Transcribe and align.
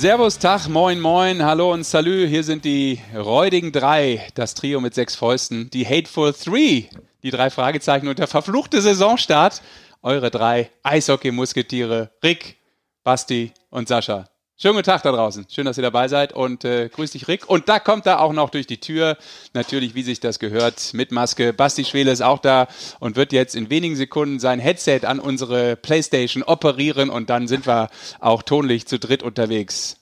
Servus, 0.00 0.38
Tag, 0.38 0.66
moin, 0.66 0.98
moin, 0.98 1.44
hallo 1.44 1.74
und 1.74 1.84
salü. 1.84 2.26
Hier 2.26 2.42
sind 2.42 2.64
die 2.64 3.00
räudigen 3.14 3.70
drei, 3.70 4.26
das 4.34 4.54
Trio 4.54 4.80
mit 4.80 4.94
sechs 4.94 5.14
Fäusten, 5.14 5.68
die 5.68 5.86
Hateful 5.86 6.32
Three, 6.32 6.84
die 7.22 7.30
drei 7.30 7.50
Fragezeichen 7.50 8.08
und 8.08 8.18
der 8.18 8.26
verfluchte 8.26 8.80
Saisonstart. 8.80 9.60
Eure 10.00 10.30
drei 10.30 10.70
Eishockey-Musketiere, 10.84 12.12
Rick, 12.24 12.56
Basti 13.04 13.52
und 13.68 13.88
Sascha. 13.88 14.29
Schönen 14.62 14.74
guten 14.74 14.84
Tag 14.84 15.02
da 15.02 15.10
draußen. 15.10 15.46
Schön, 15.48 15.64
dass 15.64 15.78
ihr 15.78 15.82
dabei 15.82 16.06
seid 16.08 16.34
und 16.34 16.66
äh, 16.66 16.90
grüß 16.90 17.12
dich, 17.12 17.28
Rick. 17.28 17.48
Und 17.48 17.70
da 17.70 17.78
kommt 17.78 18.04
er 18.04 18.20
auch 18.20 18.34
noch 18.34 18.50
durch 18.50 18.66
die 18.66 18.78
Tür. 18.78 19.16
Natürlich, 19.54 19.94
wie 19.94 20.02
sich 20.02 20.20
das 20.20 20.38
gehört, 20.38 20.92
mit 20.92 21.12
Maske. 21.12 21.54
Basti 21.54 21.82
Schwele 21.82 22.10
ist 22.10 22.20
auch 22.20 22.40
da 22.40 22.68
und 22.98 23.16
wird 23.16 23.32
jetzt 23.32 23.56
in 23.56 23.70
wenigen 23.70 23.96
Sekunden 23.96 24.38
sein 24.38 24.58
Headset 24.58 25.06
an 25.06 25.18
unsere 25.18 25.76
Playstation 25.76 26.42
operieren 26.42 27.08
und 27.08 27.30
dann 27.30 27.48
sind 27.48 27.66
wir 27.66 27.88
auch 28.18 28.42
tonlich 28.42 28.86
zu 28.86 28.98
dritt 28.98 29.22
unterwegs. 29.22 29.96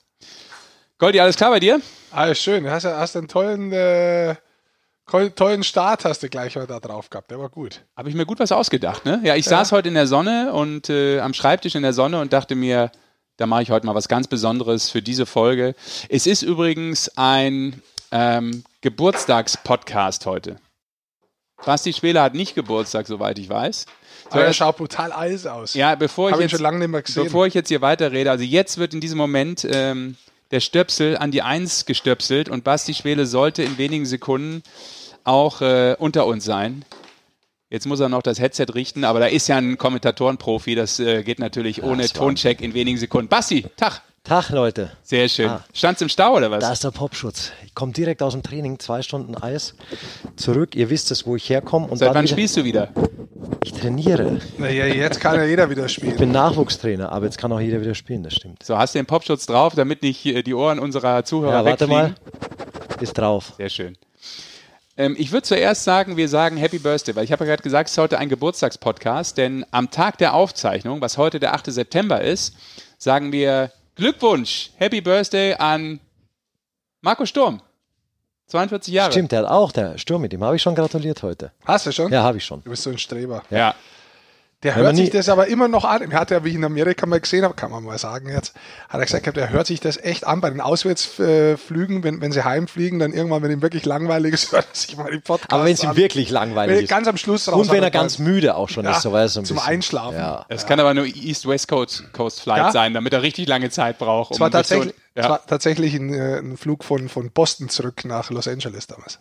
Goldi, 0.98 1.20
alles 1.20 1.36
klar 1.36 1.50
bei 1.50 1.60
dir? 1.60 1.80
Alles 2.10 2.42
schön. 2.42 2.64
Du 2.64 2.72
hast, 2.72 2.84
hast 2.84 3.16
einen 3.16 3.28
tollen, 3.28 3.70
äh, 3.70 4.34
tollen 5.36 5.62
Start 5.62 6.04
hast 6.04 6.24
du 6.24 6.28
gleich 6.28 6.56
heute 6.56 6.66
da 6.66 6.80
drauf 6.80 7.10
gehabt. 7.10 7.30
Der 7.30 7.38
war 7.38 7.48
gut. 7.48 7.82
Habe 7.96 8.08
ich 8.08 8.16
mir 8.16 8.26
gut 8.26 8.40
was 8.40 8.50
ausgedacht, 8.50 9.04
ne? 9.04 9.20
Ja, 9.22 9.36
ich 9.36 9.46
ja. 9.46 9.50
saß 9.50 9.70
heute 9.70 9.86
in 9.86 9.94
der 9.94 10.08
Sonne 10.08 10.52
und 10.52 10.90
äh, 10.90 11.20
am 11.20 11.32
Schreibtisch 11.32 11.76
in 11.76 11.82
der 11.82 11.92
Sonne 11.92 12.20
und 12.20 12.32
dachte 12.32 12.56
mir, 12.56 12.90
da 13.38 13.46
mache 13.46 13.62
ich 13.62 13.70
heute 13.70 13.86
mal 13.86 13.94
was 13.94 14.08
ganz 14.08 14.26
Besonderes 14.26 14.90
für 14.90 15.00
diese 15.00 15.24
Folge. 15.24 15.74
Es 16.08 16.26
ist 16.26 16.42
übrigens 16.42 17.10
ein 17.16 17.80
ähm, 18.10 18.64
Geburtstagspodcast 18.82 20.26
heute. 20.26 20.56
Basti 21.64 21.92
Schwele 21.92 22.20
hat 22.20 22.34
nicht 22.34 22.54
Geburtstag, 22.54 23.06
soweit 23.06 23.38
ich 23.38 23.48
weiß. 23.48 23.86
So, 24.30 24.38
er 24.38 24.52
schaut 24.52 24.76
brutal 24.76 25.12
Eis 25.12 25.46
aus. 25.46 25.74
Ja, 25.74 25.94
bevor 25.94 26.30
ich, 26.30 26.36
jetzt, 26.36 27.14
bevor 27.14 27.46
ich 27.46 27.54
jetzt 27.54 27.68
hier 27.68 27.80
weiterrede, 27.80 28.30
also 28.30 28.44
jetzt 28.44 28.76
wird 28.78 28.92
in 28.92 29.00
diesem 29.00 29.18
Moment 29.18 29.66
ähm, 29.70 30.16
der 30.50 30.60
Stöpsel 30.60 31.16
an 31.16 31.30
die 31.30 31.42
Eins 31.42 31.86
gestöpselt 31.86 32.48
und 32.48 32.64
Basti 32.64 32.92
Schwele 32.92 33.26
sollte 33.26 33.62
in 33.62 33.78
wenigen 33.78 34.04
Sekunden 34.04 34.62
auch 35.24 35.60
äh, 35.60 35.94
unter 35.98 36.26
uns 36.26 36.44
sein. 36.44 36.84
Jetzt 37.70 37.86
muss 37.86 38.00
er 38.00 38.08
noch 38.08 38.22
das 38.22 38.40
Headset 38.40 38.66
richten, 38.74 39.04
aber 39.04 39.20
da 39.20 39.26
ist 39.26 39.46
ja 39.46 39.58
ein 39.58 39.76
Kommentatorenprofi, 39.76 40.74
das 40.74 40.98
äh, 41.00 41.22
geht 41.22 41.38
natürlich 41.38 41.82
ohne 41.82 42.02
ja, 42.04 42.08
Toncheck 42.08 42.62
in 42.62 42.72
wenigen 42.72 42.96
Sekunden. 42.96 43.28
Basti, 43.28 43.66
Tag. 43.76 44.00
Tag, 44.24 44.50
Leute. 44.50 44.90
Sehr 45.02 45.28
schön. 45.28 45.48
Ah, 45.48 45.64
Stand's 45.72 46.00
im 46.00 46.08
Stau 46.08 46.36
oder 46.36 46.50
was? 46.50 46.60
Da 46.60 46.72
ist 46.72 46.84
der 46.84 46.90
Popschutz. 46.90 47.52
Ich 47.66 47.74
komme 47.74 47.92
direkt 47.92 48.22
aus 48.22 48.32
dem 48.32 48.42
Training, 48.42 48.78
zwei 48.78 49.02
Stunden 49.02 49.34
Eis, 49.34 49.74
zurück. 50.36 50.74
Ihr 50.76 50.90
wisst 50.90 51.10
es, 51.10 51.26
wo 51.26 51.36
ich 51.36 51.48
herkomme. 51.48 51.88
Seit 51.96 52.14
wann 52.14 52.24
wieder, 52.24 52.32
spielst 52.32 52.56
du 52.56 52.64
wieder? 52.64 52.88
Ich 53.64 53.72
trainiere. 53.72 54.38
Naja, 54.58 54.86
jetzt 54.86 55.20
kann 55.20 55.36
ja 55.36 55.44
jeder 55.44 55.68
wieder 55.70 55.88
spielen. 55.88 56.12
Ich 56.12 56.18
bin 56.18 56.32
Nachwuchstrainer, 56.32 57.12
aber 57.12 57.26
jetzt 57.26 57.38
kann 57.38 57.52
auch 57.52 57.60
jeder 57.60 57.80
wieder 57.80 57.94
spielen, 57.94 58.22
das 58.22 58.34
stimmt. 58.34 58.62
So, 58.62 58.76
hast 58.78 58.94
du 58.94 58.98
den 58.98 59.06
Popschutz 59.06 59.46
drauf, 59.46 59.74
damit 59.74 60.02
nicht 60.02 60.24
die 60.24 60.54
Ohren 60.54 60.78
unserer 60.78 61.24
Zuhörer 61.24 61.52
Ja, 61.52 61.64
warte 61.64 61.86
mal. 61.86 62.14
Ist 63.00 63.16
drauf. 63.16 63.52
Sehr 63.56 63.68
schön. 63.68 63.96
Ähm, 64.98 65.14
ich 65.16 65.30
würde 65.30 65.44
zuerst 65.44 65.84
sagen, 65.84 66.16
wir 66.16 66.28
sagen 66.28 66.56
Happy 66.56 66.80
Birthday, 66.80 67.14
weil 67.14 67.24
ich 67.24 67.30
habe 67.30 67.44
ja 67.44 67.50
gerade 67.52 67.62
gesagt, 67.62 67.88
es 67.88 67.92
ist 67.92 67.98
heute 67.98 68.18
ein 68.18 68.28
Geburtstagspodcast, 68.28 69.38
denn 69.38 69.64
am 69.70 69.90
Tag 69.90 70.18
der 70.18 70.34
Aufzeichnung, 70.34 71.00
was 71.00 71.16
heute 71.16 71.38
der 71.38 71.54
8. 71.54 71.72
September 71.72 72.20
ist, 72.20 72.56
sagen 72.98 73.30
wir 73.30 73.70
Glückwunsch, 73.94 74.70
Happy 74.76 75.00
Birthday 75.00 75.54
an 75.54 76.00
Marco 77.00 77.24
Sturm. 77.24 77.62
42 78.48 78.92
Jahre. 78.92 79.12
Stimmt, 79.12 79.30
der 79.30 79.40
hat 79.40 79.48
auch, 79.48 79.70
der 79.72 79.98
Sturm, 79.98 80.22
mit 80.22 80.32
dem 80.32 80.42
habe 80.42 80.56
ich 80.56 80.62
schon 80.62 80.74
gratuliert 80.74 81.22
heute. 81.22 81.52
Hast 81.64 81.86
du 81.86 81.92
schon? 81.92 82.10
Ja, 82.10 82.22
habe 82.24 82.38
ich 82.38 82.44
schon. 82.44 82.62
Du 82.64 82.70
bist 82.70 82.82
so 82.82 82.90
ein 82.90 82.98
Streber. 82.98 83.42
Ja. 83.50 83.74
Der 84.64 84.74
hört 84.74 84.96
sich 84.96 85.10
das 85.10 85.28
aber 85.28 85.46
immer 85.46 85.68
noch 85.68 85.84
an. 85.84 86.10
Er 86.10 86.18
hat 86.18 86.32
ja, 86.32 86.42
wie 86.44 86.48
ich 86.48 86.56
in 86.56 86.64
Amerika 86.64 87.06
mal 87.06 87.20
gesehen 87.20 87.44
habe, 87.44 87.54
kann 87.54 87.70
man 87.70 87.84
mal 87.84 87.96
sagen 87.96 88.28
jetzt, 88.28 88.54
hat 88.88 88.98
er 88.98 89.06
gesagt, 89.06 89.36
er 89.36 89.50
hört 89.50 89.68
sich 89.68 89.78
das 89.78 89.96
echt 89.98 90.26
an 90.26 90.40
bei 90.40 90.50
den 90.50 90.60
Auswärtsflügen, 90.60 92.02
wenn, 92.02 92.20
wenn 92.20 92.32
sie 92.32 92.42
heimfliegen, 92.42 92.98
dann 92.98 93.12
irgendwann, 93.12 93.40
wenn 93.44 93.52
ihm 93.52 93.62
wirklich 93.62 93.84
langweilig 93.84 94.34
ist, 94.34 94.50
hört 94.52 94.66
er 94.68 94.74
sich 94.74 94.96
mal 94.96 95.12
den 95.12 95.22
Podcast 95.22 95.52
Aber 95.52 95.64
wenn 95.64 95.74
es 95.74 95.84
ihm 95.84 95.94
wirklich 95.94 96.30
langweilig 96.30 96.82
ist. 96.82 96.88
Ganz 96.88 97.06
am 97.06 97.16
Schluss 97.16 97.46
raus. 97.46 97.68
Und 97.68 97.70
wenn 97.70 97.84
er 97.84 97.92
ganz 97.92 98.18
müde 98.18 98.56
auch 98.56 98.68
schon 98.68 98.84
ja, 98.84 98.96
ist, 98.96 99.02
so 99.02 99.12
weiß 99.12 99.34
so 99.34 99.40
ein 99.40 99.44
Zum 99.44 99.58
bisschen. 99.58 99.70
Einschlafen. 99.70 100.18
Ja. 100.18 100.44
Es 100.48 100.66
kann 100.66 100.80
aber 100.80 100.92
nur 100.92 101.06
East-West 101.06 101.68
Coast, 101.68 102.12
Coast 102.12 102.40
Flight 102.40 102.58
ja? 102.58 102.72
sein, 102.72 102.94
damit 102.94 103.12
er 103.12 103.22
richtig 103.22 103.46
lange 103.46 103.70
Zeit 103.70 103.98
braucht. 103.98 104.32
Um 104.32 104.34
es 104.34 104.40
war 104.40 104.50
tatsächlich, 104.50 104.92
so, 105.14 105.22
ja. 105.22 105.28
war 105.28 105.46
tatsächlich 105.46 105.94
ein, 105.94 106.12
äh, 106.12 106.38
ein 106.38 106.56
Flug 106.56 106.82
von, 106.82 107.08
von 107.08 107.30
Boston 107.30 107.68
zurück 107.68 108.04
nach 108.04 108.30
Los 108.30 108.48
Angeles 108.48 108.88
damals. 108.88 109.20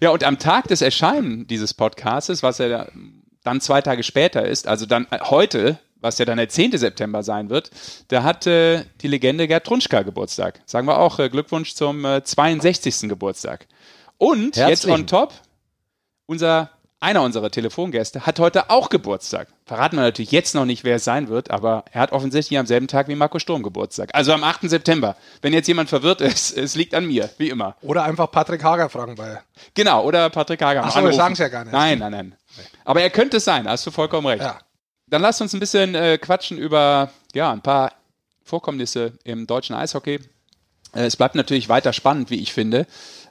Ja, 0.00 0.10
und 0.10 0.22
am 0.22 0.38
Tag 0.38 0.68
des 0.68 0.80
Erscheinen 0.80 1.48
dieses 1.48 1.74
Podcasts, 1.74 2.44
was 2.44 2.60
er 2.60 2.68
da 2.68 2.88
dann 3.44 3.60
zwei 3.60 3.80
Tage 3.80 4.02
später 4.02 4.44
ist, 4.44 4.66
also 4.66 4.86
dann 4.86 5.06
äh, 5.10 5.20
heute, 5.20 5.78
was 6.00 6.18
ja 6.18 6.24
dann 6.24 6.38
der 6.38 6.48
10. 6.48 6.76
September 6.76 7.22
sein 7.22 7.50
wird, 7.50 7.70
da 8.08 8.24
hat 8.24 8.46
äh, 8.46 8.84
die 9.00 9.08
Legende 9.08 9.46
Gerd 9.46 9.64
Trunschka 9.64 10.02
Geburtstag. 10.02 10.60
Sagen 10.66 10.88
wir 10.88 10.98
auch 10.98 11.20
äh, 11.20 11.28
Glückwunsch 11.28 11.74
zum 11.74 12.04
äh, 12.04 12.24
62. 12.24 13.08
Geburtstag. 13.08 13.68
Und 14.18 14.56
jetzt 14.56 14.86
on 14.86 15.06
top, 15.06 15.32
unser, 16.26 16.70
einer 17.04 17.22
unserer 17.22 17.50
Telefongäste 17.50 18.24
hat 18.26 18.40
heute 18.40 18.70
auch 18.70 18.88
Geburtstag. 18.88 19.48
Verraten 19.66 19.96
wir 19.96 20.02
natürlich 20.02 20.32
jetzt 20.32 20.54
noch 20.54 20.64
nicht, 20.64 20.84
wer 20.84 20.96
es 20.96 21.04
sein 21.04 21.28
wird, 21.28 21.50
aber 21.50 21.84
er 21.92 22.00
hat 22.00 22.12
offensichtlich 22.12 22.58
am 22.58 22.66
selben 22.66 22.88
Tag 22.88 23.08
wie 23.08 23.14
Marco 23.14 23.38
Sturm 23.38 23.62
Geburtstag. 23.62 24.10
Also 24.14 24.32
am 24.32 24.42
8. 24.42 24.62
September. 24.62 25.14
Wenn 25.42 25.52
jetzt 25.52 25.68
jemand 25.68 25.90
verwirrt 25.90 26.22
ist, 26.22 26.56
es 26.56 26.74
liegt 26.74 26.94
an 26.94 27.06
mir, 27.06 27.28
wie 27.36 27.50
immer. 27.50 27.76
Oder 27.82 28.04
einfach 28.04 28.30
Patrick 28.30 28.64
Hager 28.64 28.88
fragen 28.88 29.14
bei. 29.16 29.40
Genau, 29.74 30.02
oder 30.02 30.30
Patrick 30.30 30.62
Hager. 30.62 30.84
Achso, 30.84 31.04
wir 31.04 31.12
sagen 31.12 31.34
es 31.34 31.38
ja 31.38 31.48
gar 31.48 31.64
nicht. 31.64 31.72
Nein, 31.72 31.98
nein, 31.98 32.12
nein. 32.12 32.34
Aber 32.84 33.02
er 33.02 33.10
könnte 33.10 33.36
es 33.36 33.44
sein, 33.44 33.68
hast 33.68 33.86
du 33.86 33.90
vollkommen 33.90 34.26
recht. 34.26 34.42
Ja. 34.42 34.58
Dann 35.06 35.20
lasst 35.20 35.42
uns 35.42 35.52
ein 35.52 35.60
bisschen 35.60 35.94
äh, 35.94 36.16
quatschen 36.18 36.56
über 36.56 37.10
ja, 37.34 37.52
ein 37.52 37.60
paar 37.60 37.92
Vorkommnisse 38.42 39.12
im 39.24 39.46
deutschen 39.46 39.76
Eishockey. 39.76 40.20
Äh, 40.94 41.04
es 41.04 41.16
bleibt 41.16 41.34
natürlich 41.34 41.68
weiter 41.68 41.92
spannend, 41.92 42.30
wie 42.30 42.40
ich 42.40 42.54
finde. 42.54 42.86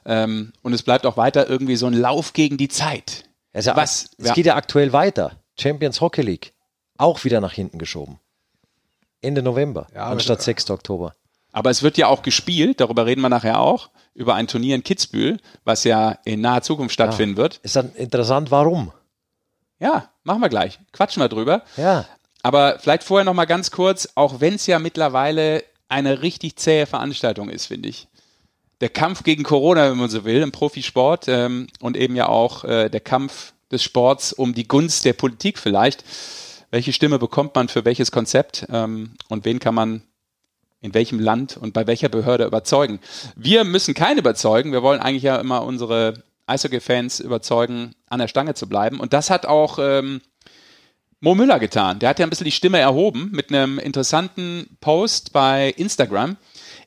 Ähm, 0.06 0.52
und 0.62 0.72
es 0.72 0.84
bleibt 0.84 1.06
auch 1.06 1.16
weiter 1.16 1.48
irgendwie 1.48 1.76
so 1.76 1.86
ein 1.86 1.94
Lauf 1.94 2.34
gegen 2.34 2.56
die 2.56 2.68
Zeit. 2.68 3.24
Also, 3.54 3.74
Was? 3.74 4.10
Es 4.18 4.28
ja. 4.28 4.34
geht 4.34 4.46
ja 4.46 4.56
aktuell 4.56 4.92
weiter. 4.92 5.32
Champions 5.58 6.00
Hockey 6.00 6.22
League. 6.22 6.52
Auch 6.98 7.24
wieder 7.24 7.40
nach 7.40 7.52
hinten 7.52 7.78
geschoben. 7.78 8.18
Ende 9.22 9.42
November, 9.42 9.86
ja, 9.94 10.06
anstatt 10.06 10.42
6. 10.42 10.70
Oktober. 10.70 11.14
Aber 11.52 11.70
es 11.70 11.82
wird 11.82 11.96
ja 11.96 12.08
auch 12.08 12.22
gespielt, 12.22 12.80
darüber 12.80 13.06
reden 13.06 13.20
wir 13.20 13.28
nachher 13.28 13.60
auch, 13.60 13.90
über 14.12 14.34
ein 14.34 14.48
Turnier 14.48 14.74
in 14.74 14.82
Kitzbühel, 14.82 15.38
was 15.64 15.84
ja 15.84 16.18
in 16.24 16.40
naher 16.40 16.62
Zukunft 16.62 16.92
stattfinden 16.92 17.36
ja. 17.36 17.42
wird. 17.42 17.58
Ist 17.62 17.76
dann 17.76 17.94
interessant, 17.94 18.50
warum? 18.50 18.92
Ja, 19.78 20.10
machen 20.24 20.42
wir 20.42 20.48
gleich. 20.48 20.78
Quatschen 20.92 21.22
wir 21.22 21.28
drüber. 21.28 21.62
Ja. 21.76 22.06
Aber 22.42 22.78
vielleicht 22.80 23.04
vorher 23.04 23.24
noch 23.24 23.34
mal 23.34 23.44
ganz 23.46 23.70
kurz, 23.70 24.08
auch 24.16 24.40
wenn 24.40 24.54
es 24.54 24.66
ja 24.66 24.78
mittlerweile 24.78 25.64
eine 25.88 26.22
richtig 26.22 26.56
zähe 26.56 26.86
Veranstaltung 26.86 27.48
ist, 27.48 27.66
finde 27.66 27.88
ich. 27.88 28.08
Der 28.80 28.88
Kampf 28.88 29.22
gegen 29.22 29.44
Corona, 29.44 29.90
wenn 29.90 29.98
man 29.98 30.10
so 30.10 30.24
will, 30.24 30.42
im 30.42 30.52
Profisport 30.52 31.26
ähm, 31.28 31.68
und 31.80 31.96
eben 31.96 32.16
ja 32.16 32.28
auch 32.28 32.64
äh, 32.64 32.88
der 32.88 33.00
Kampf 33.00 33.52
des 33.70 33.82
Sports 33.82 34.32
um 34.32 34.54
die 34.54 34.68
Gunst 34.68 35.04
der 35.04 35.12
Politik 35.12 35.58
vielleicht. 35.58 36.04
Welche 36.70 36.92
Stimme 36.92 37.18
bekommt 37.18 37.54
man 37.54 37.68
für 37.68 37.84
welches 37.84 38.10
Konzept 38.10 38.66
ähm, 38.70 39.14
und 39.28 39.44
wen 39.44 39.58
kann 39.58 39.74
man 39.74 40.02
in 40.80 40.92
welchem 40.92 41.18
Land 41.18 41.56
und 41.56 41.72
bei 41.72 41.86
welcher 41.86 42.08
Behörde 42.08 42.44
überzeugen? 42.44 43.00
Wir 43.36 43.64
müssen 43.64 43.94
keinen 43.94 44.18
überzeugen. 44.18 44.72
Wir 44.72 44.82
wollen 44.82 45.00
eigentlich 45.00 45.22
ja 45.22 45.36
immer 45.36 45.62
unsere 45.62 46.22
Eishockey-Fans 46.46 47.20
überzeugen, 47.20 47.94
an 48.06 48.18
der 48.18 48.28
Stange 48.28 48.54
zu 48.54 48.68
bleiben. 48.68 49.00
Und 49.00 49.12
das 49.12 49.30
hat 49.30 49.46
auch 49.46 49.78
ähm, 49.80 50.20
Mo 51.20 51.34
Müller 51.34 51.58
getan. 51.58 52.00
Der 52.00 52.10
hat 52.10 52.18
ja 52.18 52.26
ein 52.26 52.30
bisschen 52.30 52.44
die 52.44 52.50
Stimme 52.50 52.78
erhoben 52.78 53.30
mit 53.32 53.50
einem 53.50 53.78
interessanten 53.78 54.76
Post 54.82 55.32
bei 55.32 55.70
Instagram. 55.70 56.36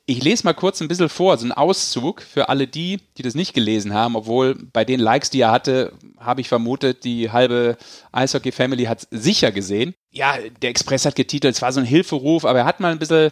Ich 0.09 0.23
lese 0.23 0.45
mal 0.45 0.53
kurz 0.53 0.79
ein 0.79 0.87
bisschen 0.87 1.09
vor, 1.09 1.37
so 1.37 1.45
ein 1.45 1.51
Auszug 1.51 2.21
für 2.21 2.47
alle 2.47 2.65
die, 2.65 3.01
die 3.17 3.23
das 3.23 3.35
nicht 3.35 3.53
gelesen 3.53 3.93
haben, 3.93 4.15
obwohl 4.15 4.55
bei 4.55 4.85
den 4.85 5.01
Likes, 5.01 5.31
die 5.31 5.41
er 5.41 5.51
hatte, 5.51 5.91
habe 6.17 6.39
ich 6.39 6.47
vermutet, 6.47 7.03
die 7.03 7.29
halbe 7.29 7.75
Eishockey-Family 8.13 8.85
hat 8.85 8.99
es 9.03 9.07
sicher 9.11 9.51
gesehen. 9.51 9.95
Ja, 10.09 10.37
der 10.61 10.69
Express 10.69 11.05
hat 11.05 11.17
getitelt, 11.17 11.55
es 11.55 11.61
war 11.61 11.73
so 11.73 11.81
ein 11.81 11.85
Hilferuf, 11.85 12.45
aber 12.45 12.59
er 12.59 12.65
hat 12.65 12.79
mal 12.79 12.93
ein 12.93 12.99
bisschen 12.99 13.31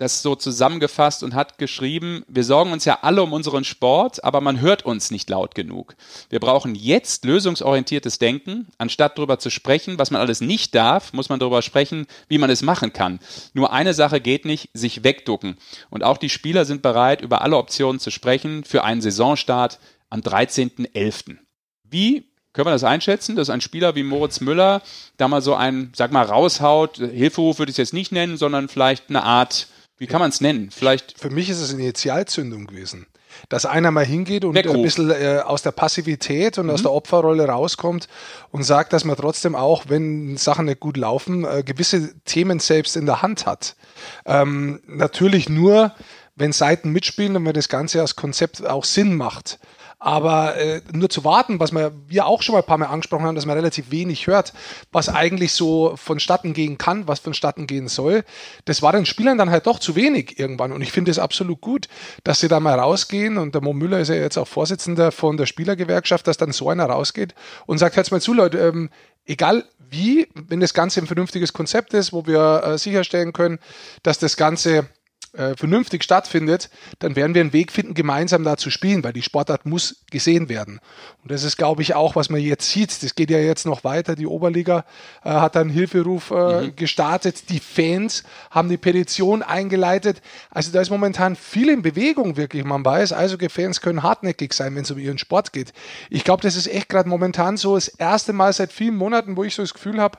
das 0.00 0.22
so 0.22 0.34
zusammengefasst 0.34 1.22
und 1.22 1.34
hat 1.34 1.58
geschrieben, 1.58 2.24
wir 2.26 2.42
sorgen 2.42 2.72
uns 2.72 2.86
ja 2.86 3.00
alle 3.02 3.22
um 3.22 3.34
unseren 3.34 3.64
Sport, 3.64 4.24
aber 4.24 4.40
man 4.40 4.58
hört 4.60 4.86
uns 4.86 5.10
nicht 5.10 5.28
laut 5.28 5.54
genug. 5.54 5.94
Wir 6.30 6.40
brauchen 6.40 6.74
jetzt 6.74 7.26
lösungsorientiertes 7.26 8.18
Denken. 8.18 8.68
Anstatt 8.78 9.18
darüber 9.18 9.38
zu 9.38 9.50
sprechen, 9.50 9.98
was 9.98 10.10
man 10.10 10.22
alles 10.22 10.40
nicht 10.40 10.74
darf, 10.74 11.12
muss 11.12 11.28
man 11.28 11.38
darüber 11.38 11.60
sprechen, 11.60 12.06
wie 12.28 12.38
man 12.38 12.48
es 12.48 12.62
machen 12.62 12.94
kann. 12.94 13.20
Nur 13.52 13.74
eine 13.74 13.92
Sache 13.92 14.22
geht 14.22 14.46
nicht, 14.46 14.70
sich 14.72 15.04
wegducken. 15.04 15.58
Und 15.90 16.02
auch 16.02 16.16
die 16.16 16.30
Spieler 16.30 16.64
sind 16.64 16.80
bereit, 16.80 17.20
über 17.20 17.42
alle 17.42 17.58
Optionen 17.58 18.00
zu 18.00 18.10
sprechen 18.10 18.64
für 18.64 18.82
einen 18.84 19.02
Saisonstart 19.02 19.80
am 20.08 20.20
13.11. 20.20 21.36
Wie 21.84 22.30
können 22.54 22.68
wir 22.68 22.72
das 22.72 22.84
einschätzen, 22.84 23.36
dass 23.36 23.50
ein 23.50 23.60
Spieler 23.60 23.94
wie 23.96 24.02
Moritz 24.02 24.40
Müller 24.40 24.80
da 25.18 25.28
mal 25.28 25.42
so 25.42 25.54
einen, 25.54 25.92
sag 25.94 26.10
mal, 26.10 26.24
raushaut? 26.24 26.96
Hilferuf 26.96 27.58
würde 27.58 27.68
ich 27.68 27.74
es 27.74 27.78
jetzt 27.78 27.92
nicht 27.92 28.12
nennen, 28.12 28.38
sondern 28.38 28.68
vielleicht 28.68 29.10
eine 29.10 29.24
Art 29.24 29.68
Wie 30.00 30.06
kann 30.06 30.20
man 30.20 30.30
es 30.30 30.40
nennen? 30.40 30.70
Vielleicht. 30.70 31.20
Für 31.20 31.28
mich 31.28 31.50
ist 31.50 31.60
es 31.60 31.74
eine 31.74 31.82
Initialzündung 31.82 32.66
gewesen. 32.66 33.06
Dass 33.50 33.66
einer 33.66 33.90
mal 33.90 34.04
hingeht 34.04 34.46
und 34.46 34.54
Weckruf. 34.54 34.74
ein 34.74 34.82
bisschen 34.82 35.10
äh, 35.10 35.42
aus 35.44 35.60
der 35.60 35.72
Passivität 35.72 36.56
und 36.56 36.66
mhm. 36.66 36.72
aus 36.72 36.82
der 36.82 36.90
Opferrolle 36.90 37.44
rauskommt 37.44 38.08
und 38.50 38.62
sagt, 38.62 38.94
dass 38.94 39.04
man 39.04 39.16
trotzdem 39.16 39.54
auch, 39.54 39.84
wenn 39.88 40.38
Sachen 40.38 40.64
nicht 40.64 40.80
gut 40.80 40.96
laufen, 40.96 41.44
äh, 41.44 41.62
gewisse 41.62 42.14
Themen 42.24 42.60
selbst 42.60 42.96
in 42.96 43.04
der 43.04 43.20
Hand 43.20 43.44
hat. 43.44 43.76
Ähm, 44.24 44.80
natürlich 44.86 45.50
nur, 45.50 45.94
wenn 46.34 46.52
Seiten 46.52 46.92
mitspielen 46.92 47.36
und 47.36 47.44
wenn 47.44 47.52
das 47.52 47.68
Ganze 47.68 48.00
als 48.00 48.16
Konzept 48.16 48.66
auch 48.66 48.84
Sinn 48.84 49.14
macht. 49.14 49.58
Aber 50.02 50.56
äh, 50.56 50.80
nur 50.92 51.10
zu 51.10 51.24
warten, 51.24 51.60
was 51.60 51.72
wir, 51.72 51.92
wir 52.08 52.24
auch 52.24 52.40
schon 52.40 52.54
mal 52.54 52.60
ein 52.60 52.66
paar 52.66 52.78
Mal 52.78 52.86
angesprochen 52.86 53.26
haben, 53.26 53.34
dass 53.34 53.44
man 53.44 53.56
relativ 53.56 53.90
wenig 53.90 54.26
hört, 54.26 54.54
was 54.92 55.10
eigentlich 55.10 55.52
so 55.52 55.94
vonstatten 55.96 56.54
gehen 56.54 56.78
kann, 56.78 57.06
was 57.06 57.20
vonstatten 57.20 57.66
gehen 57.66 57.86
soll, 57.86 58.24
das 58.64 58.80
war 58.80 58.92
den 58.92 59.04
Spielern 59.04 59.36
dann 59.36 59.50
halt 59.50 59.66
doch 59.66 59.78
zu 59.78 59.96
wenig 59.96 60.38
irgendwann. 60.38 60.72
Und 60.72 60.80
ich 60.80 60.90
finde 60.90 61.10
es 61.10 61.18
absolut 61.18 61.60
gut, 61.60 61.86
dass 62.24 62.40
sie 62.40 62.48
da 62.48 62.60
mal 62.60 62.78
rausgehen. 62.78 63.36
Und 63.36 63.54
der 63.54 63.62
Mo 63.62 63.74
Müller 63.74 64.00
ist 64.00 64.08
ja 64.08 64.14
jetzt 64.14 64.38
auch 64.38 64.48
Vorsitzender 64.48 65.12
von 65.12 65.36
der 65.36 65.44
Spielergewerkschaft, 65.44 66.26
dass 66.26 66.38
dann 66.38 66.52
so 66.52 66.70
einer 66.70 66.86
rausgeht 66.86 67.34
und 67.66 67.76
sagt, 67.76 67.96
hört 67.96 68.10
mal 68.10 68.22
zu, 68.22 68.32
Leute, 68.32 68.58
ähm, 68.58 68.88
egal 69.26 69.64
wie, 69.90 70.28
wenn 70.34 70.60
das 70.60 70.72
Ganze 70.72 71.00
ein 71.00 71.08
vernünftiges 71.08 71.52
Konzept 71.52 71.92
ist, 71.92 72.14
wo 72.14 72.26
wir 72.26 72.62
äh, 72.64 72.78
sicherstellen 72.78 73.34
können, 73.34 73.58
dass 74.02 74.18
das 74.18 74.38
Ganze 74.38 74.88
äh, 75.32 75.54
vernünftig 75.56 76.02
stattfindet, 76.02 76.70
dann 76.98 77.16
werden 77.16 77.34
wir 77.34 77.40
einen 77.40 77.52
Weg 77.52 77.70
finden, 77.70 77.94
gemeinsam 77.94 78.44
da 78.44 78.56
zu 78.56 78.70
spielen, 78.70 79.04
weil 79.04 79.12
die 79.12 79.22
Sportart 79.22 79.64
muss 79.64 80.04
gesehen 80.10 80.48
werden. 80.48 80.80
Und 81.22 81.30
das 81.30 81.44
ist, 81.44 81.56
glaube 81.56 81.82
ich, 81.82 81.94
auch, 81.94 82.16
was 82.16 82.30
man 82.30 82.40
jetzt 82.40 82.68
sieht. 82.70 83.02
Das 83.02 83.14
geht 83.14 83.30
ja 83.30 83.38
jetzt 83.38 83.66
noch 83.66 83.84
weiter. 83.84 84.16
Die 84.16 84.26
Oberliga 84.26 84.84
äh, 85.24 85.30
hat 85.30 85.56
einen 85.56 85.70
Hilferuf 85.70 86.30
äh, 86.30 86.62
mhm. 86.62 86.76
gestartet. 86.76 87.48
Die 87.48 87.60
Fans 87.60 88.24
haben 88.50 88.68
die 88.68 88.76
Petition 88.76 89.42
eingeleitet. 89.42 90.20
Also 90.50 90.72
da 90.72 90.80
ist 90.80 90.90
momentan 90.90 91.36
viel 91.36 91.68
in 91.68 91.82
Bewegung, 91.82 92.36
wirklich. 92.36 92.64
Man 92.64 92.84
weiß, 92.84 93.12
also 93.12 93.36
Fans 93.48 93.80
können 93.80 94.02
hartnäckig 94.02 94.52
sein, 94.52 94.74
wenn 94.74 94.82
es 94.82 94.90
um 94.90 94.98
ihren 94.98 95.18
Sport 95.18 95.52
geht. 95.52 95.72
Ich 96.08 96.24
glaube, 96.24 96.42
das 96.42 96.56
ist 96.56 96.66
echt 96.66 96.88
gerade 96.88 97.08
momentan 97.08 97.56
so 97.56 97.74
das 97.74 97.88
erste 97.88 98.32
Mal 98.32 98.52
seit 98.52 98.72
vielen 98.72 98.96
Monaten, 98.96 99.36
wo 99.36 99.44
ich 99.44 99.54
so 99.54 99.62
das 99.62 99.74
Gefühl 99.74 100.00
habe, 100.00 100.18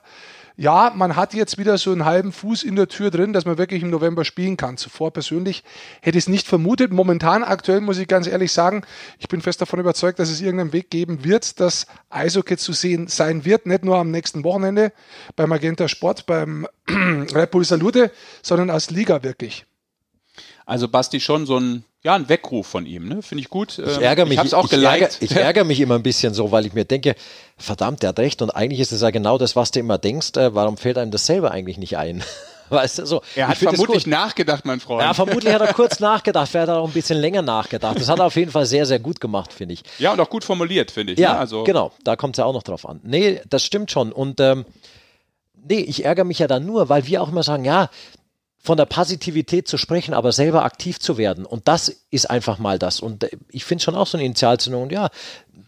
ja, 0.61 0.93
man 0.95 1.15
hat 1.15 1.33
jetzt 1.33 1.57
wieder 1.57 1.79
so 1.79 1.91
einen 1.91 2.05
halben 2.05 2.31
Fuß 2.31 2.61
in 2.61 2.75
der 2.75 2.87
Tür 2.87 3.09
drin, 3.09 3.33
dass 3.33 3.45
man 3.45 3.57
wirklich 3.57 3.81
im 3.81 3.89
November 3.89 4.23
spielen 4.23 4.57
kann. 4.57 4.77
Zuvor 4.77 5.11
persönlich 5.11 5.63
hätte 6.01 6.19
ich 6.19 6.25
es 6.25 6.29
nicht 6.29 6.47
vermutet. 6.47 6.91
Momentan, 6.91 7.43
aktuell 7.43 7.81
muss 7.81 7.97
ich 7.97 8.07
ganz 8.07 8.27
ehrlich 8.27 8.51
sagen, 8.51 8.83
ich 9.17 9.27
bin 9.27 9.41
fest 9.41 9.59
davon 9.59 9.79
überzeugt, 9.79 10.19
dass 10.19 10.29
es 10.29 10.39
irgendeinen 10.39 10.71
Weg 10.71 10.91
geben 10.91 11.23
wird, 11.23 11.59
dass 11.59 11.87
Eishockey 12.11 12.57
zu 12.57 12.73
sehen 12.73 13.07
sein 13.07 13.43
wird. 13.43 13.65
Nicht 13.65 13.83
nur 13.83 13.97
am 13.97 14.11
nächsten 14.11 14.43
Wochenende 14.43 14.93
beim 15.35 15.49
Magenta 15.49 15.87
Sport, 15.87 16.27
beim 16.27 16.67
Red 16.87 17.49
Bull 17.49 17.65
Salute, 17.65 18.11
sondern 18.43 18.69
als 18.69 18.91
Liga 18.91 19.23
wirklich. 19.23 19.65
Also 20.65 20.87
Basti 20.87 21.19
schon 21.19 21.45
so 21.45 21.59
ein 21.59 21.83
ja, 22.03 22.15
ein 22.15 22.29
Weckruf 22.29 22.65
von 22.65 22.87
ihm, 22.87 23.07
ne? 23.07 23.21
Finde 23.21 23.43
ich 23.43 23.49
gut. 23.49 23.77
Ich 23.77 23.97
ähm, 23.97 24.01
ärgere 24.01 24.25
mich, 24.25 24.41
ich, 24.43 24.55
auch 24.55 24.65
ich, 24.65 24.83
ärgere, 24.83 25.09
ich 25.19 25.31
ärgere 25.35 25.63
mich 25.63 25.79
immer 25.79 25.95
ein 25.95 26.03
bisschen 26.03 26.33
so, 26.33 26.51
weil 26.51 26.65
ich 26.65 26.73
mir 26.73 26.83
denke, 26.83 27.15
verdammt, 27.57 28.01
der 28.01 28.09
hat 28.09 28.19
recht 28.19 28.41
und 28.41 28.49
eigentlich 28.49 28.79
ist 28.79 28.91
es 28.91 29.01
ja 29.01 29.11
genau 29.11 29.37
das, 29.37 29.55
was 29.55 29.69
du 29.69 29.79
immer 29.79 29.99
denkst, 29.99 30.35
äh, 30.37 30.55
warum 30.55 30.77
fällt 30.77 30.97
einem 30.97 31.11
das 31.11 31.27
selber 31.27 31.51
eigentlich 31.51 31.77
nicht 31.77 31.97
ein? 31.97 32.23
Weißt 32.69 32.99
du, 32.99 33.05
so. 33.05 33.21
Er 33.35 33.49
hat 33.49 33.57
vermutlich 33.57 34.07
nachgedacht, 34.07 34.65
mein 34.65 34.79
Freund. 34.79 35.03
Ja, 35.03 35.13
vermutlich 35.13 35.53
hat 35.53 35.61
er 35.61 35.73
kurz 35.73 35.99
nachgedacht, 35.99 36.49
vielleicht 36.49 36.69
hat 36.69 36.75
er 36.75 36.79
auch 36.79 36.87
ein 36.87 36.93
bisschen 36.93 37.19
länger 37.19 37.41
nachgedacht. 37.41 37.99
Das 37.99 38.07
hat 38.07 38.17
er 38.17 38.25
auf 38.25 38.35
jeden 38.35 38.49
Fall 38.49 38.65
sehr, 38.65 38.85
sehr 38.85 38.97
gut 38.97 39.19
gemacht, 39.19 39.51
finde 39.53 39.73
ich. 39.73 39.83
Ja, 39.99 40.13
und 40.13 40.19
auch 40.21 40.29
gut 40.29 40.45
formuliert, 40.45 40.89
finde 40.89 41.13
ich. 41.13 41.19
Ja, 41.19 41.33
ne? 41.33 41.39
also 41.39 41.65
genau, 41.65 41.91
da 42.03 42.15
kommt 42.15 42.35
es 42.35 42.37
ja 42.37 42.45
auch 42.45 42.53
noch 42.53 42.63
drauf 42.63 42.87
an. 42.87 43.01
Nee, 43.03 43.41
das 43.49 43.65
stimmt 43.65 43.91
schon. 43.91 44.13
Und 44.13 44.39
ähm, 44.39 44.65
nee, 45.67 45.81
ich 45.81 46.05
ärgere 46.05 46.23
mich 46.23 46.39
ja 46.39 46.47
dann 46.47 46.65
nur, 46.65 46.87
weil 46.87 47.05
wir 47.05 47.21
auch 47.21 47.29
immer 47.29 47.43
sagen, 47.43 47.65
ja, 47.65 47.89
von 48.63 48.77
der 48.77 48.85
Positivität 48.85 49.67
zu 49.67 49.77
sprechen, 49.77 50.13
aber 50.13 50.31
selber 50.31 50.63
aktiv 50.63 50.99
zu 50.99 51.17
werden. 51.17 51.45
Und 51.45 51.67
das 51.67 51.89
ist 52.11 52.29
einfach 52.29 52.59
mal 52.59 52.77
das. 52.77 52.99
Und 52.99 53.23
äh, 53.23 53.29
ich 53.49 53.65
finde 53.65 53.83
schon 53.83 53.95
auch 53.95 54.05
so 54.05 54.17
eine 54.17 54.25
Initialzündung. 54.25 54.83
Und 54.83 54.91
ja, 54.91 55.09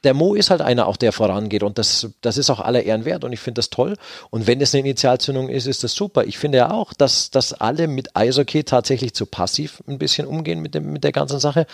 der 0.03 0.13
Mo 0.13 0.35
ist 0.35 0.51
halt 0.51 0.61
einer 0.61 0.85
auch, 0.85 0.97
der 0.97 1.11
vorangeht. 1.11 1.63
Und 1.63 1.79
das, 1.79 2.09
das 2.21 2.37
ist 2.37 2.51
auch 2.51 2.59
aller 2.59 2.83
Ehren 2.83 3.05
wert. 3.05 3.23
Und 3.23 3.33
ich 3.33 3.39
finde 3.39 3.59
das 3.59 3.71
toll. 3.71 3.97
Und 4.29 4.45
wenn 4.45 4.61
es 4.61 4.73
eine 4.73 4.81
Initialzündung 4.81 5.49
ist, 5.49 5.65
ist 5.65 5.83
das 5.83 5.93
super. 5.93 6.25
Ich 6.25 6.37
finde 6.37 6.59
ja 6.59 6.71
auch, 6.71 6.93
dass, 6.93 7.31
dass 7.31 7.53
alle 7.53 7.87
mit 7.87 8.15
Eishockey 8.15 8.63
tatsächlich 8.63 9.15
zu 9.15 9.25
passiv 9.25 9.83
ein 9.87 9.97
bisschen 9.97 10.27
umgehen 10.27 10.59
mit, 10.59 10.75
dem, 10.75 10.93
mit 10.93 11.03
der 11.03 11.13
ganzen 11.13 11.39
Sache. 11.39 11.65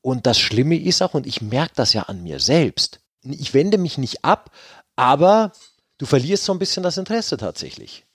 Und 0.00 0.26
das 0.26 0.38
Schlimme 0.38 0.80
ist 0.80 1.02
auch, 1.02 1.12
und 1.12 1.26
ich 1.26 1.42
merke 1.42 1.72
das 1.76 1.92
ja 1.92 2.02
an 2.04 2.22
mir 2.22 2.40
selbst. 2.40 3.00
Ich 3.24 3.52
wende 3.52 3.76
mich 3.76 3.98
nicht 3.98 4.24
ab, 4.24 4.52
aber 4.94 5.52
du 5.98 6.06
verlierst 6.06 6.44
so 6.44 6.52
ein 6.52 6.58
bisschen 6.58 6.82
das 6.82 6.96
Interesse 6.96 7.36
tatsächlich. 7.36 8.05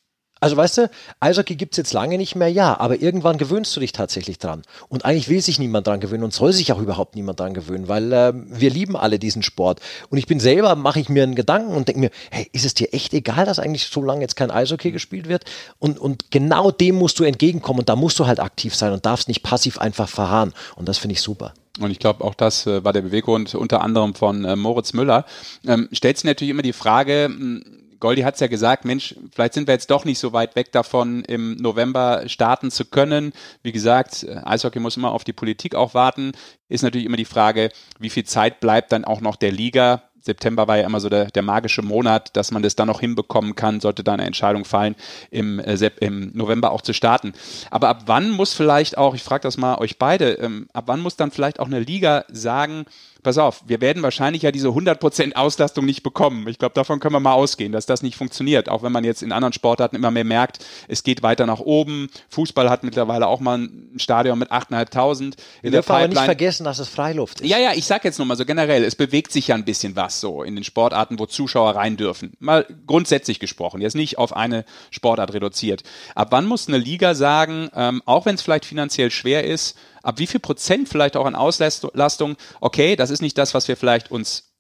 Also 0.42 0.58
weißt 0.58 0.78
du, 0.80 0.90
Eishockey 1.20 1.56
gibt 1.56 1.74
es 1.74 1.78
jetzt 1.78 1.94
lange 1.94 2.18
nicht 2.18 2.36
mehr, 2.36 2.48
ja, 2.48 2.80
aber 2.80 3.00
irgendwann 3.00 3.38
gewöhnst 3.38 3.76
du 3.76 3.80
dich 3.80 3.92
tatsächlich 3.92 4.40
dran. 4.40 4.64
Und 4.90 5.06
eigentlich 5.06 5.30
will 5.30 5.40
sich 5.40 5.60
niemand 5.60 5.86
dran 5.86 6.00
gewöhnen 6.00 6.24
und 6.24 6.34
soll 6.34 6.52
sich 6.52 6.74
auch 6.74 6.80
überhaupt 6.80 7.16
niemand 7.16 7.40
dran 7.40 7.54
gewöhnen, 7.54 7.88
weil 7.88 8.12
äh, 8.12 8.34
wir 8.34 8.72
lieben 8.72 8.98
alle 8.98 9.20
diesen 9.20 9.44
Sport. 9.44 9.82
Und 10.10 10.18
ich 10.18 10.26
bin 10.26 10.40
selber, 10.40 10.76
mache 10.76 11.00
ich 11.00 11.10
mir 11.10 11.22
einen 11.22 11.36
Gedanken 11.36 11.76
und 11.76 11.88
denke 11.88 12.00
mir, 12.00 12.10
hey, 12.32 12.50
ist 12.54 12.66
es 12.66 12.74
dir 12.74 12.92
echt 12.92 13.14
egal, 13.14 13.46
dass 13.46 13.60
eigentlich 13.60 13.86
so 13.86 14.02
lange 14.02 14.22
jetzt 14.22 14.36
kein 14.36 14.50
Eishockey 14.50 14.92
gespielt 14.92 15.30
wird? 15.30 15.46
Und, 15.78 16.00
und 16.00 16.32
genau 16.32 16.72
dem 16.72 16.96
musst 16.96 17.20
du 17.20 17.24
entgegenkommen 17.24 17.82
und 17.82 17.90
da 17.90 17.96
musst 17.96 18.18
du 18.18 18.26
halt 18.26 18.40
aktiv 18.40 18.74
sein 18.76 18.94
und 18.94 19.06
darfst 19.06 19.28
nicht 19.28 19.44
passiv 19.44 19.78
einfach 19.78 20.10
verharren. 20.10 20.54
Und 20.76 20.90
das 20.90 20.98
finde 20.98 21.14
ich 21.14 21.22
super. 21.22 21.54
Und 21.80 21.92
ich 21.92 22.00
glaube, 22.00 22.24
auch 22.24 22.34
das 22.34 22.66
äh, 22.66 22.84
war 22.84 22.94
der 22.94 23.02
Beweggrund 23.02 23.54
unter 23.54 23.82
anderem 23.82 24.16
von 24.16 24.44
äh, 24.44 24.56
Moritz 24.56 24.94
Müller. 24.94 25.26
Ähm, 25.68 25.88
stellt 25.92 26.18
sich 26.18 26.26
natürlich 26.26 26.50
immer 26.50 26.64
die 26.64 26.74
Frage, 26.74 27.30
mh, 27.30 27.62
Goldi 28.02 28.24
hat 28.24 28.34
es 28.34 28.42
ja 28.42 28.48
gesagt, 28.48 28.84
Mensch, 28.84 29.16
vielleicht 29.32 29.54
sind 29.54 29.68
wir 29.68 29.74
jetzt 29.74 29.90
doch 29.90 30.04
nicht 30.04 30.20
so 30.20 30.34
weit 30.34 30.58
weg 30.58 30.74
davon, 30.74 31.24
im 31.24 31.56
November 31.56 32.28
starten 32.28 32.70
zu 32.70 32.84
können. 32.84 33.32
Wie 33.64 33.72
gesagt, 33.72 34.28
Eishockey 34.44 34.80
muss 34.80 34.98
immer 34.98 35.12
auf 35.12 35.24
die 35.24 35.32
Politik 35.34 35.76
auch 35.76 35.94
warten. 35.94 36.34
Ist 36.68 36.82
natürlich 36.82 37.06
immer 37.06 37.18
die 37.18 37.26
Frage, 37.26 37.70
wie 38.00 38.10
viel 38.10 38.26
Zeit 38.26 38.60
bleibt 38.60 38.92
dann 38.92 39.06
auch 39.06 39.22
noch 39.22 39.38
der 39.38 39.52
Liga 39.54 40.04
September 40.22 40.68
war 40.68 40.78
ja 40.78 40.86
immer 40.86 41.00
so 41.00 41.10
der, 41.10 41.26
der 41.26 41.42
magische 41.42 41.82
Monat, 41.82 42.36
dass 42.36 42.52
man 42.52 42.62
das 42.62 42.76
dann 42.76 42.88
noch 42.88 43.00
hinbekommen 43.00 43.56
kann, 43.56 43.80
sollte 43.80 44.04
da 44.04 44.14
eine 44.14 44.26
Entscheidung 44.26 44.66
fallen, 44.66 44.96
im, 45.32 45.60
äh, 45.60 45.92
im 46.00 46.32
November 46.34 46.72
auch 46.72 46.82
zu 46.82 46.94
starten. 46.94 47.34
Aber 47.70 47.90
ab 47.90 48.04
wann 48.06 48.30
muss 48.30 48.54
vielleicht 48.54 48.98
auch, 48.98 49.16
ich 49.16 49.24
frage 49.24 49.44
das 49.44 49.58
mal 49.58 49.80
euch 49.80 49.98
beide, 49.98 50.34
ähm, 50.34 50.68
ab 50.74 50.84
wann 50.88 51.02
muss 51.02 51.16
dann 51.16 51.32
vielleicht 51.32 51.60
auch 51.60 51.66
eine 51.66 51.80
Liga 51.80 52.26
sagen, 52.32 52.86
pass 53.24 53.38
auf, 53.38 53.62
wir 53.66 53.82
werden 53.82 54.04
wahrscheinlich 54.04 54.42
ja 54.42 54.52
diese 54.52 54.70
100% 54.70 55.34
Auslastung 55.34 55.86
nicht 55.86 56.04
bekommen. 56.04 56.48
Ich 56.48 56.58
glaube, 56.58 56.74
davon 56.74 57.00
können 57.00 57.16
wir 57.16 57.20
mal 57.20 57.34
ausgehen, 57.34 57.72
dass 57.72 57.86
das 57.86 58.02
nicht 58.02 58.16
funktioniert. 58.16 58.70
Auch 58.70 58.84
wenn 58.84 58.92
man 58.92 59.04
jetzt 59.04 59.24
in 59.24 59.32
anderen 59.32 59.54
Sportarten 59.54 59.96
immer 59.96 60.12
mehr 60.12 60.24
merkt, 60.24 60.66
es 60.88 61.04
geht 61.04 61.24
weiter 61.24 61.46
nach 61.46 61.60
oben. 61.60 62.10
Fußball 62.30 62.70
hat 62.70 62.84
mittlerweile 62.84 63.28
auch 63.28 63.40
mal 63.40 63.60
ein 63.60 63.94
Stadion 63.98 64.40
mit 64.40 64.52
8.500. 64.52 65.36
Wir 65.62 65.72
dürfen 65.72 65.92
aber 65.92 66.08
nicht 66.08 66.22
vergessen, 66.22 66.64
dass 66.64 66.80
es 66.80 66.90
Freiluft 66.90 67.42
ist. 67.42 67.50
Ja, 67.50 67.58
ja, 67.58 67.72
ich 67.74 67.86
sag 67.86 68.04
jetzt 68.04 68.18
nur 68.18 68.26
mal 68.26 68.38
so 68.38 68.46
generell, 68.46 68.84
es 68.84 68.96
bewegt 68.96 69.32
sich 69.32 69.48
ja 69.48 69.56
ein 69.56 69.66
bisschen 69.66 69.96
was 69.96 70.20
so 70.20 70.44
in 70.44 70.56
den 70.56 70.64
Sportarten, 70.64 71.20
wo 71.20 71.26
Zuschauer 71.26 71.76
rein 71.76 71.98
dürfen. 71.98 72.34
Mal 72.40 72.66
grundsätzlich 72.88 73.40
gesprochen, 73.40 73.82
jetzt 73.82 73.96
nicht 73.96 74.18
auf 74.18 74.36
eine 74.36 74.66
Sportart 74.90 75.34
reduziert. 75.34 75.84
Ab 76.16 76.30
wann 76.32 76.46
muss 76.46 76.68
eine 76.68 76.78
Liga 76.78 77.16
sagen, 77.16 77.70
ähm, 77.76 78.02
auch 78.06 78.26
wenn 78.26 78.36
es 78.36 78.42
vielleicht 78.42 78.66
finanziell 78.66 79.12
schwer 79.12 79.44
ist, 79.44 79.78
ab 80.04 80.20
wie 80.20 80.28
viel 80.28 80.40
Prozent 80.40 80.90
vielleicht 80.90 81.16
auch 81.16 81.26
an 81.26 81.36
Auslastung, 81.36 82.36
okay, 82.60 82.96
das 82.96 83.10
ist 83.10 83.22
nicht 83.22 83.38
das, 83.38 83.54
was 83.54 83.68
wir 83.68 83.78
vielleicht 83.78 84.12
uns 84.12 84.52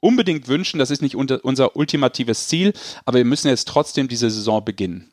unbedingt 0.00 0.48
wünschen, 0.48 0.78
das 0.78 0.90
ist 0.90 1.00
nicht 1.00 1.16
unser 1.16 1.76
ultimatives 1.76 2.48
Ziel, 2.48 2.74
aber 3.04 3.18
wir 3.18 3.24
müssen 3.24 3.48
jetzt 3.48 3.68
trotzdem 3.68 4.08
diese 4.08 4.30
Saison 4.30 4.64
beginnen. 4.64 5.10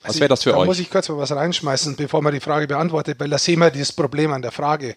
Was 0.00 0.10
also 0.10 0.20
wäre 0.20 0.28
das 0.28 0.42
für 0.44 0.50
da 0.50 0.56
euch? 0.56 0.62
Da 0.62 0.66
muss 0.66 0.78
ich 0.78 0.90
kurz 0.90 1.08
mal 1.08 1.18
was 1.18 1.32
reinschmeißen, 1.32 1.96
bevor 1.96 2.22
man 2.22 2.32
die 2.32 2.40
Frage 2.40 2.66
beantwortet, 2.66 3.18
weil 3.18 3.28
da 3.28 3.36
sehen 3.36 3.58
wir 3.58 3.70
dieses 3.70 3.92
Problem 3.92 4.32
an 4.32 4.42
der 4.42 4.52
Frage 4.52 4.96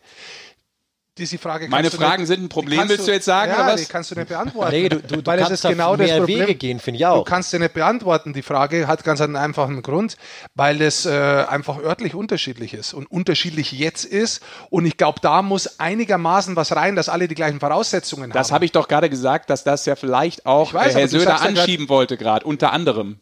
diese 1.17 1.37
Frage 1.37 1.67
Meine 1.67 1.91
Fragen 1.91 2.21
nicht, 2.21 2.27
sind 2.27 2.43
ein 2.43 2.49
Problem, 2.49 2.87
willst 2.87 3.05
du 3.05 3.11
jetzt 3.11 3.25
sagen? 3.25 3.51
Ja, 3.51 3.65
oder 3.65 3.73
was? 3.73 3.81
die 3.81 3.87
kannst 3.87 4.11
du 4.11 4.15
nicht 4.15 4.29
beantworten. 4.29 4.71
Nee, 4.71 4.87
du, 4.87 5.01
du, 5.01 5.15
weil 5.25 5.37
du 5.37 5.43
kannst 5.43 5.51
es 5.51 5.63
ist 5.63 5.69
genau 5.69 5.97
das 5.97 6.09
Problem. 6.11 6.39
Wege 6.39 6.55
gehen, 6.55 6.79
finde 6.79 6.99
ich 6.99 7.05
auch. 7.05 7.25
Du 7.25 7.29
kannst 7.29 7.51
sie 7.51 7.59
nicht 7.59 7.73
beantworten. 7.73 8.31
Die 8.31 8.41
Frage 8.41 8.87
hat 8.87 9.03
ganz 9.03 9.19
einen 9.19 9.35
einfachen 9.35 9.81
Grund, 9.81 10.15
weil 10.55 10.81
es 10.81 11.05
äh, 11.05 11.11
einfach 11.11 11.79
örtlich 11.79 12.15
unterschiedlich 12.15 12.73
ist 12.73 12.93
und 12.93 13.11
unterschiedlich 13.11 13.73
jetzt 13.73 14.05
ist. 14.05 14.41
Und 14.69 14.85
ich 14.85 14.95
glaube, 14.95 15.19
da 15.21 15.41
muss 15.41 15.79
einigermaßen 15.79 16.55
was 16.55 16.73
rein, 16.75 16.95
dass 16.95 17.09
alle 17.09 17.27
die 17.27 17.35
gleichen 17.35 17.59
Voraussetzungen 17.59 18.29
das 18.29 18.35
haben. 18.35 18.41
Das 18.41 18.51
habe 18.53 18.65
ich 18.65 18.71
doch 18.71 18.87
gerade 18.87 19.09
gesagt, 19.09 19.49
dass 19.49 19.65
das 19.65 19.85
ja 19.85 19.97
vielleicht 19.97 20.45
auch 20.45 20.73
weiß, 20.73 20.95
Herr 20.95 21.07
Söder 21.09 21.41
anschieben 21.41 21.85
ja 21.85 21.89
wollte, 21.89 22.15
gerade 22.15 22.45
unter 22.45 22.71
anderem 22.71 23.19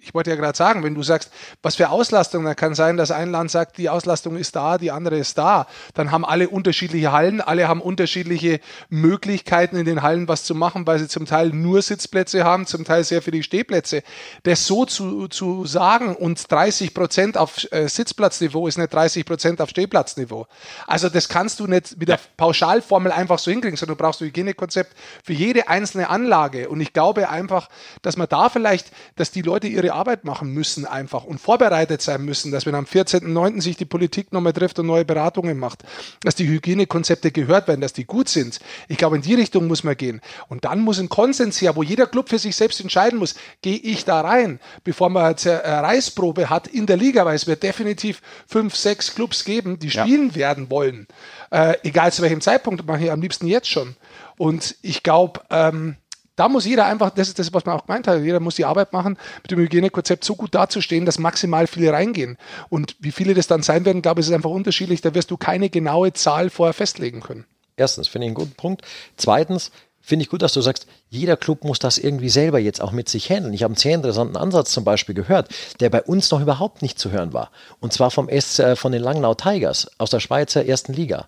ich 0.00 0.14
wollte 0.14 0.30
ja 0.30 0.36
gerade 0.36 0.56
sagen, 0.56 0.84
wenn 0.84 0.94
du 0.94 1.02
sagst, 1.02 1.30
was 1.60 1.74
für 1.74 1.90
Auslastung, 1.90 2.44
dann 2.44 2.54
kann 2.54 2.74
sein, 2.74 2.96
dass 2.96 3.10
ein 3.10 3.30
Land 3.30 3.50
sagt, 3.50 3.78
die 3.78 3.88
Auslastung 3.88 4.36
ist 4.36 4.54
da, 4.54 4.78
die 4.78 4.92
andere 4.92 5.18
ist 5.18 5.36
da. 5.36 5.66
Dann 5.94 6.12
haben 6.12 6.24
alle 6.24 6.48
unterschiedliche 6.48 7.10
Hallen, 7.10 7.40
alle 7.40 7.66
haben 7.66 7.80
unterschiedliche 7.80 8.60
Möglichkeiten 8.90 9.76
in 9.76 9.84
den 9.84 10.02
Hallen 10.02 10.28
was 10.28 10.44
zu 10.44 10.54
machen, 10.54 10.86
weil 10.86 11.00
sie 11.00 11.08
zum 11.08 11.26
Teil 11.26 11.48
nur 11.50 11.82
Sitzplätze 11.82 12.44
haben, 12.44 12.66
zum 12.66 12.84
Teil 12.84 13.02
sehr 13.02 13.22
viele 13.22 13.42
Stehplätze. 13.42 14.04
Das 14.44 14.66
so 14.66 14.84
zu, 14.84 15.26
zu 15.26 15.66
sagen 15.66 16.14
und 16.14 16.50
30 16.50 16.94
Prozent 16.94 17.36
auf 17.36 17.66
äh, 17.72 17.88
Sitzplatzniveau 17.88 18.68
ist 18.68 18.78
nicht 18.78 18.92
30 18.92 19.26
Prozent 19.26 19.60
auf 19.60 19.70
Stehplatzniveau. 19.70 20.46
Also 20.86 21.08
das 21.08 21.28
kannst 21.28 21.58
du 21.58 21.66
nicht 21.66 21.98
mit 21.98 22.08
der 22.08 22.20
Pauschalformel 22.36 23.10
einfach 23.10 23.40
so 23.40 23.50
hinkriegen, 23.50 23.76
sondern 23.76 23.98
du 23.98 24.04
brauchst 24.04 24.22
ein 24.22 24.28
Hygienekonzept 24.28 24.96
für 25.24 25.32
jede 25.32 25.68
einzelne 25.68 26.08
Anlage. 26.08 26.68
Und 26.68 26.80
ich 26.80 26.92
glaube 26.92 27.28
einfach, 27.28 27.68
dass 28.02 28.16
man 28.16 28.28
da 28.28 28.48
vielleicht, 28.48 28.92
dass 29.16 29.32
die 29.32 29.42
Leute 29.42 29.66
ihre 29.66 29.87
unsere 29.88 29.98
Arbeit 29.98 30.24
machen 30.24 30.52
müssen 30.52 30.84
einfach 30.84 31.24
und 31.24 31.40
vorbereitet 31.40 32.02
sein 32.02 32.24
müssen, 32.24 32.52
dass 32.52 32.66
wenn 32.66 32.74
am 32.74 32.84
14.09. 32.84 33.62
sich 33.62 33.76
die 33.76 33.86
Politik 33.86 34.32
nochmal 34.32 34.52
trifft 34.52 34.78
und 34.78 34.86
neue 34.86 35.04
Beratungen 35.04 35.58
macht, 35.58 35.82
dass 36.22 36.34
die 36.34 36.46
Hygienekonzepte 36.46 37.30
gehört 37.30 37.68
werden, 37.68 37.80
dass 37.80 37.94
die 37.94 38.04
gut 38.04 38.28
sind. 38.28 38.60
Ich 38.88 38.98
glaube, 38.98 39.16
in 39.16 39.22
die 39.22 39.34
Richtung 39.34 39.66
muss 39.66 39.84
man 39.84 39.96
gehen. 39.96 40.20
Und 40.48 40.64
dann 40.64 40.80
muss 40.80 40.98
ein 40.98 41.08
Konsens 41.08 41.60
her, 41.62 41.74
wo 41.74 41.82
jeder 41.82 42.06
Club 42.06 42.28
für 42.28 42.38
sich 42.38 42.54
selbst 42.54 42.80
entscheiden 42.80 43.18
muss, 43.18 43.34
gehe 43.62 43.78
ich 43.78 44.04
da 44.04 44.20
rein, 44.20 44.60
bevor 44.84 45.08
man 45.08 45.34
eine 45.34 45.62
Reißprobe 45.62 46.50
hat 46.50 46.66
in 46.68 46.86
der 46.86 46.96
Liga, 46.96 47.24
weil 47.24 47.36
es 47.36 47.46
wird 47.46 47.62
definitiv 47.62 48.20
fünf, 48.46 48.76
sechs 48.76 49.14
Clubs 49.14 49.44
geben, 49.44 49.78
die 49.78 49.90
spielen 49.90 50.30
ja. 50.30 50.36
werden 50.36 50.70
wollen. 50.70 51.06
Äh, 51.50 51.76
egal 51.82 52.12
zu 52.12 52.22
welchem 52.22 52.42
Zeitpunkt, 52.42 52.86
mache 52.86 53.04
ich 53.04 53.10
am 53.10 53.22
liebsten 53.22 53.46
jetzt 53.46 53.68
schon. 53.68 53.96
Und 54.36 54.76
ich 54.82 55.02
glaube, 55.02 55.40
ähm, 55.50 55.96
da 56.38 56.48
muss 56.48 56.64
jeder 56.64 56.86
einfach, 56.86 57.10
das 57.10 57.26
ist 57.28 57.38
das, 57.40 57.52
was 57.52 57.66
man 57.66 57.76
auch 57.76 57.86
gemeint 57.86 58.06
hat, 58.06 58.22
jeder 58.22 58.38
muss 58.38 58.54
die 58.54 58.64
Arbeit 58.64 58.92
machen, 58.92 59.18
mit 59.42 59.50
dem 59.50 59.58
Hygienekonzept 59.58 60.24
so 60.24 60.36
gut 60.36 60.54
dazustehen, 60.54 61.04
dass 61.04 61.18
maximal 61.18 61.66
viele 61.66 61.92
reingehen. 61.92 62.38
Und 62.68 62.94
wie 63.00 63.10
viele 63.10 63.34
das 63.34 63.48
dann 63.48 63.62
sein 63.62 63.84
werden, 63.84 64.02
glaube 64.02 64.20
ich, 64.20 64.28
ist 64.28 64.32
einfach 64.32 64.50
unterschiedlich. 64.50 65.00
Da 65.00 65.14
wirst 65.14 65.32
du 65.32 65.36
keine 65.36 65.68
genaue 65.68 66.12
Zahl 66.12 66.48
vorher 66.48 66.74
festlegen 66.74 67.20
können. 67.20 67.44
Erstens, 67.76 68.06
finde 68.06 68.26
ich 68.26 68.28
einen 68.28 68.34
guten 68.36 68.54
Punkt. 68.54 68.82
Zweitens, 69.16 69.72
finde 70.00 70.22
ich 70.22 70.30
gut, 70.30 70.42
dass 70.42 70.52
du 70.52 70.60
sagst, 70.60 70.86
jeder 71.08 71.36
Club 71.36 71.64
muss 71.64 71.80
das 71.80 71.98
irgendwie 71.98 72.28
selber 72.28 72.60
jetzt 72.60 72.80
auch 72.80 72.92
mit 72.92 73.08
sich 73.08 73.28
handeln. 73.30 73.52
Ich 73.52 73.64
habe 73.64 73.72
einen 73.72 73.78
sehr 73.78 73.96
interessanten 73.96 74.36
Ansatz 74.36 74.70
zum 74.70 74.84
Beispiel 74.84 75.16
gehört, 75.16 75.48
der 75.80 75.90
bei 75.90 76.02
uns 76.02 76.30
noch 76.30 76.40
überhaupt 76.40 76.82
nicht 76.82 77.00
zu 77.00 77.10
hören 77.10 77.32
war. 77.32 77.50
Und 77.80 77.92
zwar 77.92 78.12
vom 78.12 78.28
S, 78.28 78.60
äh, 78.60 78.76
von 78.76 78.92
den 78.92 79.02
Langnau 79.02 79.34
Tigers 79.34 79.90
aus 79.98 80.10
der 80.10 80.20
Schweizer 80.20 80.64
ersten 80.64 80.92
Liga. 80.92 81.26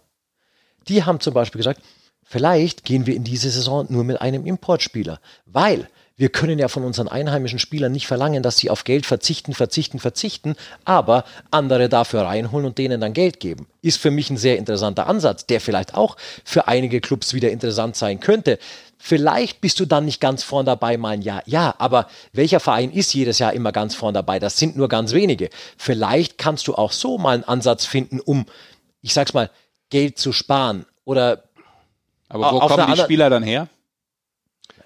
Die 0.86 1.02
haben 1.02 1.18
zum 1.18 1.34
Beispiel 1.34 1.58
gesagt, 1.58 1.80
Vielleicht 2.32 2.84
gehen 2.84 3.06
wir 3.06 3.16
in 3.16 3.24
diese 3.24 3.50
Saison 3.50 3.86
nur 3.88 4.04
mit 4.04 4.20
einem 4.20 4.46
Importspieler, 4.46 5.18
weil 5.46 5.88
wir 6.16 6.28
können 6.28 6.60
ja 6.60 6.68
von 6.68 6.84
unseren 6.84 7.08
einheimischen 7.08 7.58
Spielern 7.58 7.90
nicht 7.90 8.06
verlangen, 8.06 8.44
dass 8.44 8.56
sie 8.56 8.70
auf 8.70 8.84
Geld 8.84 9.04
verzichten, 9.04 9.52
verzichten, 9.52 9.98
verzichten, 9.98 10.54
aber 10.84 11.24
andere 11.50 11.88
dafür 11.88 12.22
reinholen 12.22 12.66
und 12.66 12.78
denen 12.78 13.00
dann 13.00 13.14
Geld 13.14 13.40
geben. 13.40 13.66
Ist 13.82 13.98
für 13.98 14.12
mich 14.12 14.30
ein 14.30 14.36
sehr 14.36 14.58
interessanter 14.58 15.08
Ansatz, 15.08 15.46
der 15.46 15.60
vielleicht 15.60 15.94
auch 15.94 16.16
für 16.44 16.68
einige 16.68 17.00
Clubs 17.00 17.34
wieder 17.34 17.50
interessant 17.50 17.96
sein 17.96 18.20
könnte. 18.20 18.60
Vielleicht 18.96 19.60
bist 19.60 19.80
du 19.80 19.84
dann 19.84 20.04
nicht 20.04 20.20
ganz 20.20 20.44
vorn 20.44 20.66
dabei, 20.66 20.98
mein 20.98 21.22
Jahr. 21.22 21.42
Ja, 21.46 21.74
aber 21.78 22.06
welcher 22.32 22.60
Verein 22.60 22.92
ist 22.92 23.12
jedes 23.12 23.40
Jahr 23.40 23.54
immer 23.54 23.72
ganz 23.72 23.96
vorn 23.96 24.14
dabei? 24.14 24.38
Das 24.38 24.56
sind 24.56 24.76
nur 24.76 24.88
ganz 24.88 25.14
wenige. 25.14 25.50
Vielleicht 25.76 26.38
kannst 26.38 26.68
du 26.68 26.76
auch 26.76 26.92
so 26.92 27.18
mal 27.18 27.34
einen 27.34 27.44
Ansatz 27.44 27.86
finden, 27.86 28.20
um, 28.20 28.46
ich 29.02 29.14
sag's 29.14 29.34
mal, 29.34 29.50
Geld 29.88 30.16
zu 30.16 30.30
sparen 30.32 30.86
oder 31.04 31.49
aber 32.30 32.52
wo 32.52 32.60
kommen 32.60 32.94
die 32.94 33.00
Spieler 33.00 33.28
dann 33.28 33.42
her? 33.42 33.68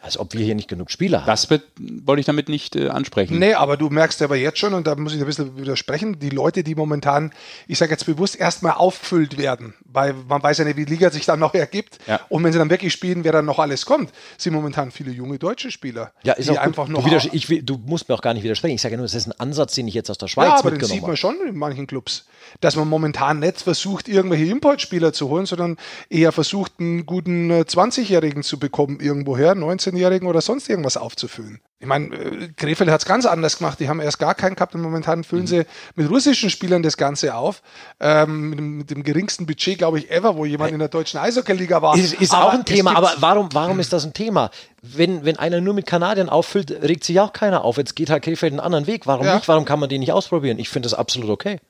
Als 0.05 0.19
ob 0.19 0.35
wir 0.35 0.45
hier 0.45 0.55
nicht 0.55 0.69
genug 0.69 0.91
Spieler 0.91 1.21
haben. 1.21 1.27
Das 1.27 1.49
wird, 1.49 1.63
wollte 1.79 2.21
ich 2.21 2.27
damit 2.27 2.51
nicht 2.51 2.77
äh, 2.77 2.89
ansprechen. 2.89 3.39
Nee, 3.39 3.55
aber 3.55 3.79
du 3.79 3.89
merkst 3.89 4.21
aber 4.21 4.37
jetzt 4.37 4.59
schon, 4.59 4.75
und 4.75 4.87
da 4.87 4.95
muss 4.97 5.15
ich 5.15 5.21
ein 5.21 5.27
bisschen 5.27 5.57
widersprechen, 5.57 6.19
die 6.19 6.29
Leute, 6.29 6.63
die 6.63 6.75
momentan, 6.75 7.33
ich 7.67 7.79
sage 7.79 7.93
jetzt 7.93 8.05
bewusst, 8.05 8.37
erstmal 8.37 8.75
auffüllt 8.75 9.39
werden, 9.39 9.73
weil 9.87 10.13
man 10.29 10.43
weiß 10.43 10.59
ja 10.59 10.67
nicht, 10.67 10.77
wie 10.77 10.85
die 10.85 10.93
Liga 10.93 11.11
sich 11.11 11.25
dann 11.25 11.41
noch 11.41 11.55
ergibt. 11.55 11.99
Ja. 12.07 12.21
Und 12.29 12.45
wenn 12.45 12.53
sie 12.53 12.59
dann 12.59 12.69
wirklich 12.69 12.93
spielen, 12.93 13.25
wer 13.25 13.33
dann 13.33 13.47
noch 13.47 13.59
alles 13.59 13.87
kommt, 13.87 14.11
sind 14.37 14.53
momentan 14.53 14.91
viele 14.91 15.11
junge 15.11 15.39
deutsche 15.39 15.71
Spieler. 15.71 16.13
Ja, 16.23 16.35
ist 16.35 16.51
die 16.51 16.59
auch 16.59 16.63
einfach 16.63 16.87
noch. 16.87 17.09
Du, 17.09 17.29
ich, 17.33 17.65
du, 17.65 17.79
musst 17.79 18.09
mir 18.09 18.15
auch 18.15 18.21
gar 18.21 18.35
nicht 18.35 18.43
widersprechen. 18.43 18.75
Ich 18.75 18.83
sage 18.83 18.93
ja 18.93 18.97
nur, 18.99 19.07
es 19.07 19.15
ist 19.15 19.27
ein 19.27 19.41
Ansatz, 19.41 19.75
den 19.75 19.89
ich 19.89 19.95
jetzt 19.95 20.11
aus 20.11 20.19
der 20.19 20.29
Schweiz 20.29 20.49
ja, 20.49 20.59
aber 20.59 20.71
mitgenommen 20.71 20.91
den 20.91 21.01
sieht 21.01 21.07
man 21.07 21.17
schon 21.17 21.37
in 21.49 21.57
manchen 21.57 21.87
Clubs, 21.87 22.27
dass 22.61 22.77
man 22.77 22.89
momentan 22.89 23.39
nicht 23.39 23.63
versucht, 23.63 24.09
irgendwelche 24.09 24.45
Importspieler 24.45 25.15
zu 25.15 25.31
holen, 25.31 25.47
sondern 25.47 25.79
eher 26.11 26.33
versucht, 26.33 26.73
einen 26.79 27.07
guten 27.07 27.51
20-Jährigen 27.51 28.41
äh, 28.41 28.45
zu 28.45 28.59
bekommen, 28.59 29.01
irgendwoher, 29.01 29.55
19-Jährigen 29.95 30.27
oder 30.29 30.41
sonst 30.41 30.69
irgendwas 30.69 30.97
aufzufüllen. 30.97 31.61
Ich 31.81 31.87
meine, 31.87 32.15
äh, 32.15 32.49
Krefeld 32.57 32.91
hat 32.91 33.01
es 33.01 33.07
ganz 33.07 33.27
anders 33.27 33.59
gemacht. 33.59 33.79
Die 33.81 33.89
haben 33.89 34.01
erst 34.01 34.19
gar 34.19 34.35
keinen 34.35 34.55
gehabt 34.55 34.75
und 34.75 34.81
momentan 34.81 35.25
füllen 35.25 35.43
mhm. 35.43 35.49
sie 35.49 35.67
mit 35.95 36.11
russischen 36.11 36.51
Spielern 36.51 36.83
das 36.83 36.97
Ganze 36.97 37.35
auf. 37.35 37.63
Ähm, 38.01 38.51
mit, 38.51 38.59
dem, 38.59 38.77
mit, 38.79 38.91
dem, 38.91 39.03
geringsten 39.03 39.47
Budget, 39.47 39.79
glaube 39.79 39.99
ich, 39.99 40.11
ever, 40.11 40.37
wo 40.37 40.45
jemand 40.45 40.73
in 40.73 40.79
der 40.79 40.89
deutschen 40.89 41.21
Eishockey-Liga 41.21 41.83
war. 41.83 41.97
Ist, 41.97 42.15
ist 42.15 42.35
auch 42.35 42.53
ein 42.53 42.65
Thema, 42.65 42.97
aber 42.97 43.13
warum, 43.19 43.49
warum 43.53 43.81
ist 43.81 43.93
das 43.93 44.05
ein 44.05 44.15
Thema? 44.15 44.51
Wenn, 44.81 45.25
wenn 45.25 45.39
einer 45.39 45.61
nur 45.61 45.75
mit 45.75 45.87
Kanadiern 45.87 46.29
auffüllt, 46.29 46.71
regt 46.71 47.05
sich 47.05 47.21
auch 47.21 47.33
keiner 47.33 47.65
auf. 47.65 47.77
Jetzt 47.77 47.97
geht 47.97 48.11
halt 48.11 48.23
Krefeld 48.23 48.53
einen 48.53 48.61
anderen 48.61 48.87
Weg. 48.87 49.07
Warum 49.07 49.27
ja. 49.27 49.37
nicht? 49.37 49.49
Warum 49.49 49.65
kann 49.65 49.81
man 49.81 49.89
den 49.89 50.01
nicht 50.01 50.13
ausprobieren? 50.13 50.59
Ich 50.59 50.69
finde 50.69 50.87
das 50.87 50.95
absolut 50.95 51.31
okay. 51.31 51.61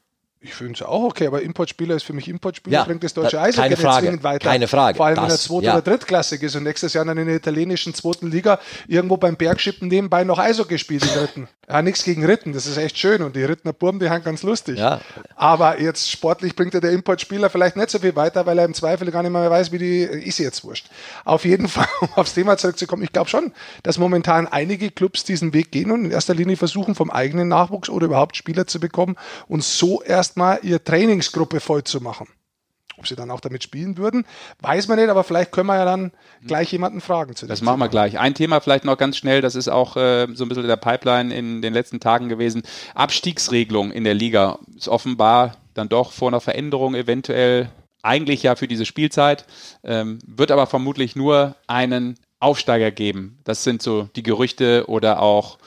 Ich 0.47 0.53
finde 0.53 0.75
es 0.75 0.83
auch 0.83 1.05
okay, 1.05 1.27
aber 1.27 1.41
Importspieler 1.41 1.97
ist 1.97 2.03
für 2.03 2.13
mich 2.13 2.29
Importspieler, 2.29 2.81
ja, 2.81 2.85
bringt 2.85 3.03
das 3.03 3.15
deutsche 3.15 3.41
Eishockey 3.41 3.63
keine 3.63 3.77
Frage, 3.79 4.07
zwingend 4.07 4.23
weiter. 4.25 4.47
Keine 4.51 4.69
Frage. 4.69 4.97
Vor 4.99 5.07
allem, 5.07 5.17
das, 5.17 5.25
wenn 5.25 5.31
er 5.31 5.39
zweit- 5.39 5.63
ja. 5.65 5.73
oder 5.73 5.83
drittklassig 5.83 6.43
ist 6.43 6.55
und 6.55 6.65
nächstes 6.65 6.93
Jahr 6.93 7.07
dann 7.07 7.17
in 7.17 7.27
der 7.27 7.37
italienischen 7.37 7.95
zweiten 7.95 8.31
Liga 8.31 8.61
irgendwo 8.87 9.17
beim 9.17 9.37
Bergschippen 9.37 9.89
nebenbei 9.89 10.23
noch 10.25 10.39
Eishockey 10.39 10.79
spielt 10.79 11.03
in 11.03 11.19
Ritten. 11.19 11.49
Ja, 11.67 11.81
nichts 11.81 12.05
gegen 12.05 12.27
Ritten, 12.27 12.53
das 12.53 12.67
ist 12.67 12.77
echt 12.77 12.99
schön 12.99 13.23
und 13.23 13.37
die 13.37 13.43
Rittner 13.43 13.73
Burm, 13.73 13.99
die 13.99 14.11
haben 14.11 14.23
ganz 14.23 14.43
lustig. 14.43 14.79
Ja. 14.79 15.01
Aber 15.35 15.81
jetzt 15.81 16.11
sportlich 16.11 16.55
bringt 16.55 16.75
er 16.75 16.83
der 16.83 16.93
Importspieler 16.93 17.49
vielleicht 17.49 17.77
nicht 17.77 17.89
so 17.89 17.99
viel 17.99 18.15
weiter, 18.15 18.45
weil 18.45 18.59
er 18.59 18.67
im 18.67 18.75
Zweifel 18.75 19.11
gar 19.11 19.23
nicht 19.23 19.33
mehr 19.33 19.51
weiß, 19.51 19.73
wie 19.73 19.79
die, 19.79 20.03
ist 20.03 20.39
jetzt 20.39 20.63
wurscht. 20.65 20.91
Auf 21.25 21.47
jeden 21.47 21.69
Fall, 21.75 21.89
um 22.03 22.09
aufs 22.17 22.35
Thema 22.35 22.59
zurückzukommen, 22.59 23.03
ich 23.03 23.13
glaube 23.13 23.31
schon, 23.31 23.51
dass 23.83 23.97
momentan 23.97 24.47
einige 24.47 24.91
Clubs 24.91 25.25
diesen 25.25 25.55
Weg 25.55 25.73
gehen 25.73 25.91
und 25.91 26.05
in 26.05 26.11
erster 26.11 26.35
Linie 26.35 26.59
versuchen, 26.59 26.95
vom 26.95 27.11
eigenen 27.11 27.49
Nachwuchs 27.49 27.89
oder 27.89 28.07
überhaupt 28.07 28.37
Spieler 28.37 28.67
zu 28.67 28.79
bekommen 28.79 29.17
und 29.49 29.65
so 29.65 30.03
erstmal 30.35 30.59
ihr 30.63 30.83
Training 30.83 31.05
Trainingsgruppe 31.07 31.61
voll 31.61 31.85
zu 31.85 32.01
machen. 32.01 32.27
Ob 32.97 33.09
sie 33.09 33.17
dann 33.17 33.31
auch 33.31 33.41
damit 33.41 33.63
spielen 33.65 33.97
würden, 33.99 34.25
weiß 34.61 34.87
man 34.87 34.99
nicht, 34.99 35.09
aber 35.09 35.25
vielleicht 35.25 35.51
können 35.51 35.67
wir 35.67 35.77
ja 35.77 35.85
dann 35.85 36.13
gleich 36.47 36.71
jemanden 36.71 37.01
fragen 37.01 37.35
zu 37.35 37.47
Das 37.47 37.61
machen 37.61 37.81
wir 37.81 37.89
gleich. 37.89 38.19
Ein 38.21 38.35
Thema 38.35 38.61
vielleicht 38.61 38.85
noch 38.85 38.97
ganz 38.97 39.17
schnell, 39.17 39.41
das 39.41 39.57
ist 39.57 39.69
auch 39.69 39.97
äh, 39.97 40.29
so 40.35 40.45
ein 40.45 40.49
bisschen 40.49 40.67
der 40.67 40.77
Pipeline 40.77 41.35
in 41.35 41.61
den 41.61 41.73
letzten 41.73 41.99
Tagen 41.99 42.29
gewesen. 42.29 42.63
Abstiegsregelung 42.95 43.91
in 43.91 44.05
der 44.05 44.15
Liga 44.15 44.59
ist 44.77 44.89
offenbar 44.89 45.57
dann 45.75 45.89
doch 45.89 46.13
vor 46.13 46.29
einer 46.29 46.41
Veränderung 46.41 46.95
eventuell 46.95 47.69
eigentlich 48.03 48.45
ja 48.45 48.55
für 48.55 48.69
diese 48.69 48.87
Spielzeit, 48.87 49.45
ähm, 49.83 50.19
wird 50.27 50.53
aber 50.53 50.67
vermutlich 50.67 51.17
nur 51.17 51.57
einen 51.67 52.17
Aufsteiger 52.39 52.93
geben. 52.93 53.39
Das 53.43 53.65
sind 53.65 53.83
so 53.83 54.09
die 54.15 54.23
Gerüchte 54.23 54.85
oder 54.89 55.21
auch, 55.21 55.59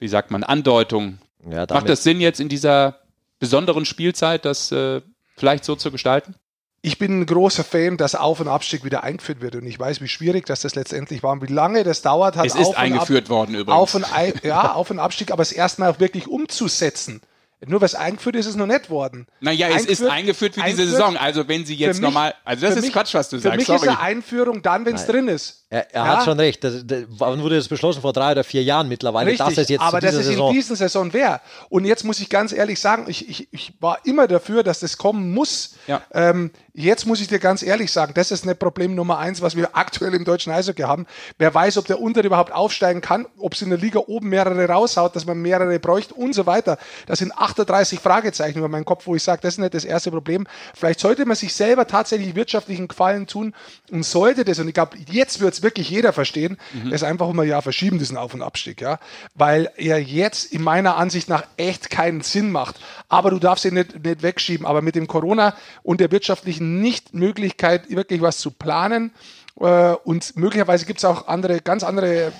wie 0.00 0.08
sagt 0.08 0.32
man, 0.32 0.42
Andeutungen. 0.42 1.20
Ja, 1.48 1.66
Macht 1.70 1.88
das 1.88 2.02
Sinn 2.02 2.20
jetzt 2.20 2.40
in 2.40 2.48
dieser 2.48 3.03
besonderen 3.44 3.84
Spielzeit, 3.84 4.44
das 4.44 4.72
äh, 4.72 5.02
vielleicht 5.36 5.64
so 5.64 5.76
zu 5.76 5.90
gestalten? 5.90 6.34
Ich 6.80 6.98
bin 6.98 7.20
ein 7.20 7.26
großer 7.26 7.64
Fan, 7.64 7.96
dass 7.96 8.14
Auf- 8.14 8.40
und 8.40 8.48
Abstieg 8.48 8.84
wieder 8.84 9.04
eingeführt 9.04 9.40
wird. 9.40 9.56
Und 9.56 9.66
ich 9.66 9.78
weiß, 9.78 10.00
wie 10.02 10.08
schwierig 10.08 10.44
das, 10.46 10.60
das 10.60 10.74
letztendlich 10.74 11.22
war 11.22 11.32
und 11.32 11.42
wie 11.46 11.52
lange 11.52 11.82
das 11.82 12.02
dauert 12.02 12.36
hat. 12.36 12.46
Es 12.46 12.54
ist 12.54 12.76
eingeführt 12.76 13.30
worden 13.30 13.54
übrigens. 13.54 13.80
Auf 13.80 13.94
und, 13.94 14.06
ja, 14.42 14.74
Auf- 14.74 14.90
und 14.90 14.98
Abstieg, 14.98 15.30
aber 15.30 15.42
es 15.42 15.52
erstmal 15.52 15.90
auch 15.90 16.00
wirklich 16.00 16.26
umzusetzen. 16.26 17.22
Nur 17.66 17.80
was 17.80 17.94
eingeführt 17.94 18.36
ist, 18.36 18.46
ist 18.46 18.56
noch 18.56 18.66
nicht 18.66 18.90
worden. 18.90 19.26
Naja, 19.40 19.68
es 19.74 19.86
ist 19.86 20.04
eingeführt 20.04 20.54
für 20.54 20.62
diese 20.62 20.86
Saison. 20.86 21.16
Also 21.16 21.48
wenn 21.48 21.64
sie 21.64 21.74
jetzt 21.74 21.96
mich, 21.96 22.02
normal, 22.02 22.34
also 22.44 22.66
das 22.66 22.76
ist 22.76 22.82
mich, 22.82 22.92
Quatsch, 22.92 23.14
was 23.14 23.30
du 23.30 23.38
sagst. 23.38 23.52
Für 23.52 23.56
mich 23.56 23.66
Sorry. 23.66 23.78
ist 23.78 23.88
eine 23.88 24.00
Einführung 24.00 24.60
dann, 24.60 24.84
wenn 24.84 24.96
es 24.96 25.06
drin 25.06 25.28
ist. 25.28 25.63
Er, 25.74 25.92
er 25.92 26.04
ja? 26.04 26.16
hat 26.16 26.24
schon 26.24 26.38
recht. 26.38 26.62
Das, 26.62 26.86
das, 26.86 27.02
wann 27.08 27.42
wurde 27.42 27.56
das 27.56 27.66
beschlossen? 27.66 28.00
Vor 28.00 28.12
drei 28.12 28.30
oder 28.30 28.44
vier 28.44 28.62
Jahren 28.62 28.86
mittlerweile. 28.86 29.32
Richtig, 29.32 29.44
das 29.44 29.58
ist 29.58 29.70
jetzt 29.70 29.82
aber 29.82 29.98
das 29.98 30.14
ist 30.14 30.26
Saison. 30.26 30.50
in 30.50 30.54
dieser 30.54 30.76
Saison 30.76 31.12
wer. 31.12 31.40
Und 31.68 31.84
jetzt 31.84 32.04
muss 32.04 32.20
ich 32.20 32.30
ganz 32.30 32.52
ehrlich 32.52 32.78
sagen, 32.78 33.06
ich, 33.08 33.28
ich, 33.28 33.48
ich 33.50 33.72
war 33.80 33.98
immer 34.04 34.28
dafür, 34.28 34.62
dass 34.62 34.78
das 34.78 34.98
kommen 34.98 35.34
muss. 35.34 35.74
Ja. 35.88 36.00
Ähm, 36.12 36.52
jetzt 36.74 37.06
muss 37.06 37.20
ich 37.20 37.26
dir 37.26 37.40
ganz 37.40 37.64
ehrlich 37.64 37.90
sagen, 37.90 38.12
das 38.14 38.30
ist 38.30 38.46
nicht 38.46 38.60
Problem 38.60 38.94
Nummer 38.94 39.18
eins, 39.18 39.42
was 39.42 39.56
wir 39.56 39.70
aktuell 39.76 40.14
im 40.14 40.24
deutschen 40.24 40.52
Eishockey 40.52 40.82
haben. 40.82 41.06
Wer 41.38 41.52
weiß, 41.52 41.76
ob 41.78 41.88
der 41.88 42.00
Unter 42.00 42.22
überhaupt 42.22 42.52
aufsteigen 42.52 43.00
kann, 43.00 43.26
ob 43.36 43.54
es 43.54 43.62
in 43.62 43.70
der 43.70 43.78
Liga 43.78 43.98
oben 44.06 44.28
mehrere 44.28 44.68
raushaut, 44.68 45.16
dass 45.16 45.26
man 45.26 45.42
mehrere 45.42 45.80
bräuchte 45.80 46.14
und 46.14 46.34
so 46.34 46.46
weiter. 46.46 46.78
Das 47.06 47.18
sind 47.18 47.36
38 47.36 47.98
Fragezeichen 47.98 48.58
über 48.58 48.68
meinen 48.68 48.84
Kopf, 48.84 49.08
wo 49.08 49.16
ich 49.16 49.24
sage, 49.24 49.40
das 49.42 49.54
ist 49.54 49.58
nicht 49.58 49.74
das 49.74 49.84
erste 49.84 50.12
Problem. 50.12 50.46
Vielleicht 50.72 51.00
sollte 51.00 51.26
man 51.26 51.34
sich 51.34 51.52
selber 51.52 51.88
tatsächlich 51.88 52.36
wirtschaftlichen 52.36 52.86
Gefallen 52.86 53.26
tun 53.26 53.54
und 53.90 54.04
sollte 54.04 54.44
das, 54.44 54.60
und 54.60 54.68
ich 54.68 54.74
glaube, 54.74 54.98
jetzt 55.10 55.40
wird 55.40 55.54
es 55.54 55.63
wirklich 55.64 55.90
jeder 55.90 56.12
verstehen, 56.12 56.56
mhm. 56.72 56.92
ist 56.92 57.02
einfach 57.02 57.26
um 57.26 57.40
ein 57.40 57.48
Jahr 57.48 57.62
verschieben, 57.62 57.98
diesen 57.98 58.16
Auf- 58.16 58.34
und 58.34 58.42
Abstieg, 58.42 58.80
ja. 58.80 59.00
Weil 59.34 59.70
er 59.76 60.00
jetzt 60.00 60.52
in 60.52 60.62
meiner 60.62 60.96
Ansicht 60.96 61.28
nach 61.28 61.44
echt 61.56 61.90
keinen 61.90 62.20
Sinn 62.20 62.52
macht. 62.52 62.76
Aber 63.08 63.30
du 63.30 63.40
darfst 63.40 63.64
ihn 63.64 63.74
nicht, 63.74 64.04
nicht 64.04 64.22
wegschieben. 64.22 64.66
Aber 64.66 64.82
mit 64.82 64.94
dem 64.94 65.08
Corona 65.08 65.56
und 65.82 66.00
der 66.00 66.12
wirtschaftlichen 66.12 66.80
Nichtmöglichkeit, 66.80 67.90
wirklich 67.90 68.22
was 68.22 68.38
zu 68.38 68.52
planen, 68.52 69.12
äh, 69.60 69.94
und 70.04 70.36
möglicherweise 70.36 70.86
gibt 70.86 70.98
es 70.98 71.04
auch 71.04 71.28
andere, 71.28 71.60
ganz 71.60 71.82
andere 71.84 72.32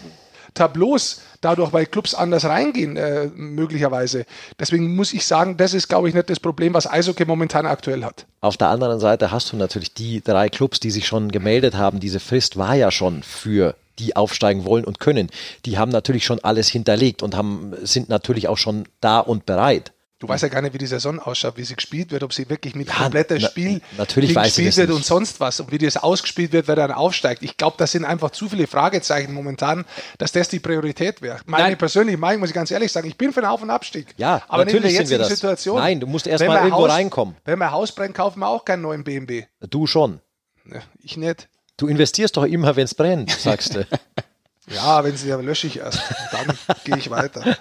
Tableaus 0.54 1.20
dadurch, 1.40 1.72
weil 1.72 1.86
Clubs 1.86 2.14
anders 2.14 2.44
reingehen, 2.44 2.96
äh, 2.96 3.26
möglicherweise. 3.34 4.24
Deswegen 4.58 4.94
muss 4.94 5.12
ich 5.12 5.26
sagen, 5.26 5.56
das 5.56 5.74
ist, 5.74 5.88
glaube 5.88 6.08
ich, 6.08 6.14
nicht 6.14 6.30
das 6.30 6.40
Problem, 6.40 6.74
was 6.74 6.90
Eishockey 6.90 7.24
momentan 7.24 7.66
aktuell 7.66 8.04
hat. 8.04 8.26
Auf 8.40 8.56
der 8.56 8.68
anderen 8.68 9.00
Seite 9.00 9.30
hast 9.30 9.52
du 9.52 9.56
natürlich 9.56 9.94
die 9.94 10.22
drei 10.22 10.48
Clubs, 10.48 10.80
die 10.80 10.90
sich 10.90 11.06
schon 11.06 11.30
gemeldet 11.30 11.74
haben. 11.74 12.00
Diese 12.00 12.20
Frist 12.20 12.56
war 12.56 12.74
ja 12.74 12.90
schon 12.90 13.22
für 13.22 13.74
die 13.98 14.16
aufsteigen 14.16 14.64
wollen 14.64 14.84
und 14.84 14.98
können. 14.98 15.30
Die 15.66 15.78
haben 15.78 15.90
natürlich 15.90 16.24
schon 16.24 16.42
alles 16.42 16.68
hinterlegt 16.68 17.22
und 17.22 17.36
haben, 17.36 17.74
sind 17.82 18.08
natürlich 18.08 18.48
auch 18.48 18.58
schon 18.58 18.86
da 19.00 19.20
und 19.20 19.46
bereit. 19.46 19.92
Du 20.24 20.28
weißt 20.30 20.42
ja 20.42 20.48
gar 20.48 20.62
nicht, 20.62 20.72
wie 20.72 20.78
die 20.78 20.86
Saison 20.86 21.20
ausschaut, 21.20 21.58
wie 21.58 21.64
sie 21.64 21.76
gespielt 21.76 22.10
wird, 22.10 22.22
ob 22.22 22.32
sie 22.32 22.48
wirklich 22.48 22.74
mit 22.74 22.88
ja, 22.88 22.94
kompletter 22.94 23.36
na, 23.38 23.46
Spiel 23.46 23.82
natürlich 23.98 24.34
weiß 24.34 24.54
gespielt 24.54 24.74
wird 24.78 24.88
nicht. 24.88 24.96
und 24.96 25.04
sonst 25.04 25.38
was 25.38 25.60
und 25.60 25.70
wie 25.70 25.76
das 25.76 25.98
ausgespielt 25.98 26.50
wird, 26.52 26.66
wer 26.66 26.76
dann 26.76 26.92
aufsteigt. 26.92 27.42
Ich 27.42 27.58
glaube, 27.58 27.76
das 27.76 27.92
sind 27.92 28.06
einfach 28.06 28.30
zu 28.30 28.48
viele 28.48 28.66
Fragezeichen 28.66 29.34
momentan, 29.34 29.84
dass 30.16 30.32
das 30.32 30.48
die 30.48 30.60
Priorität 30.60 31.20
wäre. 31.20 31.40
Meine 31.44 31.64
Nein. 31.64 31.76
persönliche 31.76 32.16
Meinung, 32.16 32.40
muss 32.40 32.48
ich 32.48 32.54
ganz 32.54 32.70
ehrlich 32.70 32.90
sagen, 32.90 33.06
ich 33.06 33.18
bin 33.18 33.34
für 33.34 33.40
einen 33.40 33.50
Auf- 33.50 33.60
und 33.60 33.68
Abstieg. 33.68 34.14
Ja, 34.16 34.40
aber 34.48 34.64
natürlich 34.64 34.96
in 34.98 35.06
der 35.06 35.18
jetzigen 35.18 35.24
Situation. 35.24 35.76
Nein, 35.78 36.00
du 36.00 36.06
musst 36.06 36.26
erst 36.26 36.46
mal 36.46 36.56
irgendwo 36.56 36.84
Haus, 36.84 36.90
reinkommen. 36.90 37.36
Wenn 37.44 37.58
mein 37.58 37.70
Haus 37.70 37.92
brennt, 37.92 38.14
kaufen 38.14 38.40
wir 38.40 38.48
auch 38.48 38.64
keinen 38.64 38.80
neuen 38.80 39.04
BMW. 39.04 39.44
Du 39.60 39.86
schon. 39.86 40.20
Ich 41.02 41.18
nicht. 41.18 41.50
Du 41.76 41.86
investierst 41.86 42.34
doch 42.38 42.44
immer, 42.44 42.76
wenn 42.76 42.84
es 42.84 42.94
brennt, 42.94 43.30
sagst 43.30 43.74
du. 43.74 43.86
Ja, 44.66 45.04
wenn 45.04 45.16
sie 45.16 45.28
ja 45.28 45.36
lösche 45.36 45.66
ich 45.66 45.78
erst. 45.78 46.00
Dann 46.32 46.56
gehe 46.84 46.96
ich 46.96 47.10
weiter. 47.10 47.56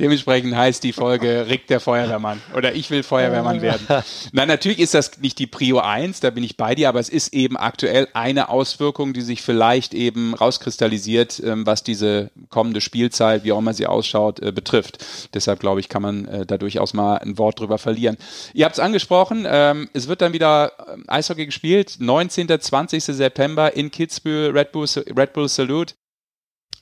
Dementsprechend 0.00 0.56
heißt 0.56 0.82
die 0.82 0.92
Folge 0.92 1.46
Rick 1.50 1.66
der 1.66 1.78
Feuerwehrmann 1.78 2.40
oder 2.56 2.74
ich 2.74 2.90
will 2.90 3.02
Feuerwehrmann 3.02 3.60
werden. 3.60 3.86
Nein, 4.32 4.48
natürlich 4.48 4.78
ist 4.78 4.94
das 4.94 5.18
nicht 5.18 5.38
die 5.38 5.46
Prio 5.46 5.78
1, 5.78 6.20
da 6.20 6.30
bin 6.30 6.42
ich 6.42 6.56
bei 6.56 6.74
dir, 6.74 6.88
aber 6.88 7.00
es 7.00 7.10
ist 7.10 7.34
eben 7.34 7.56
aktuell 7.56 8.08
eine 8.14 8.48
Auswirkung, 8.48 9.12
die 9.12 9.20
sich 9.20 9.42
vielleicht 9.42 9.92
eben 9.92 10.34
rauskristallisiert, 10.34 11.40
ähm, 11.44 11.66
was 11.66 11.84
diese 11.84 12.30
kommende 12.48 12.80
Spielzeit, 12.80 13.44
wie 13.44 13.52
auch 13.52 13.58
immer 13.58 13.74
sie 13.74 13.86
ausschaut, 13.86 14.40
äh, 14.40 14.52
betrifft. 14.52 15.04
Deshalb 15.34 15.60
glaube 15.60 15.80
ich, 15.80 15.90
kann 15.90 16.02
man 16.02 16.24
äh, 16.24 16.46
da 16.46 16.56
durchaus 16.56 16.94
mal 16.94 17.18
ein 17.18 17.36
Wort 17.36 17.60
drüber 17.60 17.76
verlieren. 17.76 18.16
Ihr 18.54 18.64
habt 18.64 18.76
es 18.76 18.80
angesprochen, 18.80 19.46
ähm, 19.46 19.90
es 19.92 20.08
wird 20.08 20.22
dann 20.22 20.32
wieder 20.32 20.72
ähm, 20.92 21.04
Eishockey 21.08 21.44
gespielt, 21.44 21.96
19. 21.98 22.48
20. 22.58 23.04
September 23.04 23.76
in 23.76 23.90
Kitzbühel, 23.90 24.50
Red 24.56 24.72
Bull, 24.72 24.86
Red 25.16 25.34
Bull 25.34 25.48
Salute. 25.48 25.94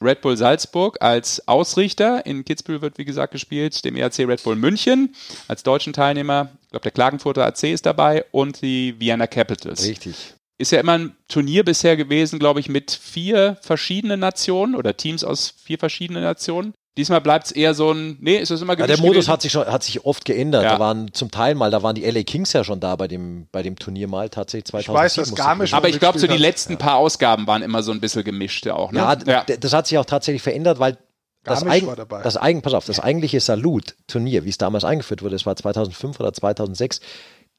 Red 0.01 0.21
Bull 0.21 0.37
Salzburg 0.37 0.99
als 1.01 1.47
Ausrichter. 1.49 2.25
In 2.27 2.45
Kitzbühel 2.45 2.83
wird, 2.83 2.99
wie 2.99 3.05
gesagt, 3.05 3.33
gespielt, 3.33 3.85
dem 3.85 3.97
ERC 3.97 4.21
Red 4.21 4.43
Bull 4.43 4.57
München 4.57 5.15
als 5.49 5.63
deutschen 5.63 5.93
Teilnehmer. 5.93 6.51
Ich 6.63 6.71
glaube, 6.71 6.83
der 6.83 6.93
Klagenfurter 6.93 7.47
AC 7.47 7.65
ist 7.65 7.87
dabei 7.87 8.25
und 8.31 8.63
die 8.63 8.95
Vienna 8.99 9.27
Capitals. 9.27 9.85
Richtig. 9.87 10.35
Ist 10.59 10.73
ja 10.73 10.81
immer 10.81 10.99
ein 10.99 11.17
Turnier 11.29 11.65
bisher 11.65 11.97
gewesen, 11.97 12.39
glaube 12.39 12.61
ich, 12.61 12.69
mit 12.69 12.91
vier 12.91 13.57
verschiedenen 13.63 14.19
Nationen 14.19 14.75
oder 14.75 14.97
Teams 14.97 15.23
aus 15.23 15.55
vier 15.63 15.79
verschiedenen 15.79 16.25
Nationen. 16.25 16.75
Diesmal 16.99 17.21
bleibt 17.21 17.47
es 17.47 17.53
eher 17.53 17.75
so 17.75 17.93
ein, 17.93 18.19
nee, 18.21 18.39
ist 18.39 18.51
es 18.51 18.61
immer 18.61 18.75
gemischt 18.75 18.91
ja, 18.91 18.97
Der 18.97 19.07
Modus 19.07 19.27
gewesen? 19.27 19.33
hat 19.33 19.43
sich 19.43 19.53
schon, 19.53 19.67
hat 19.67 19.85
sich 19.85 20.05
oft 20.05 20.25
geändert. 20.25 20.65
Ja. 20.65 20.73
Da 20.73 20.81
waren 20.81 21.15
zum 21.15 21.31
Teil 21.31 21.55
mal, 21.55 21.71
da 21.71 21.85
waren 21.85 21.95
die 21.95 22.05
LA 22.05 22.25
Kings 22.25 22.53
ja 22.53 22.65
schon 22.65 22.81
da 22.81 22.97
bei 22.97 23.07
dem, 23.07 23.47
bei 23.53 23.63
dem 23.63 23.77
Turnier 23.77 24.09
mal 24.09 24.29
tatsächlich 24.29 24.65
2007. 24.65 24.93
Ich 24.93 25.05
weiß, 25.05 25.15
dass 25.15 25.35
Garmisch 25.37 25.75
Aber 25.75 25.89
ich 25.89 26.01
glaube, 26.01 26.19
so 26.19 26.27
die 26.27 26.37
letzten 26.37 26.73
ja. 26.73 26.79
paar 26.81 26.97
Ausgaben 26.97 27.47
waren 27.47 27.63
immer 27.63 27.85
so 27.85 27.93
ein 27.93 28.01
bisschen 28.01 28.25
gemischt 28.25 28.67
auch. 28.67 28.91
Ne? 28.91 28.99
Ja, 28.99 29.17
ja, 29.27 29.45
das 29.45 29.73
hat 29.73 29.87
sich 29.87 29.97
auch 29.97 30.07
tatsächlich 30.07 30.43
verändert, 30.43 30.81
weil 30.81 30.99
das, 31.45 31.65
Eig 31.65 31.85
das, 32.25 32.37
Eigen, 32.37 32.63
pass 32.63 32.75
auf, 32.75 32.85
das 32.85 32.99
eigentliche 32.99 33.39
Salut-Turnier, 33.39 34.45
wie 34.45 34.49
es 34.49 34.59
damals 34.59 34.85
eingeführt 34.85 35.23
wurde, 35.23 35.37
das 35.37 35.47
war 35.47 35.55
2005 35.55 36.19
oder 36.19 36.33
2006, 36.33 37.01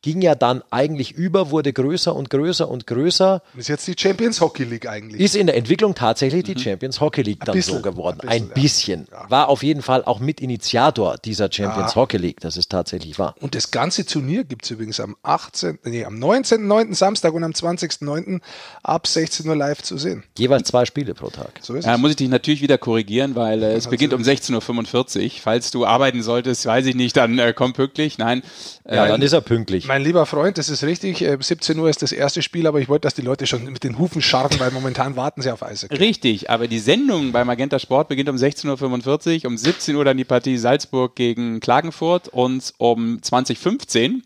ging 0.02 0.22
ja 0.22 0.36
dann 0.36 0.64
eigentlich 0.72 1.12
über, 1.12 1.52
wurde 1.52 1.74
größer 1.74 2.16
und 2.16 2.30
größer 2.30 2.70
und 2.70 2.88
größer. 2.88 3.42
Ist 3.58 3.68
jetzt 3.68 3.88
die 3.88 3.96
Champions 3.98 4.40
Hockey 4.40 4.64
League 4.64 4.88
eigentlich. 4.88 5.20
Ist 5.20 5.36
in 5.36 5.48
der 5.48 5.58
Entwicklung 5.58 5.94
tatsächlich 5.94 6.44
die 6.44 6.56
mhm. 6.56 6.60
Champions 6.60 7.02
Hockey 7.02 7.22
League 7.22 7.44
dann 7.44 7.56
bisschen, 7.56 7.78
so 7.78 7.82
geworden. 7.82 8.20
Ein 8.22 8.48
bisschen. 8.48 8.48
Ein 8.48 8.62
bisschen. 8.62 9.08
Ja. 9.12 9.30
War 9.30 9.50
auf 9.50 9.62
jeden 9.62 9.82
Fall 9.82 10.06
auch 10.06 10.20
Mitinitiator 10.20 11.18
dieser 11.18 11.52
Champions 11.52 11.96
ja. 11.96 12.02
Hockey 12.02 12.18
League, 12.18 12.40
das 12.40 12.56
ist 12.56 12.70
tatsächlich 12.70 13.20
wahr. 13.20 13.36
Und 13.42 13.56
das 13.56 13.72
ganze 13.72 14.06
Turnier 14.06 14.46
gibt 14.46 14.66
es 14.66 14.72
übrigens 14.72 15.00
am 15.00 15.18
18., 15.24 15.80
nee, 15.84 16.06
am 16.06 16.16
19.09. 16.16 16.96
Samstag 16.96 17.34
und 17.34 17.44
am 17.44 17.52
20.09. 17.52 18.40
ab 18.84 19.06
16 19.06 19.48
Uhr 19.48 19.56
live 19.56 19.82
zu 19.82 19.98
sehen. 19.98 20.24
Jeweils 20.38 20.68
zwei 20.70 20.86
Spiele 20.86 21.14
pro 21.14 21.30
Tag. 21.30 21.60
So 21.62 21.74
ist 21.74 21.86
ja, 21.86 21.96
es. 21.96 22.00
muss 22.00 22.12
ich 22.12 22.16
dich 22.16 22.30
natürlich 22.30 22.62
wieder 22.62 22.78
korrigieren, 22.78 23.36
weil 23.36 23.62
äh, 23.64 23.74
es 23.74 23.88
beginnt 23.88 24.14
um 24.14 24.22
16.45 24.22 25.24
Uhr. 25.24 25.32
Falls 25.42 25.72
du 25.72 25.86
arbeiten 25.86 26.22
solltest, 26.22 26.66
weiß 26.66 26.86
ich 26.86 26.96
nicht, 26.96 27.18
dann 27.18 27.38
äh, 27.38 27.54
komm 27.54 27.74
pünktlich. 27.74 28.18
Nein. 28.18 28.44
Äh, 28.86 28.96
ja, 28.96 29.08
dann 29.08 29.22
ist 29.22 29.34
er 29.34 29.42
pünktlich. 29.42 29.89
Mein 29.90 30.04
lieber 30.04 30.28
Freund, 30.28 30.60
das 30.60 30.70
ist 30.70 30.84
richtig. 30.84 31.26
17 31.40 31.76
äh, 31.76 31.82
Uhr 31.82 31.90
ist 31.90 32.04
das 32.04 32.12
erste 32.12 32.44
Spiel, 32.44 32.68
aber 32.68 32.80
ich 32.80 32.90
wollte, 32.90 33.08
dass 33.08 33.16
die 33.16 33.24
Leute 33.24 33.48
schon 33.48 33.64
mit 33.64 33.84
den 33.84 33.98
Hufen 33.98 34.22
scharren, 34.22 34.60
weil 34.60 34.70
momentan 34.70 35.16
warten 35.16 35.42
sie 35.42 35.52
auf 35.52 35.64
Eishockey. 35.64 35.96
Richtig, 35.96 36.48
aber 36.52 36.68
die 36.68 36.78
Sendung 36.78 37.32
bei 37.32 37.44
Magenta 37.44 37.80
Sport 37.80 38.08
beginnt 38.08 38.30
um 38.30 38.36
16.45 38.36 39.46
Uhr, 39.46 39.50
um 39.50 39.58
17 39.58 39.96
Uhr 39.96 40.06
dann 40.06 40.16
die 40.16 40.26
Partie 40.26 40.60
Salzburg 40.60 41.16
gegen 41.16 41.60
Klagenfurt 41.60 42.28
und 42.28 42.72
um 42.78 43.20
2015 43.24 44.22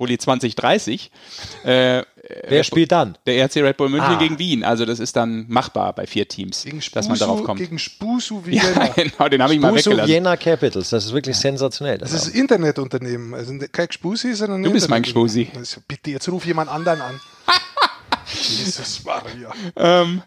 Bulli 0.00 0.18
2030. 0.18 1.10
Äh, 1.64 2.02
Wer 2.48 2.64
spielt 2.64 2.92
dann? 2.92 3.18
Der 3.26 3.44
RC 3.44 3.56
Red 3.56 3.76
Bull 3.76 3.88
München 3.88 4.14
ah. 4.14 4.18
gegen 4.18 4.38
Wien. 4.38 4.64
Also 4.64 4.84
das 4.84 4.98
ist 4.98 5.16
dann 5.16 5.46
machbar 5.48 5.92
bei 5.92 6.06
vier 6.06 6.26
Teams, 6.28 6.64
gegen 6.64 6.80
Spusu, 6.80 6.94
dass 6.94 7.08
man 7.08 7.18
darauf 7.18 7.42
kommt. 7.42 7.58
Gegen 7.58 7.78
Spusu 7.78 8.42
Vienna. 8.46 8.86
Ja, 8.86 8.92
genau, 8.94 9.28
den 9.28 9.42
habe 9.42 9.54
ich 9.54 9.60
mal 9.60 9.74
weggelassen. 9.74 10.08
Vienna 10.08 10.36
Capitals, 10.36 10.90
das 10.90 11.06
ist 11.06 11.12
wirklich 11.12 11.36
sensationell. 11.36 11.98
Das, 11.98 12.12
das 12.12 12.28
ist 12.28 12.34
ein 12.34 12.40
Internetunternehmen. 12.40 13.34
Also 13.34 13.52
kein 13.72 13.88
Gspusi, 13.88 14.34
sondern 14.34 14.62
Du 14.62 14.72
bist 14.72 14.88
mein 14.88 15.02
Gspusi. 15.02 15.50
Bitte, 15.86 16.12
jetzt 16.12 16.28
ruf 16.28 16.46
jemand 16.46 16.70
anderen 16.70 17.00
an. 17.00 17.20
Jesus 18.32 19.04
Maria. 19.04 19.52
Ähm, 19.76 20.22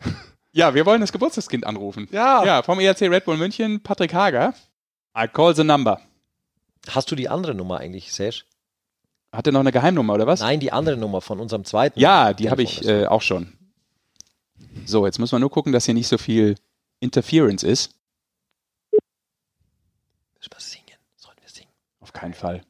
ja, 0.51 0.75
wir 0.75 0.85
wollen 0.85 1.01
das 1.01 1.11
Geburtstagskind 1.11 1.65
anrufen. 1.65 2.07
Ja. 2.11 2.43
Ja, 2.45 2.63
vom 2.63 2.79
ERC 2.79 3.01
Red 3.03 3.25
Bull 3.25 3.37
München, 3.37 3.81
Patrick 3.81 4.13
Hager. 4.13 4.53
I 5.17 5.27
call 5.27 5.55
the 5.55 5.63
number. 5.63 5.99
Hast 6.89 7.09
du 7.11 7.15
die 7.15 7.29
andere 7.29 7.55
Nummer 7.55 7.79
eigentlich, 7.79 8.11
Sesh? 8.13 8.45
Hat 9.33 9.47
er 9.47 9.51
noch 9.51 9.61
eine 9.61 9.71
Geheimnummer 9.71 10.13
oder 10.13 10.27
was? 10.27 10.41
Nein, 10.41 10.59
die 10.59 10.71
andere 10.71 10.95
Nummer 10.95 11.19
von 11.19 11.39
unserem 11.39 11.65
zweiten. 11.65 11.99
Ja, 11.99 12.33
die 12.33 12.51
habe 12.51 12.61
ich 12.61 12.87
äh, 12.87 13.07
auch 13.07 13.23
schon. 13.23 13.51
So, 14.85 15.07
jetzt 15.07 15.17
muss 15.17 15.31
man 15.31 15.41
nur 15.41 15.49
gucken, 15.49 15.73
dass 15.73 15.85
hier 15.85 15.95
nicht 15.95 16.07
so 16.07 16.19
viel 16.19 16.53
Interference 16.99 17.63
ist. 17.63 17.95
Was 20.51 20.69
singen? 20.69 20.85
Sollen 21.15 21.37
wir 21.41 21.49
singen? 21.49 21.71
Auf 21.99 22.13
keinen 22.13 22.35
Fall. 22.35 22.61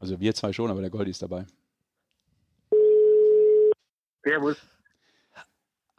Also 0.00 0.18
wir 0.18 0.34
zwei 0.34 0.54
schon, 0.54 0.70
aber 0.70 0.80
der 0.80 0.88
Goldi 0.88 1.10
ist 1.10 1.20
dabei. 1.20 1.44
Servus. 4.22 4.56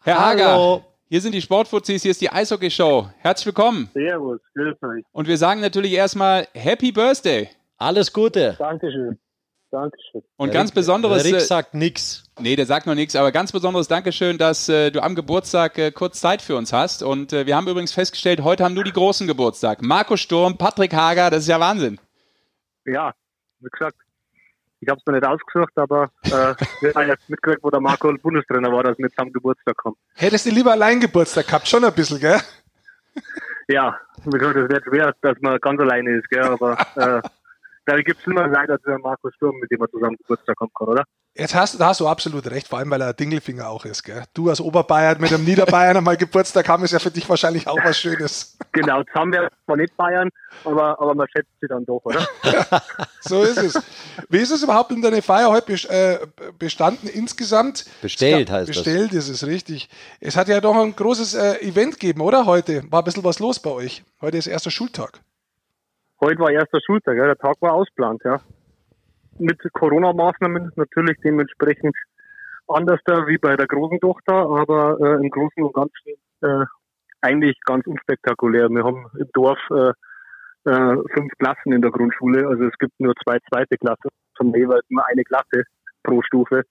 Herr 0.02 0.20
Hager, 0.20 0.84
hier 1.10 1.22
sind 1.22 1.34
die 1.34 1.42
Sportfuzis, 1.42 2.02
hier 2.02 2.12
ist 2.12 2.22
die 2.22 2.32
Eishockey-Show. 2.32 3.10
Herzlich 3.20 3.46
willkommen. 3.46 3.92
Servus, 3.94 4.40
grüß 4.56 4.82
euch. 4.82 5.06
Und 5.12 5.28
wir 5.28 5.38
sagen 5.38 5.62
natürlich 5.62 5.92
erstmal 5.92 6.48
Happy 6.54 6.92
Birthday. 6.92 7.50
Alles 7.80 8.12
Gute. 8.12 8.56
Dankeschön. 8.60 9.18
Dankeschön. 9.72 10.22
Und 10.36 10.50
der 10.50 10.56
ganz 10.56 10.72
Rick, 10.72 10.76
besonderes. 10.76 11.24
Der 11.24 11.32
Rick 11.32 11.42
äh, 11.42 11.46
sagt 11.46 11.74
nichts. 11.74 12.30
Nee, 12.40 12.56
der 12.56 12.66
sagt 12.66 12.88
noch 12.88 12.96
nichts, 12.96 13.16
aber 13.16 13.32
ganz 13.32 13.52
besonderes 13.52 13.88
Dankeschön, 13.88 14.38
dass 14.38 14.68
äh, 14.68 14.92
du 14.92 15.02
am 15.02 15.16
Geburtstag 15.16 15.78
äh, 15.78 15.92
kurz 15.92 16.20
Zeit 16.20 16.42
für 16.42 16.58
uns 16.58 16.74
hast. 16.74 17.04
Und 17.04 17.32
äh, 17.32 17.46
wir 17.46 17.56
haben 17.56 17.68
übrigens 17.68 17.94
festgestellt, 17.94 18.42
heute 18.44 18.66
haben 18.66 18.74
nur 18.74 18.84
die 18.84 18.92
großen 18.92 19.28
Geburtstag. 19.28 19.82
Marco 19.82 20.18
Sturm, 20.18 20.58
Patrick 20.58 20.94
Hager, 20.94 21.30
das 21.30 21.42
ist 21.44 21.48
ja 21.48 21.60
Wahnsinn. 21.60 22.00
Ja, 22.86 23.14
wie 23.60 23.70
gesagt, 23.70 23.96
ich 24.82 24.90
habe 24.90 25.00
es 25.00 25.06
mir 25.06 25.14
nicht 25.14 25.26
ausgesucht, 25.26 25.78
aber 25.78 26.12
äh, 26.24 26.30
wir 26.82 26.94
haben 26.96 27.08
jetzt 27.08 27.30
mitgekriegt, 27.30 27.64
wo 27.64 27.70
der 27.70 27.80
Marco 27.80 28.12
Bundestrainer 28.12 28.74
war, 28.74 28.84
dass 28.84 28.98
wir 28.98 29.06
jetzt 29.06 29.20
am 29.20 29.32
Geburtstag 29.32 29.78
kommen. 29.78 29.96
Hättest 30.16 30.48
du 30.48 30.50
lieber 30.50 30.72
allein 30.72 31.00
Geburtstag 31.00 31.46
gehabt, 31.48 31.68
schon 31.68 31.86
ein 31.86 31.94
bisschen, 31.94 32.20
gell? 32.20 32.40
Ja, 33.68 33.98
wie 34.26 34.38
gesagt, 34.38 34.58
es 34.58 34.70
wird 34.70 34.84
schwer, 34.84 35.14
dass 35.22 35.38
man 35.42 35.60
ganz 35.60 35.80
alleine 35.80 36.18
ist, 36.18 36.28
gell, 36.30 36.44
aber 36.44 36.78
äh, 36.96 37.22
da 37.90 38.02
gibt 38.02 38.20
es 38.20 38.28
immer 38.28 38.48
leider 38.48 38.78
der 38.78 39.00
Markus 39.00 39.34
Sturm, 39.36 39.58
mit 39.60 39.72
dem 39.72 39.82
er 39.82 39.90
zusammen 39.90 40.16
Geburtstag 40.18 40.56
kommen 40.58 40.72
kann, 40.78 40.88
oder? 40.88 41.04
Jetzt 41.36 41.56
hast, 41.56 41.80
da 41.80 41.88
hast 41.88 42.00
du 42.00 42.08
absolut 42.08 42.46
recht, 42.52 42.68
vor 42.68 42.80
allem 42.80 42.90
weil 42.90 43.02
er 43.02 43.14
Dingelfinger 43.14 43.70
auch 43.70 43.86
ist. 43.86 44.04
Gell? 44.04 44.24
Du 44.34 44.50
als 44.50 44.60
Oberbayern 44.60 45.22
mit 45.22 45.32
einem 45.32 45.46
Niederbayern 45.46 45.98
einmal 45.98 46.18
Geburtstag 46.18 46.68
haben, 46.68 46.84
ist 46.84 46.92
ja 46.92 47.00
für 47.00 47.12
dich 47.12 47.30
wahrscheinlich 47.30 47.68
auch 47.68 47.78
was 47.84 47.98
Schönes. 47.98 48.58
Genau, 48.72 49.00
jetzt 49.00 49.14
haben 49.16 49.34
wir 49.34 49.50
zwar 49.66 49.78
nicht 49.78 49.98
Bayern, 49.98 50.30
aber, 50.64 51.02
aber 51.02 51.16
man 51.16 51.28
schätzt 51.28 51.50
sie 51.60 51.68
dann 51.68 51.86
doch, 51.86 52.02
oder? 52.04 52.28
so 53.20 53.42
ist 53.42 53.58
es. 53.58 53.82
Wie 54.30 54.38
ist 54.38 54.52
es 54.52 54.62
überhaupt 54.62 54.92
in 54.92 55.02
deine 55.02 55.24
Feier 55.24 55.50
heute 55.50 55.74
äh, 55.90 56.20
bestanden 56.60 57.10
insgesamt? 57.10 57.86
Bestellt 58.02 58.52
heißt 58.52 58.68
bestellt, 58.68 59.08
das. 59.08 59.08
Bestellt 59.08 59.14
ist 59.14 59.30
es, 59.30 59.48
richtig. 59.48 59.90
Es 60.20 60.38
hat 60.38 60.50
ja 60.50 60.62
doch 60.62 60.76
ein 60.76 60.96
großes 60.96 61.34
äh, 61.34 61.68
Event 61.68 62.00
gegeben, 62.00 62.22
oder 62.22 62.46
heute? 62.46 62.84
War 62.92 63.02
ein 63.02 63.06
bisschen 63.06 63.24
was 63.24 63.40
los 63.40 63.60
bei 63.60 63.72
euch. 63.72 64.04
Heute 64.22 64.38
ist 64.38 64.46
erster 64.46 64.70
Schultag. 64.70 65.20
Heute 66.22 66.40
war 66.40 66.52
erster 66.52 66.80
Schultag, 66.86 67.18
ja. 67.18 67.26
der 67.26 67.38
Tag 67.38 67.56
war 67.62 67.74
ausplant, 67.74 68.22
ja. 68.26 68.42
Mit 69.38 69.58
Corona-Maßnahmen 69.72 70.74
natürlich 70.76 71.18
dementsprechend 71.24 71.96
anders 72.68 73.00
da 73.06 73.26
wie 73.26 73.38
bei 73.38 73.56
der 73.56 73.68
großen 73.68 74.00
Tochter, 74.00 74.34
aber 74.34 74.98
äh, 75.00 75.24
im 75.24 75.30
Großen 75.30 75.64
und 75.64 75.74
Ganzen 75.74 76.20
äh, 76.42 76.66
eigentlich 77.22 77.58
ganz 77.66 77.88
unspektakulär. 77.88 78.70
Wir 78.70 78.84
haben 78.84 79.06
im 79.18 79.30
Dorf 79.34 79.60
äh, 79.72 79.94
äh, 80.70 80.98
fünf 81.14 81.32
Klassen 81.40 81.72
in 81.72 81.82
der 81.82 81.92
Grundschule, 81.92 82.48
also 82.48 82.66
es 82.66 82.78
gibt 82.80 83.00
nur 83.00 83.14
zwei 83.24 83.38
zweite 83.50 83.78
Klassen, 83.78 84.10
von 84.36 84.54
jeweils 84.54 84.86
nur 84.90 85.06
eine 85.08 85.24
Klasse 85.24 85.64
pro 86.04 86.22
Stufe. 86.22 86.64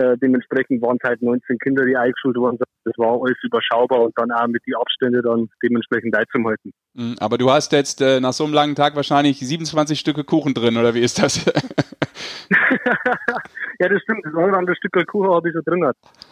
Äh, 0.00 0.16
dementsprechend 0.16 0.80
waren 0.80 0.96
es 0.98 1.06
halt 1.06 1.20
19 1.20 1.58
Kinder, 1.58 1.84
die 1.84 1.94
eingeschult 1.94 2.36
wurden. 2.36 2.58
Das 2.84 2.94
war 2.96 3.20
alles 3.20 3.36
überschaubar 3.42 4.00
und 4.00 4.16
dann 4.16 4.32
auch 4.32 4.46
mit 4.46 4.66
den 4.66 4.74
Abständen 4.76 5.20
dann 5.22 5.50
dementsprechend 5.62 6.16
halten. 6.16 6.72
Mhm, 6.94 7.16
aber 7.20 7.36
du 7.36 7.50
hast 7.50 7.72
jetzt 7.72 8.00
äh, 8.00 8.18
nach 8.18 8.32
so 8.32 8.44
einem 8.44 8.54
langen 8.54 8.74
Tag 8.74 8.96
wahrscheinlich 8.96 9.38
27 9.40 10.00
Stücke 10.00 10.24
Kuchen 10.24 10.54
drin, 10.54 10.78
oder 10.78 10.94
wie 10.94 11.00
ist 11.00 11.22
das? 11.22 11.44
ja, 11.44 11.52
das 13.88 14.00
stimmt. 14.02 14.24
Das 14.24 14.34
eine 14.34 14.56
andere 14.56 14.74
Stück 14.76 15.06
Kuchen 15.06 15.30
habe 15.30 15.48
ich 15.48 15.54
schon 15.54 15.64
drin. 15.64 15.82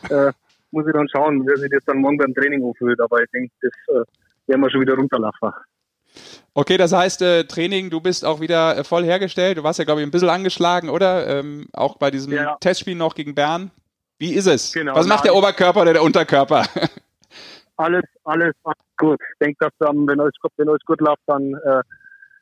Äh, 0.09 0.33
muss 0.71 0.87
ich 0.87 0.93
dann 0.95 1.09
schauen, 1.11 1.47
wie 1.47 1.61
sich 1.61 1.71
das 1.71 1.85
dann 1.85 1.99
morgen 1.99 2.17
beim 2.17 2.33
Training 2.33 2.65
aufhört. 2.65 3.01
Aber 3.01 3.23
ich 3.23 3.31
denke, 3.33 3.53
das 3.61 3.73
äh, 3.89 4.05
werden 4.47 4.63
wir 4.63 4.71
schon 4.71 4.81
wieder 4.81 4.95
runterlaufen. 4.95 5.53
Okay, 6.59 6.77
das 6.77 6.93
heißt, 6.93 7.23
äh, 7.23 7.45
Training, 7.45 7.89
du 7.89 8.01
bist 8.01 8.25
auch 8.25 8.41
wieder 8.41 8.79
äh, 8.79 8.83
voll 8.83 9.05
hergestellt. 9.05 9.59
Du 9.59 9.63
warst 9.63 9.79
ja, 9.79 9.85
glaube 9.85 10.01
ich, 10.01 10.07
ein 10.09 10.11
bisschen 10.11 10.29
angeschlagen, 10.29 10.89
oder? 10.89 11.25
Ähm, 11.29 11.69
auch 11.73 11.99
bei 11.99 12.11
diesem 12.11 12.33
ja. 12.33 12.57
Testspiel 12.57 12.97
noch 12.97 13.15
gegen 13.15 13.37
Bern. 13.37 13.71
Wie 14.19 14.35
ist 14.35 14.49
es? 14.49 14.73
Genau, 14.73 14.97
Was 14.97 15.07
macht 15.07 15.25
der 15.25 15.37
Oberkörper 15.37 15.83
oder 15.83 15.93
der 15.93 16.03
Unterkörper? 16.03 16.65
Alles, 17.77 18.03
alles 18.25 18.55
gut. 18.97 19.21
Ich 19.21 19.39
denke, 19.39 19.57
dass 19.61 19.73
dann, 19.79 20.05
wenn 20.09 20.19
alles, 20.19 20.33
wenn 20.57 20.69
alles 20.69 20.85
gut 20.85 21.01
läuft, 21.01 21.23
dann 21.29 21.55
äh, 21.55 21.81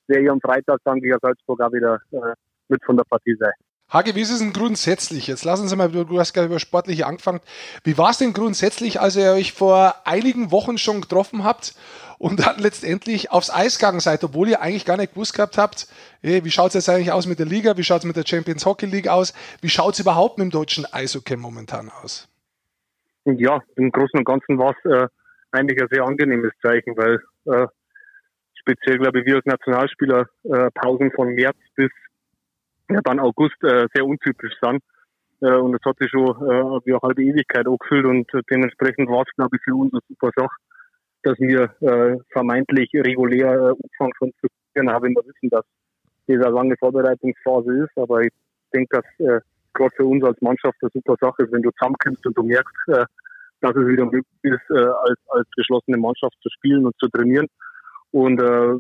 wäre 0.07 0.23
ich 0.23 0.31
am 0.31 0.41
Freitag 0.41 0.81
dann 0.85 0.99
gegen 0.99 1.19
Salzburg 1.21 1.61
auch 1.61 1.73
wieder 1.75 2.01
äh, 2.13 2.33
mit 2.69 2.83
von 2.87 2.97
der 2.97 3.05
Partie 3.05 3.37
sein. 3.39 3.53
Hage, 3.89 4.17
wie 4.17 4.21
ist 4.21 4.33
es 4.33 4.41
denn 4.41 4.53
grundsätzlich? 4.53 5.29
Jetzt 5.29 5.45
lassen 5.45 5.69
Sie 5.69 5.77
mal, 5.77 5.91
du 5.91 6.19
hast 6.19 6.33
gerade 6.33 6.49
über 6.49 6.59
Sportliche 6.59 7.07
angefangen. 7.07 7.41
Wie 7.85 7.97
war 7.97 8.11
es 8.11 8.19
denn 8.19 8.33
grundsätzlich, 8.33 9.01
als 9.01 9.15
ihr 9.15 9.31
euch 9.31 9.53
vor 9.53 9.95
einigen 10.05 10.51
Wochen 10.51 10.77
schon 10.77 11.01
getroffen 11.01 11.45
habt 11.45 11.75
und 12.19 12.45
dann 12.45 12.59
letztendlich 12.59 13.31
aufs 13.31 13.51
Eis 13.51 13.79
gegangen 13.79 14.01
seid, 14.01 14.25
obwohl 14.25 14.49
ihr 14.49 14.61
eigentlich 14.61 14.85
gar 14.85 14.97
nicht 14.97 15.15
gewusst 15.15 15.35
gehabt 15.35 15.57
habt, 15.57 15.87
hey, 16.21 16.45
wie 16.45 16.51
schaut 16.51 16.69
es 16.69 16.75
jetzt 16.75 16.89
eigentlich 16.89 17.13
aus 17.13 17.27
mit 17.27 17.39
der 17.39 17.47
Liga, 17.47 17.77
wie 17.77 17.85
schaut 17.85 18.01
es 18.01 18.05
mit 18.05 18.17
der 18.17 18.27
Champions 18.27 18.67
Hockey 18.67 18.87
League 18.87 19.09
aus, 19.09 19.35
wie 19.61 19.69
schaut 19.69 19.95
es 19.95 20.01
überhaupt 20.01 20.39
mit 20.39 20.47
dem 20.47 20.51
deutschen 20.51 20.85
Eishockey 20.93 21.37
momentan 21.37 21.89
aus? 22.03 22.29
Ja, 23.25 23.63
im 23.77 23.93
Großen 23.93 24.19
und 24.19 24.25
Ganzen 24.25 24.59
war 24.59 24.75
es 24.77 24.91
äh, 24.91 25.09
eigentlich 25.53 25.81
ein 25.81 25.89
sehr 25.91 26.05
angenehmes 26.05 26.53
Zeichen, 26.61 26.97
weil 26.97 27.21
äh, 27.45 27.67
speziell, 28.55 28.99
glaube 28.99 29.21
ich, 29.21 29.27
wir 29.27 29.37
als 29.37 29.47
Nationalspieler 29.47 30.29
äh, 30.45 30.71
Pausen 30.73 31.13
von 31.13 31.35
März 31.35 31.57
bis 31.77 31.91
ja, 32.91 33.01
dann 33.03 33.21
August 33.21 33.63
äh, 33.63 33.87
sehr 33.95 34.07
untypisch 34.07 34.55
sind. 34.61 34.83
Äh, 35.41 35.57
und 35.57 35.73
das 35.73 35.81
hat 35.85 35.99
sich 35.99 36.11
schon 36.11 36.29
äh, 36.29 36.81
wie 36.85 36.93
eine 36.93 37.01
halbe 37.03 37.23
Ewigkeit 37.23 37.67
angefüllt 37.67 38.07
und 38.07 38.33
äh, 38.35 38.43
dementsprechend 38.51 39.09
war 39.09 39.23
es, 39.23 39.35
glaube 39.37 39.57
ich, 39.57 39.63
für 39.63 39.75
uns 39.75 39.93
eine 39.93 40.01
super 40.09 40.31
Sache, 40.37 40.57
dass 41.23 41.39
wir 41.39 41.71
äh, 41.81 42.17
vermeintlich 42.31 42.91
regulär 42.95 43.53
äh, 43.53 43.69
anfangen 43.71 44.13
schon 44.19 44.33
zu 44.41 44.49
können, 44.75 44.91
haben 44.91 45.15
wir 45.15 45.23
wissen, 45.25 45.51
dass 45.51 45.65
diese 46.29 46.49
lange 46.49 46.77
Vorbereitungsphase 46.79 47.85
ist. 47.85 47.97
Aber 47.97 48.23
ich 48.23 48.33
denke, 48.75 48.97
dass 48.97 49.27
äh, 49.27 49.41
gerade 49.75 49.95
für 49.97 50.07
uns 50.07 50.25
als 50.25 50.41
Mannschaft 50.41 50.77
eine 50.81 50.91
super 50.93 51.17
Sache 51.21 51.45
ist, 51.45 51.53
wenn 51.53 51.63
du 51.63 51.71
zusammenkommst 51.73 52.27
und 52.27 52.37
du 52.37 52.43
merkst, 52.43 52.75
äh, 52.89 53.05
dass 53.61 53.75
es 53.77 53.87
wieder 53.87 54.05
möglich 54.05 54.25
ist, 54.43 54.71
äh, 54.71 54.79
als, 54.79 55.19
als 55.29 55.49
geschlossene 55.57 55.97
Mannschaft 55.97 56.37
zu 56.43 56.49
spielen 56.51 56.87
und 56.87 56.95
zu 56.99 57.09
trainieren. 57.09 57.47
Und 58.13 58.41
äh, 58.41 58.75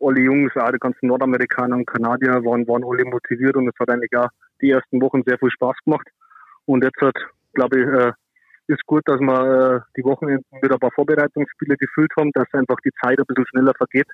alle 0.00 0.20
Jungs, 0.20 0.52
auch 0.56 0.70
die 0.70 0.78
ganzen 0.78 1.06
Nordamerikaner 1.06 1.76
und 1.76 1.86
Kanadier 1.86 2.44
waren, 2.44 2.66
waren 2.66 2.84
alle 2.84 3.04
motiviert 3.04 3.56
und 3.56 3.68
es 3.68 3.78
hat 3.78 3.90
eigentlich 3.90 4.16
auch 4.16 4.28
die 4.60 4.70
ersten 4.70 5.00
Wochen 5.00 5.22
sehr 5.26 5.38
viel 5.38 5.50
Spaß 5.50 5.76
gemacht. 5.84 6.08
Und 6.66 6.84
jetzt 6.84 7.00
hat, 7.00 7.16
glaube 7.54 7.80
ich, 7.80 7.86
äh, 7.86 8.12
ist 8.68 8.84
gut, 8.86 9.02
dass 9.06 9.20
wir 9.20 9.76
äh, 9.76 9.80
die 9.96 10.04
Wochenenden 10.04 10.44
mit 10.60 10.70
ein 10.70 10.78
paar 10.78 10.92
Vorbereitungsspiele 10.92 11.76
gefüllt 11.76 12.12
haben, 12.18 12.30
dass 12.32 12.52
einfach 12.52 12.76
die 12.84 12.92
Zeit 13.02 13.18
ein 13.18 13.24
bisschen 13.26 13.46
schneller 13.48 13.72
vergeht. 13.76 14.08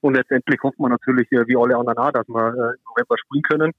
Und 0.00 0.14
letztendlich 0.14 0.60
hofft 0.62 0.78
man 0.78 0.90
natürlich, 0.90 1.30
äh, 1.32 1.46
wie 1.46 1.56
alle 1.56 1.76
anderen 1.76 1.98
auch, 1.98 2.12
dass 2.12 2.28
wir 2.28 2.48
äh, 2.48 2.74
im 2.76 2.82
November 2.90 3.16
spielen 3.18 3.42
können. 3.42 3.72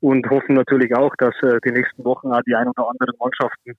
Und 0.00 0.28
hoffen 0.28 0.54
natürlich 0.56 0.94
auch, 0.94 1.14
dass 1.16 1.34
äh, 1.42 1.58
die 1.64 1.70
nächsten 1.70 2.04
Wochen 2.04 2.32
auch 2.32 2.42
die 2.46 2.54
ein 2.54 2.68
oder 2.68 2.90
anderen 2.90 3.14
Mannschaften 3.18 3.78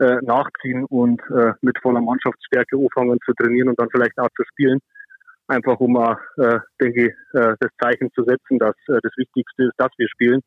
äh, 0.00 0.16
nachziehen 0.22 0.84
und 0.86 1.20
äh, 1.30 1.52
mit 1.60 1.78
voller 1.80 2.00
Mannschaftsstärke 2.00 2.76
anfangen 2.76 3.18
zu 3.24 3.32
trainieren 3.34 3.68
und 3.68 3.78
dann 3.78 3.90
vielleicht 3.90 4.18
auch 4.18 4.30
zu 4.34 4.42
spielen 4.44 4.80
einfach 5.50 5.78
um, 5.80 5.96
äh, 5.96 6.58
denke 6.80 7.08
ich, 7.08 7.38
äh, 7.38 7.54
das 7.60 7.70
Zeichen 7.82 8.10
zu 8.12 8.24
setzen, 8.24 8.58
dass 8.58 8.74
äh, 8.88 8.98
das 9.02 9.12
Wichtigste 9.16 9.64
ist, 9.64 9.74
dass 9.76 9.90
wir 9.98 10.08
spielen 10.08 10.40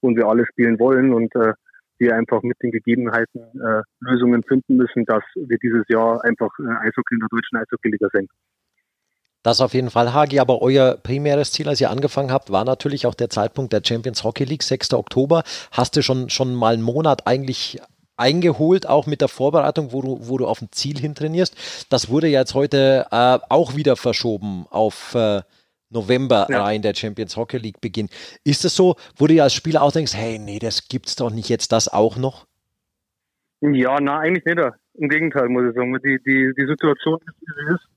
und 0.00 0.16
wir 0.16 0.26
alle 0.26 0.46
spielen 0.46 0.78
wollen 0.78 1.12
und 1.12 1.34
äh, 1.36 1.52
wir 1.98 2.14
einfach 2.14 2.42
mit 2.42 2.56
den 2.62 2.70
Gegebenheiten 2.70 3.40
äh, 3.60 3.82
Lösungen 4.00 4.42
finden 4.42 4.76
müssen, 4.76 5.04
dass 5.04 5.22
wir 5.34 5.58
dieses 5.58 5.84
Jahr 5.88 6.22
einfach 6.24 6.50
äh, 6.58 6.86
Eishockey 6.86 7.14
in 7.14 7.20
der 7.20 7.28
deutschen 7.30 7.58
Eishockey-Liga 7.58 8.08
sind. 8.12 8.30
Das 9.42 9.60
auf 9.60 9.72
jeden 9.72 9.90
Fall, 9.90 10.12
Hagi. 10.12 10.40
Aber 10.40 10.62
euer 10.62 10.96
primäres 10.96 11.52
Ziel, 11.52 11.68
als 11.68 11.80
ihr 11.80 11.90
angefangen 11.90 12.32
habt, 12.32 12.50
war 12.50 12.64
natürlich 12.64 13.06
auch 13.06 13.14
der 13.14 13.30
Zeitpunkt 13.30 13.72
der 13.72 13.82
Champions 13.84 14.24
Hockey 14.24 14.44
League, 14.44 14.62
6. 14.62 14.94
Oktober. 14.94 15.42
Hast 15.70 15.96
du 15.96 16.02
schon, 16.02 16.28
schon 16.28 16.54
mal 16.54 16.74
einen 16.74 16.82
Monat 16.82 17.26
eigentlich 17.26 17.80
eingeholt, 18.18 18.86
auch 18.86 19.06
mit 19.06 19.20
der 19.20 19.28
Vorbereitung, 19.28 19.92
wo 19.92 20.02
du, 20.02 20.18
wo 20.28 20.38
du 20.38 20.46
auf 20.46 20.60
ein 20.60 20.68
Ziel 20.72 20.98
hin 20.98 21.14
trainierst. 21.14 21.86
Das 21.90 22.08
wurde 22.10 22.28
jetzt 22.28 22.54
heute 22.54 23.06
äh, 23.10 23.38
auch 23.48 23.76
wieder 23.76 23.96
verschoben 23.96 24.66
auf 24.70 25.14
äh, 25.14 25.42
November 25.90 26.46
ja. 26.50 26.62
rein, 26.62 26.82
der 26.82 26.94
Champions 26.94 27.36
Hockey 27.36 27.58
League 27.58 27.80
Beginn. 27.80 28.08
Ist 28.44 28.64
es 28.64 28.76
so, 28.76 28.96
wo 29.16 29.26
du 29.26 29.34
ja 29.34 29.44
als 29.44 29.54
Spieler 29.54 29.82
auch 29.82 29.92
denkst, 29.92 30.14
hey, 30.14 30.38
nee, 30.38 30.58
das 30.58 30.88
gibt's 30.88 31.16
doch 31.16 31.30
nicht 31.30 31.48
jetzt 31.48 31.72
das 31.72 31.88
auch 31.88 32.16
noch? 32.16 32.46
Ja, 33.60 33.98
na, 34.00 34.18
eigentlich 34.18 34.44
nicht. 34.44 34.58
Im 34.94 35.08
Gegenteil, 35.08 35.48
muss 35.48 35.68
ich 35.68 35.74
sagen. 35.74 35.96
Die, 36.04 36.18
die, 36.24 36.52
die 36.56 36.66
Situation 36.66 37.18
ist, 37.26 37.34
wie 37.40 37.52
sie 37.54 37.74
ist. 37.74 37.88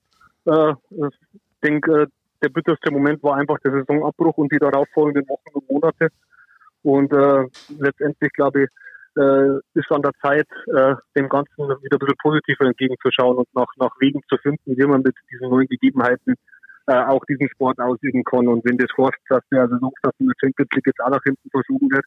Äh, 0.46 1.08
ich 1.08 1.16
denke, 1.64 2.04
äh, 2.04 2.08
der 2.42 2.50
bitterste 2.50 2.92
Moment 2.92 3.22
war 3.24 3.38
einfach 3.38 3.60
der 3.60 3.72
Saisonabbruch 3.72 4.38
und 4.38 4.52
die 4.52 4.58
darauffolgenden 4.58 5.28
Wochen 5.30 5.50
und 5.54 5.70
Monate. 5.70 6.10
Und 6.84 7.12
äh, 7.14 7.46
letztendlich, 7.78 8.32
glaube 8.34 8.64
ich, 8.64 8.70
äh, 9.18 9.58
ist 9.74 9.92
an 9.92 10.02
der 10.02 10.14
Zeit, 10.22 10.48
äh, 10.68 10.96
dem 11.18 11.30
Ganzen 11.30 11.58
wieder 11.58 11.96
ein 11.96 12.00
bisschen 12.00 12.22
positiver 12.22 12.66
entgegenzuschauen 12.66 13.38
und 13.38 13.48
nach, 13.54 13.68
nach 13.78 13.92
Wegen 14.00 14.22
zu 14.30 14.38
finden, 14.38 14.78
wie 14.78 14.86
man 14.86 15.02
mit 15.02 15.16
diesen 15.32 15.50
neuen 15.50 15.68
Gegebenheiten 15.68 16.36
äh, 16.88 17.04
auch 17.06 17.24
diesen 17.26 17.50
Sport 17.50 17.80
ausüben 17.80 18.24
kann. 18.24 18.48
Und 18.48 18.64
wenn 18.66 18.78
das 18.78 18.90
heißt, 18.98 19.18
dass 19.30 19.44
der 19.52 19.68
Saisonstart 19.68 20.16
in 20.20 20.28
der 20.28 20.36
Champions 20.40 20.70
League 20.74 20.88
jetzt 20.88 21.02
auch 21.02 21.10
nach 21.10 21.24
hinten 21.24 21.50
verschoben 21.50 21.90
wird, 21.92 22.06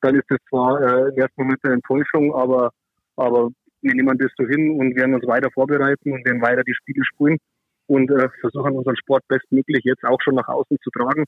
dann 0.00 0.16
ist 0.16 0.28
das 0.28 0.38
zwar 0.48 0.80
äh, 0.80 1.08
im 1.10 1.16
ersten 1.16 1.42
Moment 1.42 1.60
eine 1.64 1.74
Enttäuschung, 1.74 2.34
aber, 2.34 2.70
aber 3.16 3.50
wir 3.82 3.94
nehmen 3.94 4.18
das 4.18 4.30
so 4.36 4.46
hin 4.46 4.78
und 4.78 4.96
werden 4.96 5.14
uns 5.14 5.26
weiter 5.26 5.50
vorbereiten 5.52 6.12
und 6.12 6.24
werden 6.24 6.42
weiter 6.42 6.62
die 6.62 6.74
Spiele 6.74 7.04
spielen 7.04 7.38
und 7.86 8.10
äh, 8.10 8.28
versuchen 8.40 8.76
unseren 8.76 8.96
Sport 8.96 9.22
bestmöglich 9.28 9.84
jetzt 9.84 10.04
auch 10.04 10.20
schon 10.22 10.34
nach 10.34 10.48
außen 10.48 10.76
zu 10.82 10.90
tragen 10.90 11.24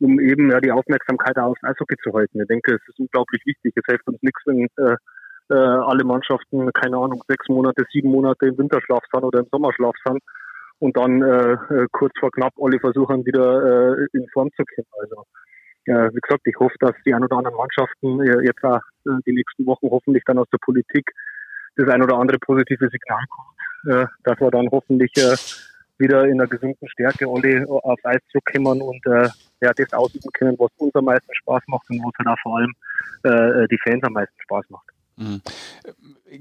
um 0.00 0.20
eben 0.20 0.50
ja 0.50 0.60
die 0.60 0.72
Aufmerksamkeit 0.72 1.36
aufs 1.38 1.62
Eishockey 1.62 1.96
zu 2.02 2.12
halten. 2.12 2.40
Ich 2.40 2.48
denke, 2.48 2.74
es 2.74 2.88
ist 2.88 2.98
unglaublich 2.98 3.42
wichtig. 3.46 3.72
Es 3.76 3.84
hilft 3.86 4.06
uns 4.06 4.22
nichts, 4.22 4.40
wenn 4.46 4.66
äh, 4.76 4.96
äh, 5.50 5.54
alle 5.54 6.04
Mannschaften, 6.04 6.72
keine 6.72 6.96
Ahnung, 6.96 7.22
sechs 7.28 7.48
Monate, 7.48 7.84
sieben 7.92 8.10
Monate 8.10 8.46
im 8.46 8.58
Winterschlaf 8.58 9.02
sind 9.12 9.24
oder 9.24 9.40
im 9.40 9.48
Sommerschlaf 9.50 9.94
sind 10.04 10.20
und 10.78 10.96
dann 10.96 11.22
äh, 11.22 11.52
äh, 11.52 11.86
kurz 11.92 12.12
vor 12.18 12.30
knapp 12.30 12.52
alle 12.60 12.78
versuchen, 12.80 13.24
wieder 13.26 13.96
äh, 13.98 14.06
in 14.12 14.26
Form 14.32 14.50
zu 14.56 14.64
kommen. 14.64 14.88
Also 15.00 15.24
ja, 15.86 16.08
wie 16.14 16.20
gesagt, 16.20 16.46
ich 16.46 16.56
hoffe, 16.58 16.74
dass 16.80 16.94
die 17.04 17.12
ein 17.12 17.24
oder 17.24 17.36
anderen 17.36 17.56
Mannschaften 17.56 18.20
äh, 18.22 18.44
jetzt 18.44 18.64
auch 18.64 18.80
äh, 19.06 19.20
die 19.26 19.32
nächsten 19.32 19.66
Wochen 19.66 19.88
hoffentlich 19.90 20.24
dann 20.24 20.38
aus 20.38 20.48
der 20.50 20.58
Politik 20.58 21.10
das 21.76 21.88
ein 21.88 22.02
oder 22.02 22.16
andere 22.16 22.38
positive 22.38 22.88
Signal 22.88 23.24
kommt, 23.28 23.94
äh, 23.94 24.06
dass 24.24 24.40
wir 24.40 24.50
dann 24.50 24.68
hoffentlich 24.70 25.12
äh, 25.16 25.36
wieder 25.98 26.24
in 26.24 26.40
einer 26.40 26.48
gesunden 26.48 26.88
Stärke 26.88 27.26
alle 27.28 27.66
aufs 27.68 28.04
Eis 28.04 28.20
zurückkommen 28.30 28.82
und 28.82 29.04
äh, 29.06 29.28
ja, 29.60 29.72
das 29.74 29.92
ausüben 29.92 30.30
können, 30.32 30.56
was 30.58 30.70
uns 30.76 30.94
am 30.94 31.04
meisten 31.04 31.34
Spaß 31.34 31.62
macht 31.66 31.88
und 31.90 32.00
was 32.00 32.12
halt 32.18 32.28
auch 32.28 32.42
vor 32.42 32.58
allem 32.58 32.72
äh, 33.22 33.66
die 33.68 33.78
Fans 33.82 34.02
am 34.02 34.12
meisten 34.12 34.40
Spaß 34.42 34.64
macht. 34.70 34.86
Mhm. 35.16 35.42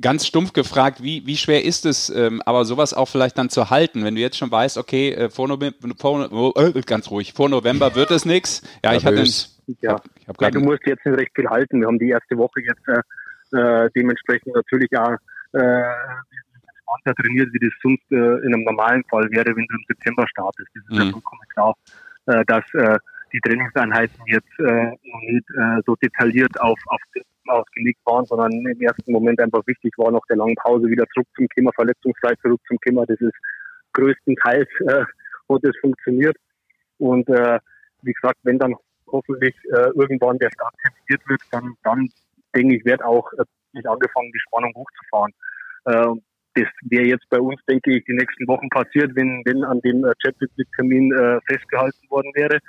Ganz 0.02 0.26
stumpf 0.26 0.54
gefragt, 0.54 1.04
wie, 1.04 1.26
wie 1.28 1.38
schwer 1.38 1.64
ist 1.64 1.86
es, 1.86 2.10
ähm, 2.10 2.42
aber 2.46 2.66
sowas 2.66 2.94
auch 2.96 3.08
vielleicht 3.08 3.38
dann 3.38 3.50
zu 3.50 3.70
halten, 3.70 4.04
wenn 4.04 4.16
du 4.16 4.22
jetzt 4.22 4.38
schon 4.38 4.50
weißt, 4.50 4.78
okay, 4.78 5.12
äh, 5.12 5.30
vor 5.30 5.48
November, 5.48 5.78
vor, 6.00 6.58
äh, 6.58 6.82
ganz 6.82 7.12
ruhig, 7.12 7.34
vor 7.34 7.50
November 7.50 7.94
wird 7.94 8.10
es 8.10 8.26
nichts. 8.26 8.64
Ja, 8.84 8.96
ich 8.96 9.06
hatte 9.06 9.18
ja, 9.18 9.24
ich 9.24 9.88
hab, 9.88 10.08
ich 10.18 10.28
hab 10.28 10.52
du 10.52 10.60
musst 10.62 10.86
jetzt 10.86 11.06
nicht 11.06 11.18
recht 11.18 11.32
viel 11.36 11.48
halten. 11.48 11.82
Wir 11.82 11.88
haben 11.88 12.00
die 12.00 12.10
erste 12.10 12.36
Woche 12.38 12.62
jetzt 12.62 12.88
äh, 12.88 13.58
äh 13.58 13.90
dementsprechend 13.96 14.56
natürlich 14.56 14.90
auch 14.98 15.16
äh, 15.54 15.84
entspannter 16.94 17.22
trainiert, 17.22 17.54
wie 17.54 17.60
das 17.60 17.74
sonst 17.82 18.12
äh, 18.12 18.46
in 18.46 18.54
einem 18.54 18.64
normalen 18.64 19.04
Fall 19.10 19.30
wäre, 19.32 19.56
wenn 19.56 19.66
du 19.68 19.76
im 19.76 19.86
September 19.88 20.26
startest. 20.28 20.70
Das 20.74 20.84
ist 20.84 20.92
mhm. 20.92 20.98
ja 20.98 21.12
vollkommen 21.12 21.42
klar, 21.54 21.76
äh, 22.28 22.44
dass 22.46 22.64
äh, 22.74 22.98
die 23.32 23.40
Trainingseinheiten 23.42 24.22
jetzt 24.28 24.60
äh, 24.60 24.86
noch 24.86 25.22
nicht 25.22 25.50
äh, 25.58 25.82
so 25.86 25.96
detailliert 25.96 26.60
auf, 26.60 26.80
auf 26.88 27.02
ausgelegt 27.48 28.00
waren, 28.06 28.26
sondern 28.26 28.52
im 28.52 28.82
ersten 28.82 29.12
Moment 29.12 29.40
einfach 29.42 29.66
wichtig 29.68 29.94
war, 29.98 30.12
nach 30.12 30.26
der 30.30 30.38
langen 30.38 30.56
Pause 30.56 30.88
wieder 30.88 31.06
zurück 31.14 31.28
zum 31.36 31.48
Thema 31.50 31.72
verletzungsfrei 31.76 32.36
zurück 32.42 32.62
zum 32.68 32.80
Thema. 32.80 33.06
Das 33.06 33.20
ist 33.20 33.36
größtenteils 33.94 34.70
äh, 34.88 35.04
hat 35.50 35.64
das 35.64 35.76
funktioniert. 35.82 36.38
Und 37.00 37.28
äh, 37.28 37.60
wie 38.02 38.14
gesagt, 38.14 38.40
wenn 38.44 38.60
dann 38.60 38.76
hoffentlich 39.08 39.56
äh, 39.74 39.90
irgendwann 39.94 40.40
der 40.40 40.52
Start 40.52 40.74
terminiert 40.82 41.30
wird, 41.30 41.42
dann, 41.52 41.76
dann 41.84 42.10
denke 42.56 42.78
ich, 42.78 42.86
wird 42.86 43.04
auch 43.04 43.32
äh, 43.34 43.44
nicht 43.74 43.88
angefangen, 43.88 44.32
die 44.32 44.40
Spannung 44.40 44.74
hochzufahren. 44.76 45.34
Äh, 45.86 46.22
das 46.56 46.68
wäre 46.84 47.06
jetzt 47.06 47.28
bei 47.30 47.40
uns, 47.40 47.60
denke 47.68 47.98
ich, 47.98 48.06
die 48.06 48.14
nächsten 48.14 48.48
Wochen 48.48 48.70
passiert, 48.70 49.16
wenn, 49.16 49.42
wenn 49.46 49.64
an 49.64 49.82
dem 49.82 50.06
äh, 50.06 50.14
Champions 50.24 50.54
League-Termin 50.58 51.12
äh, 51.12 51.40
festgehalten 51.48 52.10
worden 52.10 52.32
wäre. 52.36 52.60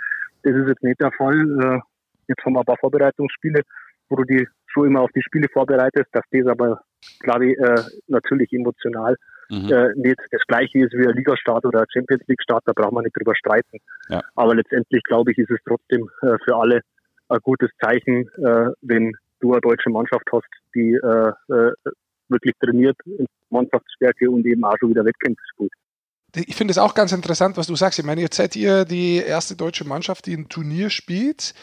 Das 0.43 0.55
ist 0.55 0.69
jetzt 0.69 0.83
nicht 0.83 1.01
der 1.01 1.13
Fall. 1.13 1.35
Äh, 1.35 1.81
jetzt 2.29 2.45
haben 2.45 2.55
wir 2.55 2.61
ein 2.61 2.67
paar 2.67 2.79
Vorbereitungsspiele, 2.79 3.63
wo 4.09 4.17
du 4.17 4.25
die 4.25 4.47
schon 4.67 4.87
immer 4.87 5.03
auf 5.03 5.11
die 5.15 5.23
Spiele 5.23 5.49
vorbereitest, 5.53 6.09
dass 6.13 6.25
das 6.31 6.47
aber, 6.47 6.81
glaube 7.21 7.51
ich, 7.51 7.59
äh, 7.59 7.83
natürlich 8.09 8.53
emotional 8.53 9.17
mhm. 9.51 9.71
äh, 9.71 9.93
nicht 9.97 10.21
das 10.31 10.43
gleiche 10.47 10.79
ist 10.79 10.93
wie 10.93 11.07
ein 11.07 11.15
Ligastart 11.15 11.65
oder 11.65 11.81
ein 11.81 11.87
Champions 11.93 12.23
League-Start, 12.27 12.63
da 12.67 12.73
braucht 12.73 12.93
man 12.93 13.05
nicht 13.05 13.17
drüber 13.17 13.35
streiten. 13.35 13.79
Ja. 14.09 14.23
Aber 14.35 14.55
letztendlich, 14.55 15.03
glaube 15.05 15.33
ich, 15.33 15.39
ist 15.39 15.51
es 15.51 15.61
trotzdem 15.67 16.09
äh, 16.23 16.37
für 16.45 16.57
alle 16.57 16.81
ein 17.29 17.39
gutes 17.43 17.71
Zeichen, 17.83 18.29
äh, 18.39 18.71
wenn 18.83 19.13
du 19.41 19.53
eine 19.53 19.61
deutsche 19.61 19.91
Mannschaft 19.91 20.27
hast, 20.33 20.49
die 20.75 20.95
äh, 20.95 21.33
äh, 21.53 21.73
wirklich 22.29 22.55
trainiert, 22.61 22.97
Mannschaftsstärke 23.51 24.31
und 24.31 24.47
eben 24.47 24.65
auch 24.65 24.77
schon 24.79 24.91
wieder 24.91 25.05
Wettkämpfe 25.05 25.43
spielt. 25.53 25.73
Ich 26.35 26.57
finde 26.57 26.73
es 26.73 26.79
auch 26.79 26.95
ganz 26.95 27.13
interessant, 27.13 27.57
was 27.57 27.67
du 27.67 27.77
sagst. 27.77 27.99
Ich 27.99 28.05
meine, 28.05 28.21
jetzt 28.21 28.37
seid 28.37 28.57
ihr 28.57 28.85
die 28.85 29.17
erste 29.17 29.57
deutsche 29.57 29.85
Mannschaft, 29.85 30.27
die 30.27 30.35
ein 30.35 30.49
Turnier 30.49 30.91
spielt 30.91 31.55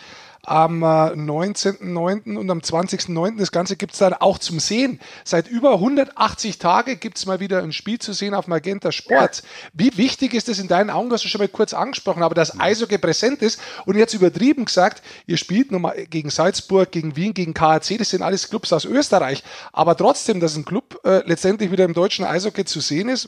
am 0.43 0.83
19.09. 0.83 2.33
Äh, 2.33 2.37
und 2.37 2.49
am 2.49 2.59
20.09. 2.59 3.37
Das 3.37 3.51
Ganze 3.51 3.75
gibt 3.75 3.93
es 3.93 3.99
dann 3.99 4.13
auch 4.13 4.39
zum 4.39 4.59
Sehen. 4.59 4.99
Seit 5.23 5.47
über 5.47 5.73
180 5.73 6.57
Tagen 6.57 6.99
gibt 6.99 7.17
es 7.17 7.25
mal 7.25 7.39
wieder 7.39 7.61
ein 7.61 7.73
Spiel 7.73 7.99
zu 7.99 8.13
sehen 8.13 8.33
auf 8.33 8.47
Magenta 8.47 8.91
Sport. 8.91 9.43
Wie 9.73 9.95
wichtig 9.97 10.33
ist 10.33 10.49
es 10.49 10.59
in 10.59 10.67
deinen 10.67 10.89
Augen, 10.89 11.11
hast 11.11 11.23
du 11.23 11.27
schon 11.27 11.39
mal 11.39 11.47
kurz 11.47 11.73
angesprochen, 11.73 12.23
aber 12.23 12.35
dass 12.35 12.59
Eishockey 12.59 12.97
präsent 12.97 13.41
ist 13.41 13.59
und 13.85 13.97
jetzt 13.97 14.13
übertrieben 14.13 14.65
gesagt, 14.65 15.03
ihr 15.27 15.37
spielt 15.37 15.71
nochmal 15.71 16.05
gegen 16.09 16.29
Salzburg, 16.29 16.91
gegen 16.91 17.15
Wien, 17.15 17.33
gegen 17.33 17.53
KAC, 17.53 17.97
das 17.97 18.09
sind 18.09 18.21
alles 18.21 18.49
Clubs 18.49 18.73
aus 18.73 18.85
Österreich, 18.85 19.43
aber 19.71 19.95
trotzdem, 19.95 20.39
dass 20.39 20.55
ein 20.55 20.65
Club 20.65 20.90
äh, 21.03 21.21
letztendlich 21.25 21.71
wieder 21.71 21.85
im 21.85 21.93
deutschen 21.93 22.25
Eishockey 22.25 22.63
zu 22.65 22.79
sehen 22.79 23.09
ist, 23.09 23.27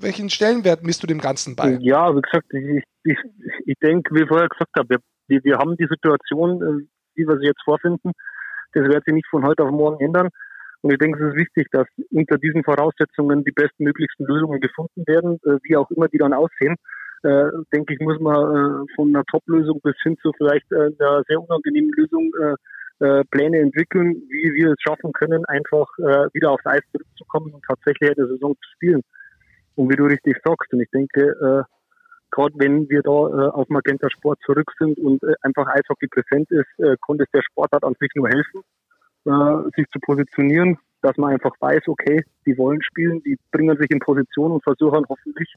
welchen 0.00 0.28
Stellenwert 0.28 0.82
misst 0.82 1.02
du 1.02 1.06
dem 1.06 1.20
Ganzen 1.20 1.56
bei? 1.56 1.78
Ja, 1.80 2.14
wie 2.14 2.20
gesagt, 2.20 2.52
ich, 2.52 2.82
ich, 3.04 3.18
ich 3.64 3.74
denke, 3.82 4.14
wie 4.14 4.22
ich 4.22 4.28
vorher 4.28 4.48
gesagt 4.48 4.72
habe, 4.76 4.96
wir, 5.28 5.42
wir 5.42 5.56
haben 5.56 5.76
die 5.76 5.86
Situation, 5.86 6.62
äh, 6.62 6.86
wie 7.14 7.26
wir 7.26 7.38
sie 7.38 7.46
jetzt 7.46 7.62
vorfinden. 7.64 8.12
Das 8.72 8.84
wird 8.84 9.04
sich 9.04 9.14
nicht 9.14 9.28
von 9.28 9.46
heute 9.46 9.64
auf 9.64 9.70
morgen 9.70 10.04
ändern. 10.04 10.28
Und 10.82 10.92
ich 10.92 10.98
denke, 10.98 11.18
es 11.18 11.30
ist 11.30 11.36
wichtig, 11.36 11.68
dass 11.72 11.86
unter 12.10 12.36
diesen 12.36 12.62
Voraussetzungen 12.62 13.42
die 13.44 13.52
bestmöglichsten 13.52 14.26
Lösungen 14.26 14.60
gefunden 14.60 15.04
werden, 15.06 15.38
äh, 15.44 15.58
wie 15.62 15.76
auch 15.76 15.90
immer 15.90 16.08
die 16.08 16.18
dann 16.18 16.34
aussehen. 16.34 16.76
Äh, 17.22 17.46
denke 17.72 17.94
ich, 17.94 18.00
muss 18.00 18.20
man 18.20 18.86
von 18.96 19.08
einer 19.08 19.24
Top-Lösung 19.24 19.80
bis 19.82 19.94
hin 20.02 20.18
zu 20.20 20.30
vielleicht 20.36 20.70
einer 20.70 21.22
sehr 21.26 21.40
unangenehmen 21.40 21.90
Lösung 21.96 22.30
Pläne 22.98 23.58
entwickeln, 23.58 24.22
wie 24.28 24.52
wir 24.54 24.70
es 24.70 24.80
schaffen 24.80 25.12
können, 25.12 25.44
einfach 25.46 25.86
wieder 26.32 26.52
aufs 26.52 26.64
Eis 26.64 26.82
zurückzukommen 26.92 27.52
und 27.52 27.64
tatsächlich 27.66 28.16
eine 28.16 28.28
Saison 28.28 28.54
zu 28.54 28.70
spielen. 28.74 29.02
Und 29.74 29.90
wie 29.90 29.96
du 29.96 30.04
richtig 30.04 30.40
sagst, 30.44 30.72
und 30.72 30.80
ich 30.80 30.90
denke, 30.90 31.66
gerade 32.34 32.54
wenn 32.58 32.88
wir 32.88 33.02
da 33.02 33.10
äh, 33.10 33.50
auf 33.50 33.68
Magenta 33.68 34.10
Sport 34.10 34.40
zurück 34.44 34.70
sind 34.78 34.98
und 34.98 35.22
äh, 35.22 35.34
einfach 35.42 35.66
Eishockey 35.68 36.08
präsent 36.08 36.50
ist, 36.50 36.66
äh, 36.78 36.96
konnte 37.00 37.24
es 37.24 37.30
der 37.30 37.42
Sportart 37.42 37.84
an 37.84 37.94
sich 38.00 38.10
nur 38.16 38.28
helfen, 38.28 38.62
äh, 39.26 39.70
sich 39.76 39.86
zu 39.90 40.00
positionieren, 40.00 40.76
dass 41.02 41.16
man 41.16 41.32
einfach 41.32 41.54
weiß, 41.60 41.86
okay, 41.86 42.24
die 42.44 42.58
wollen 42.58 42.82
spielen, 42.82 43.22
die 43.22 43.38
bringen 43.52 43.76
sich 43.78 43.90
in 43.90 44.00
Position 44.00 44.50
und 44.50 44.64
versuchen 44.64 45.04
hoffentlich 45.08 45.54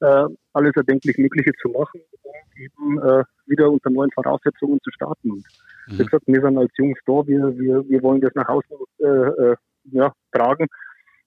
äh, 0.00 0.26
alles 0.52 0.76
erdenklich 0.76 1.18
Mögliche 1.18 1.52
zu 1.60 1.68
machen, 1.68 2.00
um 2.22 2.32
eben 2.56 2.98
äh, 3.00 3.24
wieder 3.46 3.70
unter 3.70 3.90
neuen 3.90 4.10
Voraussetzungen 4.12 4.78
zu 4.82 4.90
starten. 4.90 5.30
Und 5.30 5.44
mhm. 5.86 5.98
wie 5.98 6.04
gesagt, 6.04 6.24
wir 6.26 6.40
sind 6.40 6.58
als 6.58 6.72
Jungs 6.76 6.98
da, 7.06 7.26
wir, 7.26 7.58
wir, 7.58 7.88
wir 7.88 8.02
wollen 8.02 8.20
das 8.20 8.34
nach 8.34 8.48
außen 8.48 8.76
äh, 9.00 9.06
äh, 9.06 9.56
ja, 9.92 10.12
tragen, 10.32 10.66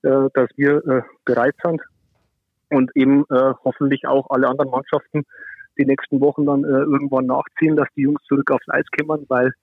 äh, 0.04 0.30
dass 0.34 0.50
wir 0.56 0.86
äh, 0.88 1.02
bereit 1.26 1.56
sind, 1.64 1.82
und 2.72 2.90
eben 2.96 3.26
äh, 3.30 3.54
hoffentlich 3.64 4.08
auch 4.08 4.30
alle 4.30 4.48
anderen 4.48 4.72
Mannschaften 4.72 5.24
die 5.78 5.86
nächsten 5.86 6.20
Wochen 6.20 6.46
dann 6.46 6.64
äh, 6.64 6.68
irgendwann 6.68 7.26
nachziehen, 7.26 7.76
dass 7.76 7.88
die 7.96 8.02
Jungs 8.02 8.22
zurück 8.24 8.50
aufs 8.52 8.68
Eis 8.70 8.86
kommen, 8.98 9.26
weil 9.30 9.54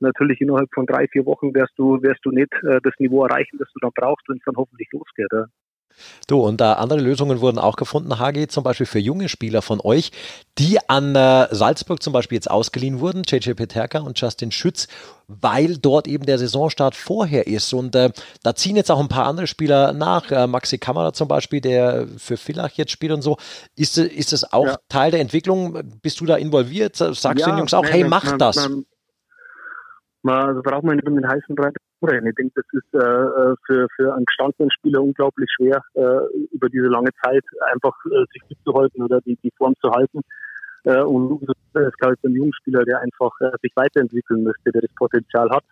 natürlich 0.00 0.40
innerhalb 0.40 0.68
von 0.72 0.86
drei, 0.86 1.08
vier 1.08 1.26
Wochen 1.26 1.54
wirst 1.54 1.72
du, 1.76 2.00
wirst 2.02 2.20
du 2.24 2.30
nicht 2.30 2.52
äh, 2.62 2.80
das 2.82 2.94
Niveau 2.98 3.24
erreichen, 3.24 3.58
das 3.58 3.68
du 3.72 3.80
dann 3.80 3.90
brauchst, 3.94 4.28
wenn 4.28 4.36
es 4.36 4.44
dann 4.44 4.56
hoffentlich 4.56 4.88
losgeht. 4.92 5.28
Ja. 5.32 5.46
Du, 6.26 6.40
und 6.40 6.60
da 6.60 6.74
andere 6.74 7.00
Lösungen 7.00 7.40
wurden 7.40 7.58
auch 7.58 7.76
gefunden, 7.76 8.18
HG, 8.18 8.48
zum 8.48 8.64
Beispiel 8.64 8.86
für 8.86 8.98
junge 8.98 9.28
Spieler 9.28 9.62
von 9.62 9.80
euch, 9.82 10.12
die 10.58 10.78
an 10.88 11.14
äh, 11.14 11.48
Salzburg 11.50 12.02
zum 12.02 12.12
Beispiel 12.12 12.36
jetzt 12.36 12.50
ausgeliehen 12.50 13.00
wurden, 13.00 13.22
JJ 13.26 13.52
Peterka 13.52 14.00
und 14.00 14.20
Justin 14.20 14.50
Schütz, 14.50 14.88
weil 15.28 15.76
dort 15.76 16.08
eben 16.08 16.26
der 16.26 16.38
Saisonstart 16.38 16.94
vorher 16.94 17.46
ist. 17.46 17.72
Und 17.72 17.94
äh, 17.94 18.10
da 18.42 18.54
ziehen 18.54 18.76
jetzt 18.76 18.90
auch 18.90 19.00
ein 19.00 19.08
paar 19.08 19.26
andere 19.26 19.46
Spieler 19.46 19.92
nach. 19.92 20.30
Äh, 20.30 20.46
Maxi 20.46 20.78
Kammerer 20.78 21.12
zum 21.12 21.28
Beispiel, 21.28 21.60
der 21.60 22.06
für 22.16 22.36
Villach 22.36 22.72
jetzt 22.72 22.92
spielt 22.92 23.12
und 23.12 23.22
so. 23.22 23.36
Ist, 23.76 23.98
ist 23.98 24.32
das 24.32 24.52
auch 24.52 24.66
ja. 24.66 24.78
Teil 24.88 25.10
der 25.10 25.20
Entwicklung? 25.20 25.78
Bist 26.02 26.20
du 26.20 26.26
da 26.26 26.36
involviert? 26.36 26.96
Sagst 26.96 27.24
ja, 27.24 27.32
du 27.32 27.44
den 27.44 27.58
Jungs 27.58 27.74
auch, 27.74 27.82
nein, 27.82 27.92
hey, 27.92 28.04
mach 28.04 28.24
man, 28.24 28.38
das? 28.38 28.56
Man, 28.56 28.86
man, 30.22 30.48
also 30.48 30.62
braucht 30.62 30.84
man 30.84 30.96
nicht 30.96 31.08
mit 31.08 31.22
den 31.22 31.28
heißen 31.28 31.54
Brei 31.54 31.70
reden. 32.06 32.26
Ich 32.28 32.34
denke, 32.34 32.52
das 32.56 32.66
ist 32.72 32.94
äh, 32.94 32.98
äh, 32.98 33.54
für, 33.66 33.88
für 33.96 34.14
einen 34.14 34.24
gestandenen 34.24 34.70
Spieler 34.70 35.02
unglaublich 35.02 35.50
schwer, 35.56 35.82
äh, 35.94 36.20
über 36.52 36.68
diese 36.68 36.86
lange 36.86 37.10
Zeit 37.22 37.44
einfach 37.72 37.94
äh, 38.06 38.24
sich 38.32 38.42
fit 38.48 38.58
zu 38.64 38.74
halten 38.74 39.02
oder 39.02 39.20
die, 39.20 39.36
die 39.42 39.52
Form 39.56 39.74
zu 39.80 39.90
halten. 39.90 40.20
Äh, 40.84 41.02
und 41.02 41.46
das 41.72 41.86
ist, 41.88 41.98
glaube 41.98 42.14
ich, 42.14 42.24
ein 42.24 42.34
Jugendspieler, 42.34 42.84
der 42.84 43.00
einfach 43.00 43.32
äh, 43.40 43.50
sich 43.62 43.72
weiterentwickeln 43.74 44.44
möchte, 44.44 44.70
der 44.72 44.82
das 44.82 44.94
Potenzial 44.96 45.50
hat. 45.50 45.64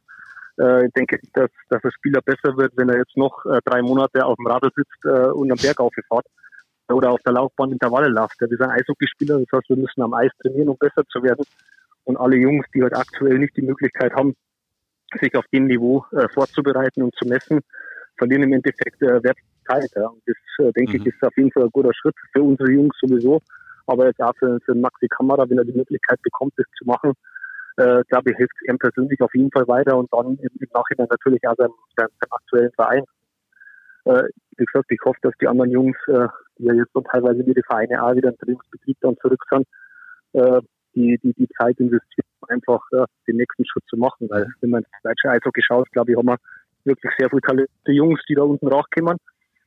Äh, 0.59 0.87
ich 0.87 0.93
denke, 0.93 1.19
dass, 1.35 1.51
dass 1.69 1.83
der 1.83 1.91
Spieler 1.93 2.21
besser 2.23 2.57
wird, 2.57 2.73
wenn 2.77 2.89
er 2.89 2.99
jetzt 2.99 3.17
noch 3.17 3.45
äh, 3.47 3.61
drei 3.65 3.83
Monate 3.83 4.25
auf 4.25 4.37
dem 4.37 4.47
Radl 4.47 4.71
sitzt 4.75 5.05
äh, 5.05 5.31
und 5.31 5.51
am 5.51 5.59
Berg 5.59 5.81
aufgefahrt 5.81 6.27
oder 6.89 7.11
auf 7.11 7.21
der 7.23 7.33
Laufbahn 7.33 7.73
Intervalle 7.73 8.09
läuft. 8.09 8.41
Wir 8.41 8.49
sind 8.49 8.62
Eishockeyspieler, 8.62 9.39
das 9.41 9.49
heißt, 9.53 9.69
wir 9.71 9.77
müssen 9.77 10.03
am 10.03 10.15
Eis 10.15 10.31
trainieren, 10.41 10.69
um 10.69 10.79
besser 10.79 11.03
zu 11.09 11.23
werden. 11.23 11.45
Und 12.05 12.17
alle 12.17 12.37
Jungs, 12.37 12.65
die 12.73 12.83
halt 12.83 12.95
aktuell 12.95 13.39
nicht 13.39 13.57
die 13.57 13.62
Möglichkeit 13.62 14.15
haben, 14.15 14.37
sich 15.21 15.35
auf 15.35 15.45
dem 15.53 15.66
Niveau 15.66 16.05
äh, 16.12 16.29
vorzubereiten 16.29 17.03
und 17.03 17.14
zu 17.16 17.27
messen, 17.27 17.61
verlieren 18.16 18.42
im 18.45 18.53
Endeffekt 18.55 19.01
äh, 19.03 19.23
Wertigkeit. 19.23 19.90
Ja. 19.95 20.09
Und 20.09 20.23
das, 20.27 20.37
äh, 20.59 20.73
denke 20.73 20.99
mhm. 20.99 21.07
ich, 21.07 21.14
ist 21.14 21.23
auf 21.23 21.37
jeden 21.37 21.53
Fall 21.53 21.64
ein 21.64 21.71
guter 21.71 21.95
Schritt 21.95 22.14
für 22.33 22.42
unsere 22.42 22.71
Jungs 22.71 22.97
sowieso, 23.01 23.40
aber 23.87 24.07
jetzt 24.07 24.21
auch 24.21 24.35
für, 24.38 24.59
für 24.64 24.75
Maxi 24.75 25.07
Kamera, 25.09 25.49
wenn 25.49 25.59
er 25.59 25.64
die 25.64 25.77
Möglichkeit 25.77 26.21
bekommt, 26.23 26.55
das 26.57 26.66
zu 26.79 26.85
machen, 26.87 27.12
äh, 27.77 28.03
glaube 28.09 28.31
ich, 28.31 28.37
hilft 28.37 28.55
ihm 28.69 28.79
persönlich 28.79 29.21
auf 29.21 29.35
jeden 29.35 29.51
Fall 29.51 29.69
weiter 29.69 29.97
und 29.97 30.12
dann 30.12 30.38
im, 30.38 30.51
im 30.61 30.69
Nachhinein 30.73 31.09
natürlich 31.11 31.47
auch 31.47 31.57
seinem, 31.57 31.75
seinem, 31.97 32.11
seinem 32.21 32.33
aktuellen 32.33 32.73
Verein. 32.73 33.05
Äh, 34.05 34.23
wie 34.57 34.64
gesagt, 34.64 34.90
ich 34.90 35.01
hoffe, 35.05 35.19
dass 35.23 35.35
die 35.40 35.49
anderen 35.49 35.71
Jungs, 35.71 35.97
äh, 36.09 36.29
die 36.59 36.64
ja 36.64 36.75
jetzt 36.75 36.92
so 36.95 37.01
teilweise 37.03 37.45
wie 37.47 37.55
die 37.55 37.62
Vereine 37.62 38.03
auch 38.03 38.14
wieder 38.14 38.31
im 38.31 38.38
Trainingsbetrieb 38.38 38.97
dann 39.01 39.16
zurück 39.19 39.42
sind, 39.51 39.66
äh, 40.33 40.61
die, 40.97 41.19
die, 41.23 41.33
die 41.35 41.49
Zeit 41.59 41.79
investieren, 41.79 42.27
einfach 42.49 42.81
äh, 42.93 43.05
den 43.29 43.37
nächsten 43.37 43.65
Schritt 43.67 43.85
zu 43.89 43.97
machen. 43.97 44.29
Weil 44.31 44.49
wenn 44.61 44.71
man 44.71 44.83
ins 44.83 45.03
deutsche 45.03 45.31
Eishockey 45.31 45.63
schaut, 45.63 45.91
glaube 45.93 46.11
ich, 46.11 46.19
haben 46.19 46.27
wir 46.27 46.39
wirklich 46.85 47.13
sehr 47.19 47.29
viele 47.29 47.43
talentierte 47.43 47.93
Jungs, 47.93 48.21
die 48.29 48.35
da 48.35 48.43
unten 48.43 48.67
rauskommen. 48.67 49.19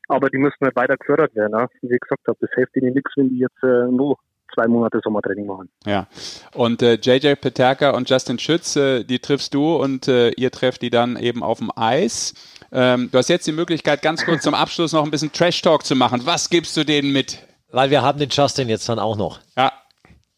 Aber 0.08 0.30
die 0.30 0.40
müssen 0.40 0.58
halt 0.62 0.76
weiter 0.76 0.98
gefördert 0.98 1.36
werden. 1.36 1.52
Ne? 1.52 1.68
Wie 1.82 1.94
ich 1.94 2.00
gesagt 2.02 2.28
habe, 2.28 2.38
das 2.42 2.50
hilft 2.56 2.76
ihnen 2.76 2.94
nichts, 2.94 3.12
wenn 3.16 3.30
die 3.30 3.40
jetzt 3.40 3.64
äh, 3.64 3.88
nur 3.92 4.18
zwei 4.54 4.68
Monate 4.68 5.00
Sommertraining 5.04 5.46
machen. 5.46 5.70
Ja, 5.86 6.08
und 6.56 6.82
äh, 6.82 6.96
JJ 6.96 7.36
Peterka 7.36 7.92
und 7.92 8.10
Justin 8.10 8.40
Schütz, 8.40 8.76
äh, 8.76 9.04
die 9.04 9.20
triffst 9.20 9.54
du 9.54 9.76
und 9.76 10.08
äh, 10.08 10.32
ihr 10.32 10.50
trefft 10.50 10.82
die 10.82 10.90
dann 10.90 11.18
eben 11.18 11.44
auf 11.44 11.60
dem 11.60 11.72
Eis. 11.76 12.34
Ähm, 12.72 13.10
du 13.12 13.20
hast 13.20 13.30
jetzt 13.30 13.46
die 13.46 13.52
Möglichkeit, 13.52 14.02
ganz 14.02 14.26
kurz 14.26 14.42
zum 14.42 14.56
Abschluss 14.56 14.94
noch 14.94 15.04
ein 15.04 15.12
bisschen 15.12 15.32
Trash-Talk 15.32 15.86
zu 15.86 15.96
machen. 15.96 16.22
Was 16.26 16.50
gibst 16.50 16.76
du 16.78 16.84
denen 16.84 17.12
mit? 17.12 17.46
Weil 17.72 17.92
wir 17.92 18.02
haben 18.02 18.18
den 18.18 18.30
Justin 18.30 18.70
jetzt 18.70 18.90
dann 18.90 18.98
auch 18.98 19.16
noch. 19.16 19.40
Ja. 19.56 19.72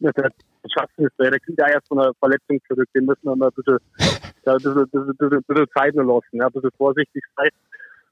ja 0.00 0.12
der 0.12 0.30
Justin 0.64 1.06
ist, 1.06 1.18
der 1.18 1.30
kriegt 1.40 1.58
ja 1.58 1.68
erst 1.68 1.88
von 1.88 1.98
einer 1.98 2.14
Verletzung 2.14 2.60
zurück. 2.68 2.88
Den 2.94 3.06
müssen 3.06 3.24
wir 3.24 3.36
mal 3.36 3.48
ein 3.48 3.54
bisschen, 3.54 3.78
ja, 4.44 4.52
ein 4.52 4.56
bisschen, 4.56 4.78
ein 4.78 4.88
bisschen, 4.88 5.38
ein 5.38 5.44
bisschen 5.46 5.66
Zeit 5.74 5.94
nur 5.94 6.04
lassen, 6.04 6.36
ja, 6.36 6.46
ein 6.46 6.52
bisschen 6.52 6.70
vorsichtig 6.76 7.22
sein. 7.36 7.50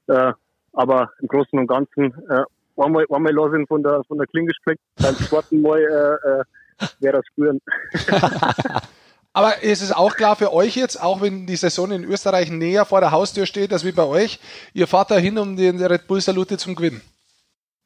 Äh, 0.07 0.33
aber 0.73 1.11
im 1.19 1.27
Großen 1.27 1.57
und 1.57 1.67
Ganzen 1.67 2.13
äh, 2.29 2.43
einmal, 2.77 3.05
einmal 3.09 3.33
los 3.33 3.51
von 3.67 3.83
der, 3.83 4.03
von 4.05 4.17
der 4.17 4.27
Klinge 4.27 4.47
gespickt, 4.47 4.81
beim 5.01 5.15
zweiten 5.15 5.61
Mal 5.61 5.79
äh, 5.79 6.29
äh, 6.29 6.43
wäre 6.99 7.17
das 7.17 7.25
spüren. 7.27 7.61
Aber 9.33 9.63
ist 9.63 9.81
es 9.81 9.93
auch 9.93 10.15
klar 10.15 10.35
für 10.35 10.51
euch 10.51 10.75
jetzt, 10.75 11.01
auch 11.01 11.21
wenn 11.21 11.45
die 11.45 11.55
Saison 11.55 11.91
in 11.91 12.03
Österreich 12.03 12.51
näher 12.51 12.83
vor 12.83 12.99
der 12.99 13.11
Haustür 13.11 13.45
steht, 13.45 13.71
als 13.71 13.85
wie 13.85 13.93
bei 13.93 14.03
euch, 14.03 14.39
ihr 14.73 14.87
fahrt 14.87 15.09
da 15.09 15.15
hin, 15.15 15.37
um 15.37 15.55
den 15.55 15.81
Red 15.81 16.05
Bull 16.07 16.19
Salute 16.19 16.57
zum 16.57 16.75
Gewinnen? 16.75 17.01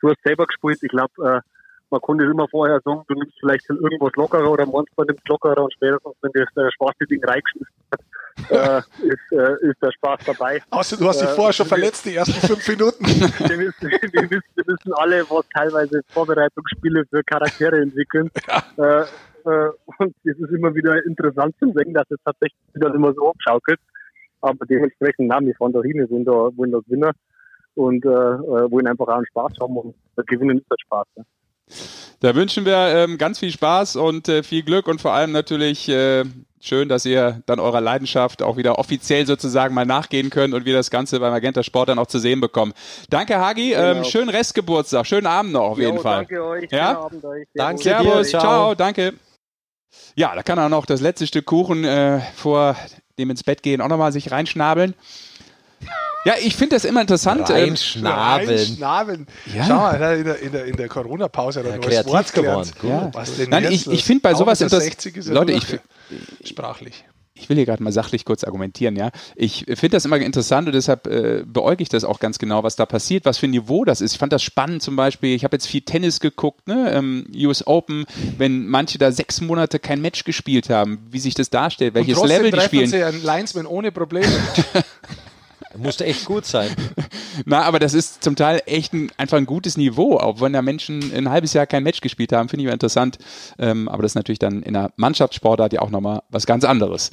Du 0.02 0.10
hast 0.10 0.18
selber 0.24 0.48
gespielt. 0.48 0.80
Ich 0.82 0.90
glaube, 0.90 1.14
äh, 1.24 1.42
man 1.90 2.02
konnte 2.02 2.26
immer 2.26 2.48
vorher 2.50 2.82
sagen, 2.84 3.04
du 3.08 3.14
nimmst 3.16 3.36
vielleicht 3.40 3.70
irgendwas 3.70 4.14
lockerer 4.16 4.50
oder 4.50 4.66
manchmal 4.66 5.06
nimmst 5.08 5.28
lockerer 5.28 5.64
und 5.64 5.74
spätestens, 5.74 6.14
wenn 6.22 6.32
das 6.34 6.54
der 6.56 6.70
schwarze 6.72 7.06
Ding 7.06 7.24
reingeschmissen 7.24 7.76
hat, 7.92 8.02
äh, 8.50 9.08
ist, 9.08 9.32
äh, 9.32 9.70
ist 9.70 9.82
der 9.82 9.92
Spaß 9.92 10.20
dabei. 10.26 10.62
Außer 10.70 10.98
du 10.98 11.08
hast 11.08 11.22
dich 11.22 11.30
äh, 11.30 11.36
vorher 11.36 11.54
schon 11.54 11.68
verletzt, 11.68 12.06
die 12.06 12.16
ersten 12.16 12.34
fünf 12.46 12.68
Minuten. 12.68 13.06
wir, 13.06 13.60
wissen, 13.60 13.90
wir, 13.90 14.30
wissen, 14.30 14.44
wir 14.56 14.68
wissen 14.68 14.94
alle, 14.96 15.24
was 15.30 15.46
teilweise 15.56 16.02
Vorbereitungsspiele 16.10 17.06
für 17.10 17.24
Charaktere 17.24 17.82
entwickeln. 17.82 18.30
Ja. 18.78 19.02
Äh, 19.02 19.06
äh, 19.46 19.70
und 20.00 20.16
es 20.24 20.38
ist 20.38 20.52
immer 20.52 20.74
wieder 20.76 21.04
interessant 21.06 21.56
zu 21.60 21.72
sehen, 21.76 21.94
dass 21.94 22.10
es 22.10 22.18
tatsächlich 22.26 22.60
wieder 22.74 22.94
immer 22.94 23.14
so 23.14 23.30
abschaukelt. 23.30 23.80
Aber 24.42 24.66
dementsprechend, 24.66 25.28
na, 25.28 25.40
wir 25.40 25.56
fahren 25.56 25.74
da 25.74 25.82
hin, 25.82 25.96
wir 25.96 26.10
wollen 26.10 26.26
da, 26.26 26.58
wollen 26.58 26.72
da 26.72 26.80
gewinnen 26.80 27.12
und 27.76 28.06
äh, 28.06 28.10
wollen 28.10 28.88
einfach 28.88 29.08
auch 29.08 29.16
einen 29.16 29.26
Spaß 29.28 29.54
haben 29.62 29.78
und 29.78 29.96
gewinnen 30.28 30.60
ist 30.60 30.70
der 30.70 30.78
Spaß. 30.86 31.08
Ne? 31.16 31.26
Da 32.20 32.36
wünschen 32.36 32.66
wir 32.66 32.76
ähm, 32.76 33.18
ganz 33.18 33.40
viel 33.40 33.52
Spaß 33.52 33.98
und 33.98 34.30
äh, 34.30 34.44
viel 34.44 34.64
Glück 34.64 34.88
und 34.88 35.02
vor 35.02 35.14
allem 35.14 35.32
natürlich 35.32 35.90
äh, 35.90 36.24
schön, 36.62 36.90
dass 36.90 37.06
ihr 37.06 37.42
dann 37.46 37.60
eurer 37.60 37.82
Leidenschaft 37.82 38.42
auch 38.42 38.58
wieder 38.58 38.80
offiziell 38.80 39.26
sozusagen 39.26 39.74
mal 39.74 39.86
nachgehen 39.86 40.30
könnt 40.30 40.54
und 40.54 40.66
wir 40.66 40.74
das 40.74 40.90
Ganze 40.90 41.20
beim 41.20 41.32
Magenta 41.32 41.64
Sport 41.64 41.90
dann 41.90 42.00
auch 42.00 42.08
zu 42.08 42.20
sehen 42.20 42.42
bekommen. 42.42 42.74
Danke, 43.10 43.38
Hagi. 43.38 43.74
Ähm, 43.74 43.80
genau. 43.80 43.98
Ähm, 43.98 44.04
schönen 44.06 44.30
Restgeburtstag. 44.30 45.06
Schönen 45.06 45.28
Abend 45.28 45.54
noch 45.54 45.72
auf 45.72 45.78
jo, 45.78 45.86
jeden 45.86 46.00
Fall. 46.00 46.26
Danke 46.26 46.44
euch. 46.44 46.72
Ja? 46.72 47.00
Abend 47.00 47.24
euch. 47.24 47.48
Danke 47.54 47.84
Servus. 47.84 48.30
Ciao. 48.30 48.42
Ciao. 48.42 48.76
Danke. 48.76 49.14
Ja, 50.16 50.34
da 50.36 50.44
kann 50.44 50.58
er 50.58 50.70
noch 50.70 50.86
das 50.86 51.02
letzte 51.02 51.28
Stück 51.28 51.46
Kuchen 51.46 51.84
äh, 51.84 52.22
vor 52.36 52.76
dem 53.18 53.30
ins 53.30 53.44
Bett 53.44 53.64
gehen 53.64 53.82
auch 53.82 53.88
nochmal 53.88 54.12
sich 54.12 54.32
reinschnabeln. 54.32 54.94
Ja, 56.26 56.34
ich 56.42 56.56
finde 56.56 56.76
das 56.76 56.86
immer 56.86 57.02
interessant. 57.02 57.50
Ähm, 57.50 57.56
Reinschnabeln. 57.56 58.50
Reinschnabeln. 58.50 59.28
Ja. 59.54 59.66
Schau 59.66 59.76
mal, 59.76 60.18
in 60.18 60.26
der, 60.26 60.40
in 60.40 60.52
der, 60.52 60.66
in 60.66 60.76
der 60.76 60.88
Corona-Pause 60.88 61.60
hat 61.60 61.68
er 61.68 61.92
ja, 61.92 62.02
neues 62.02 62.06
Wort 62.08 62.34
gelernt. 62.34 62.74
Ja. 62.84 63.10
Was 63.14 63.38
denn 63.38 63.50
Nein, 63.50 63.72
ich, 63.72 63.88
ich 63.88 64.04
finde 64.04 64.22
bei 64.22 64.34
sowas 64.34 64.60
interessant. 64.60 65.28
Leute, 65.28 65.54
ich, 65.54 65.80
sprachlich 66.44 67.06
ich 67.38 67.50
will 67.50 67.58
hier 67.58 67.66
gerade 67.66 67.84
mal 67.84 67.92
sachlich 67.92 68.24
kurz 68.24 68.46
argumentieren, 68.46 68.96
ja. 68.96 69.12
Ich 69.36 69.66
finde 69.66 69.90
das 69.90 70.06
immer 70.06 70.18
interessant 70.18 70.68
und 70.68 70.74
deshalb 70.74 71.06
äh, 71.06 71.44
beäuge 71.46 71.84
ich 71.84 71.90
das 71.90 72.06
auch 72.06 72.20
ganz 72.20 72.40
genau, 72.40 72.64
was 72.64 72.78
da 72.78 72.86
passiert, 72.86 73.26
was 73.26 73.38
für 73.38 73.48
ein 73.48 73.52
Niveau 73.52 73.84
das 73.84 74.00
ist. 74.00 74.14
Ich 74.14 74.18
fand 74.18 74.32
das 74.32 74.42
spannend 74.42 74.82
zum 74.82 74.96
Beispiel. 74.96 75.36
Ich 75.36 75.44
habe 75.44 75.56
jetzt 75.56 75.68
viel 75.68 75.82
Tennis 75.82 76.22
geguckt, 76.22 76.68
ne? 76.68 76.94
Ähm, 76.94 77.28
US 77.36 77.68
Open, 77.68 78.06
wenn 78.38 78.68
manche 78.68 78.98
da 78.98 79.12
sechs 79.12 79.42
Monate 79.42 79.80
kein 79.80 80.02
Match 80.02 80.24
gespielt 80.24 80.70
haben, 80.70 81.06
wie 81.12 81.20
sich 81.20 81.36
das 81.36 81.50
darstellt, 81.50 81.94
welches 81.94 82.24
Level 82.24 82.52
die 82.52 82.62
spielen. 82.62 82.88
Sie 82.88 83.04
einen 83.04 83.22
Linesman 83.22 83.66
ohne 83.66 83.92
Probleme. 83.92 84.32
Musste 85.78 86.06
echt 86.06 86.26
gut 86.26 86.46
sein. 86.46 86.70
Na, 87.46 87.64
aber 87.64 87.80
das 87.80 87.94
ist 87.94 88.24
zum 88.24 88.36
Teil 88.36 88.62
echt 88.66 88.94
ein, 88.94 89.12
einfach 89.18 89.38
ein 89.38 89.46
gutes 89.46 89.78
Niveau, 89.78 90.18
auch 90.18 90.42
wenn 90.42 90.54
da 90.54 90.62
Menschen 90.62 91.12
ein 91.14 91.30
halbes 91.30 91.54
Jahr 91.54 91.66
kein 91.66 91.84
Match 91.84 92.02
gespielt 92.02 92.32
haben, 92.32 92.50
finde 92.50 92.66
ich 92.66 92.72
interessant. 92.72 93.18
Ähm, 93.60 93.88
aber 93.90 94.02
das 94.02 94.12
ist 94.12 94.16
natürlich 94.16 94.40
dann 94.40 94.64
in 94.64 94.74
der 94.74 94.92
Mannschaftssportart 94.96 95.74
ja 95.74 95.82
auch 95.82 95.90
nochmal 95.90 96.22
was 96.30 96.46
ganz 96.46 96.64
anderes. 96.64 97.12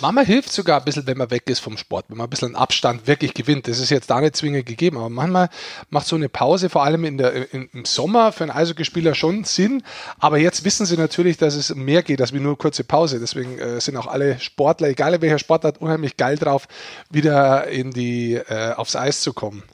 Manchmal 0.00 0.26
hilft 0.26 0.52
sogar 0.52 0.78
ein 0.78 0.84
bisschen, 0.84 1.06
wenn 1.06 1.18
man 1.18 1.30
weg 1.30 1.50
ist 1.50 1.58
vom 1.58 1.76
Sport, 1.76 2.06
wenn 2.08 2.18
man 2.18 2.26
ein 2.26 2.30
bisschen 2.30 2.54
Abstand 2.54 3.06
wirklich 3.08 3.34
gewinnt. 3.34 3.66
Das 3.66 3.80
ist 3.80 3.90
jetzt 3.90 4.08
da 4.10 4.20
nicht 4.20 4.36
zwingend 4.36 4.66
gegeben, 4.66 4.96
aber 4.96 5.08
manchmal 5.08 5.48
macht 5.90 6.06
so 6.06 6.14
eine 6.14 6.28
Pause, 6.28 6.68
vor 6.70 6.84
allem 6.84 7.04
in 7.04 7.18
der, 7.18 7.52
in, 7.52 7.68
im 7.72 7.84
Sommer, 7.84 8.30
für 8.32 8.44
einen 8.44 8.52
Eishockeyspieler 8.52 9.14
schon 9.14 9.42
Sinn. 9.44 9.82
Aber 10.18 10.38
jetzt 10.38 10.64
wissen 10.64 10.86
sie 10.86 10.96
natürlich, 10.96 11.36
dass 11.36 11.54
es 11.54 11.74
mehr 11.74 12.02
geht 12.02 12.20
als 12.20 12.32
wie 12.32 12.38
nur 12.38 12.56
kurze 12.56 12.84
Pause. 12.84 13.18
Deswegen 13.18 13.58
äh, 13.58 13.80
sind 13.80 13.96
auch 13.96 14.06
alle 14.06 14.38
Sportler, 14.38 14.88
egal 14.88 15.20
welcher 15.20 15.38
Sportart, 15.38 15.80
unheimlich 15.80 16.16
geil 16.16 16.36
drauf, 16.36 16.68
wieder 17.10 17.66
in 17.66 17.90
die, 17.90 18.34
äh, 18.34 18.74
aufs 18.74 18.94
Eis 18.94 19.20
zu 19.20 19.32
kommen. 19.32 19.64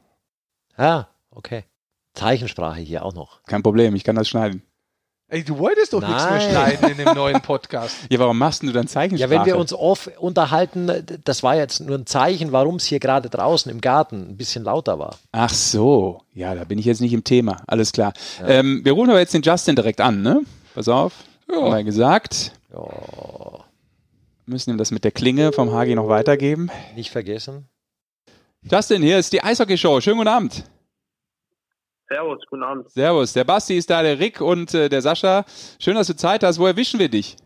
Ah, 0.77 1.07
okay. 1.31 1.65
Zeichensprache 2.15 2.81
hier 2.81 3.05
auch 3.05 3.15
noch. 3.15 3.43
Kein 3.45 3.63
Problem, 3.63 3.95
ich 3.95 4.05
kann 4.05 4.17
das 4.17 4.29
schneiden. 4.29 4.63
Ey, 5.35 5.43
du 5.43 5.59
wolltest 5.59 5.93
doch 5.93 6.01
Nein. 6.01 6.13
nichts 6.13 6.31
mehr 6.31 6.41
schneiden 6.41 6.91
in 6.91 6.97
dem 6.97 7.13
neuen 7.17 7.41
Podcast. 7.41 7.97
ja, 8.09 8.21
warum 8.21 8.39
machst 8.39 8.63
du 8.63 8.71
dann 8.71 8.87
Zeichensprache? 8.87 9.33
Ja, 9.33 9.37
wenn 9.41 9.45
wir 9.45 9.59
uns 9.59 9.73
off 9.73 10.09
unterhalten, 10.21 10.89
das 11.25 11.43
war 11.43 11.57
jetzt 11.57 11.81
nur 11.81 11.99
ein 11.99 12.07
Zeichen, 12.07 12.53
warum 12.53 12.77
es 12.77 12.85
hier 12.85 13.01
gerade 13.01 13.29
draußen 13.29 13.69
im 13.73 13.81
Garten 13.81 14.29
ein 14.31 14.37
bisschen 14.37 14.63
lauter 14.63 15.01
war. 15.01 15.17
Ach 15.33 15.51
so, 15.53 16.21
ja, 16.35 16.55
da 16.55 16.63
bin 16.63 16.79
ich 16.79 16.85
jetzt 16.85 17.01
nicht 17.01 17.13
im 17.13 17.25
Thema. 17.25 17.57
Alles 17.67 17.91
klar. 17.91 18.13
Ja. 18.43 18.47
Ähm, 18.47 18.83
wir 18.85 18.93
rufen 18.93 19.11
aber 19.11 19.19
jetzt 19.19 19.35
den 19.35 19.43
Justin 19.43 19.75
direkt 19.75 20.01
an, 20.01 20.23
ne? 20.23 20.43
Pass 20.73 20.87
auf. 20.87 21.15
Ja. 21.51 21.57
Haben 21.63 21.79
wir 21.79 21.83
gesagt. 21.83 22.53
Ja. 22.73 22.85
Müssen 24.47 24.71
ihm 24.71 24.79
das 24.79 24.93
mit 24.93 25.03
der 25.03 25.11
Klinge 25.11 25.53
vom 25.53 25.73
Hagi 25.73 25.97
noch 25.97 26.09
weitergeben. 26.09 26.71
Nicht 26.95 27.11
vergessen. 27.11 27.67
Justin, 28.71 29.03
hier 29.03 29.19
ist 29.19 29.33
die 29.33 29.43
Eishockey-Show. 29.43 30.01
Schönen 30.01 30.19
guten 30.19 30.29
Abend. 30.29 30.63
Servus, 32.09 32.45
guten 32.49 32.63
Abend. 32.63 32.91
Servus, 32.91 33.33
der 33.33 33.45
Basti 33.45 33.77
ist 33.77 33.89
da, 33.89 34.03
der 34.03 34.19
Rick 34.19 34.41
und 34.41 34.75
äh, 34.75 34.89
der 34.89 35.01
Sascha. 35.01 35.45
Schön, 35.79 35.95
dass 35.95 36.07
du 36.07 36.17
Zeit 36.17 36.43
hast. 36.43 36.59
Wo 36.59 36.67
erwischen 36.67 37.01
wir 37.01 37.09
dich? 37.09 37.37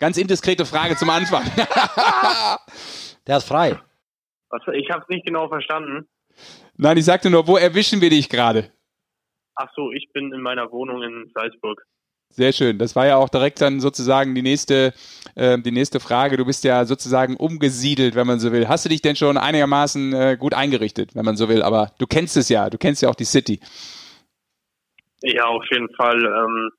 Ganz 0.00 0.16
indiskrete 0.16 0.64
Frage 0.64 0.96
zum 0.96 1.10
Anfang. 1.10 1.44
der 3.26 3.36
ist 3.36 3.48
frei. 3.48 3.80
Was, 4.50 4.62
ich 4.72 4.90
habe 4.90 5.02
es 5.02 5.08
nicht 5.08 5.26
genau 5.26 5.48
verstanden. 5.48 6.08
Nein, 6.76 6.96
ich 6.96 7.04
sagte 7.04 7.30
nur, 7.30 7.46
wo 7.46 7.56
erwischen 7.56 8.00
wir 8.00 8.10
dich 8.10 8.28
gerade? 8.28 8.72
Ach 9.54 9.68
so, 9.74 9.90
ich 9.92 10.08
bin 10.12 10.32
in 10.32 10.40
meiner 10.40 10.70
Wohnung 10.70 11.02
in 11.02 11.30
Salzburg. 11.34 11.84
Sehr 12.30 12.52
schön. 12.52 12.78
Das 12.78 12.94
war 12.94 13.06
ja 13.06 13.16
auch 13.16 13.28
direkt 13.28 13.60
dann 13.60 13.80
sozusagen 13.80 14.34
die 14.34 14.42
nächste, 14.42 14.92
äh, 15.34 15.58
die 15.58 15.72
nächste 15.72 15.98
Frage. 15.98 16.36
Du 16.36 16.44
bist 16.44 16.62
ja 16.62 16.84
sozusagen 16.84 17.36
umgesiedelt, 17.36 18.14
wenn 18.14 18.26
man 18.26 18.38
so 18.38 18.52
will. 18.52 18.68
Hast 18.68 18.84
du 18.84 18.88
dich 18.88 19.02
denn 19.02 19.16
schon 19.16 19.36
einigermaßen 19.36 20.12
äh, 20.12 20.36
gut 20.38 20.54
eingerichtet, 20.54 21.16
wenn 21.16 21.24
man 21.24 21.36
so 21.36 21.48
will? 21.48 21.62
Aber 21.62 21.90
du 21.98 22.06
kennst 22.06 22.36
es 22.36 22.48
ja. 22.48 22.70
Du 22.70 22.78
kennst 22.78 23.02
ja 23.02 23.08
auch 23.08 23.16
die 23.16 23.24
City. 23.24 23.60
Ja, 25.22 25.46
auf 25.46 25.64
jeden 25.70 25.92
Fall. 25.94 26.24
Ähm, 26.24 26.70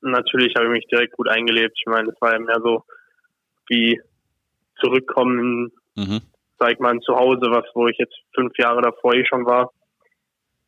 natürlich 0.00 0.54
habe 0.56 0.66
ich 0.66 0.72
mich 0.72 0.86
direkt 0.86 1.14
gut 1.14 1.28
eingelebt. 1.28 1.76
Ich 1.76 1.86
meine, 1.86 2.08
es 2.08 2.20
war 2.20 2.32
ja 2.32 2.38
mehr 2.38 2.60
so 2.62 2.82
wie 3.68 4.00
zurückkommen, 4.80 5.72
mhm. 5.94 6.20
sag 6.58 6.72
ich 6.72 6.78
mal, 6.78 6.98
zu 7.00 7.14
Hause, 7.14 7.50
was 7.50 7.64
wo 7.74 7.86
ich 7.88 7.98
jetzt 7.98 8.16
fünf 8.34 8.56
Jahre 8.58 8.82
davor 8.82 9.14
eh 9.14 9.24
schon 9.26 9.44
war. 9.46 9.72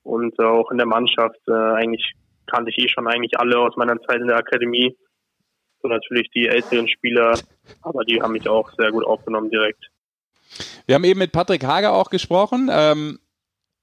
Und 0.03 0.39
äh, 0.39 0.45
auch 0.45 0.71
in 0.71 0.77
der 0.77 0.87
Mannschaft 0.87 1.41
äh, 1.49 1.53
eigentlich 1.53 2.15
kannte 2.47 2.71
ich 2.71 2.79
eh 2.79 2.89
schon 2.89 3.07
eigentlich 3.07 3.39
alle 3.39 3.59
aus 3.59 3.77
meiner 3.77 4.01
Zeit 4.03 4.21
in 4.21 4.29
der 4.29 4.37
Akademie. 4.37 4.97
So 5.83 5.89
natürlich 5.89 6.31
die 6.31 6.49
älteren 6.49 6.89
Spieler, 6.89 7.39
aber 7.83 8.05
die 8.05 8.23
haben 8.23 8.33
mich 8.33 8.49
auch 8.49 8.73
sehr 8.79 8.91
gut 8.91 9.05
aufgenommen 9.05 9.51
direkt. 9.51 9.91
Wir 10.87 10.95
haben 10.95 11.05
eben 11.05 11.19
mit 11.19 11.33
Patrick 11.33 11.65
Hager 11.65 11.93
auch 11.93 12.11
gesprochen, 12.11 12.71
ähm, 12.73 13.19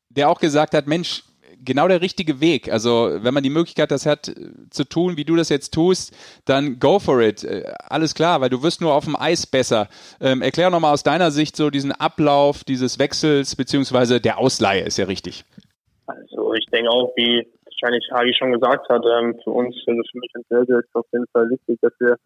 der 0.09 0.29
auch 0.29 0.39
gesagt 0.39 0.73
hat, 0.73 0.87
Mensch, 0.87 1.23
genau 1.63 1.87
der 1.87 2.01
richtige 2.01 2.41
Weg. 2.41 2.71
Also 2.71 3.11
wenn 3.21 3.33
man 3.33 3.43
die 3.43 3.49
Möglichkeit 3.49 3.91
das 3.91 4.05
hat 4.05 4.33
zu 4.69 4.83
tun, 4.83 5.17
wie 5.17 5.25
du 5.25 5.35
das 5.35 5.49
jetzt 5.49 5.73
tust, 5.73 6.15
dann 6.45 6.79
go 6.79 6.99
for 6.99 7.21
it. 7.21 7.43
Äh, 7.43 7.71
alles 7.83 8.15
klar, 8.15 8.41
weil 8.41 8.49
du 8.49 8.63
wirst 8.63 8.81
nur 8.81 8.93
auf 8.93 9.05
dem 9.05 9.15
Eis 9.15 9.45
besser. 9.45 9.89
Ähm, 10.19 10.41
erklär 10.41 10.69
nochmal 10.69 10.93
aus 10.93 11.03
deiner 11.03 11.31
Sicht 11.31 11.55
so 11.55 11.69
diesen 11.69 11.91
Ablauf 11.91 12.63
dieses 12.63 12.99
Wechsels 12.99 13.55
beziehungsweise 13.55 14.19
der 14.19 14.37
Ausleihe 14.37 14.83
ist 14.83 14.97
ja 14.97 15.05
richtig. 15.05 15.45
Also 16.07 16.53
ich 16.53 16.65
denke 16.67 16.89
auch, 16.89 17.13
wie 17.15 17.47
wahrscheinlich 17.81 18.09
Hagi 18.11 18.33
schon 18.33 18.51
gesagt 18.51 18.87
hat, 18.89 19.03
ähm, 19.05 19.39
für 19.43 19.51
uns, 19.51 19.75
also 19.87 20.01
für 20.11 20.19
mich 20.19 20.31
und 20.35 20.45
Helge 20.49 20.79
ist 20.79 20.95
auf 20.95 21.05
jeden 21.11 21.27
Fall 21.33 21.49
wichtig, 21.49 21.79
dass 21.81 21.93
wir 21.99 22.17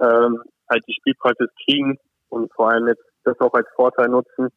ähm, 0.00 0.42
halt 0.70 0.84
die 0.86 0.94
Spielpraxis 0.94 1.50
kriegen 1.64 1.98
und 2.28 2.52
vor 2.52 2.70
allem 2.70 2.88
jetzt 2.88 3.04
das 3.24 3.38
auch 3.40 3.54
als 3.54 3.66
Vorteil 3.74 4.08
nutzen, 4.08 4.48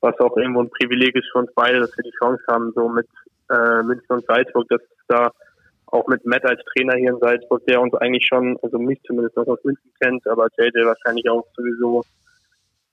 was 0.00 0.18
auch 0.20 0.36
irgendwo 0.36 0.62
ein 0.62 0.70
Privileg 0.70 1.14
ist 1.14 1.30
für 1.32 1.38
uns 1.38 1.50
beide, 1.54 1.80
dass 1.80 1.96
wir 1.96 2.04
die 2.04 2.16
Chance 2.18 2.42
haben, 2.48 2.72
so 2.74 2.88
mit 2.88 3.08
äh, 3.50 3.82
München 3.82 4.06
und 4.08 4.26
Salzburg, 4.26 4.68
dass 4.68 4.82
da 5.08 5.30
auch 5.86 6.06
mit 6.08 6.26
Matt 6.26 6.44
als 6.44 6.60
Trainer 6.72 6.96
hier 6.96 7.10
in 7.10 7.20
Salzburg, 7.20 7.64
der 7.66 7.80
uns 7.80 7.94
eigentlich 7.94 8.26
schon, 8.26 8.58
also 8.62 8.78
mich 8.78 9.00
zumindest 9.06 9.36
noch 9.36 9.46
aus 9.46 9.62
München 9.62 9.92
kennt, 10.00 10.26
aber 10.26 10.48
JJ 10.58 10.84
wahrscheinlich 10.84 11.28
auch 11.30 11.46
sowieso 11.56 12.02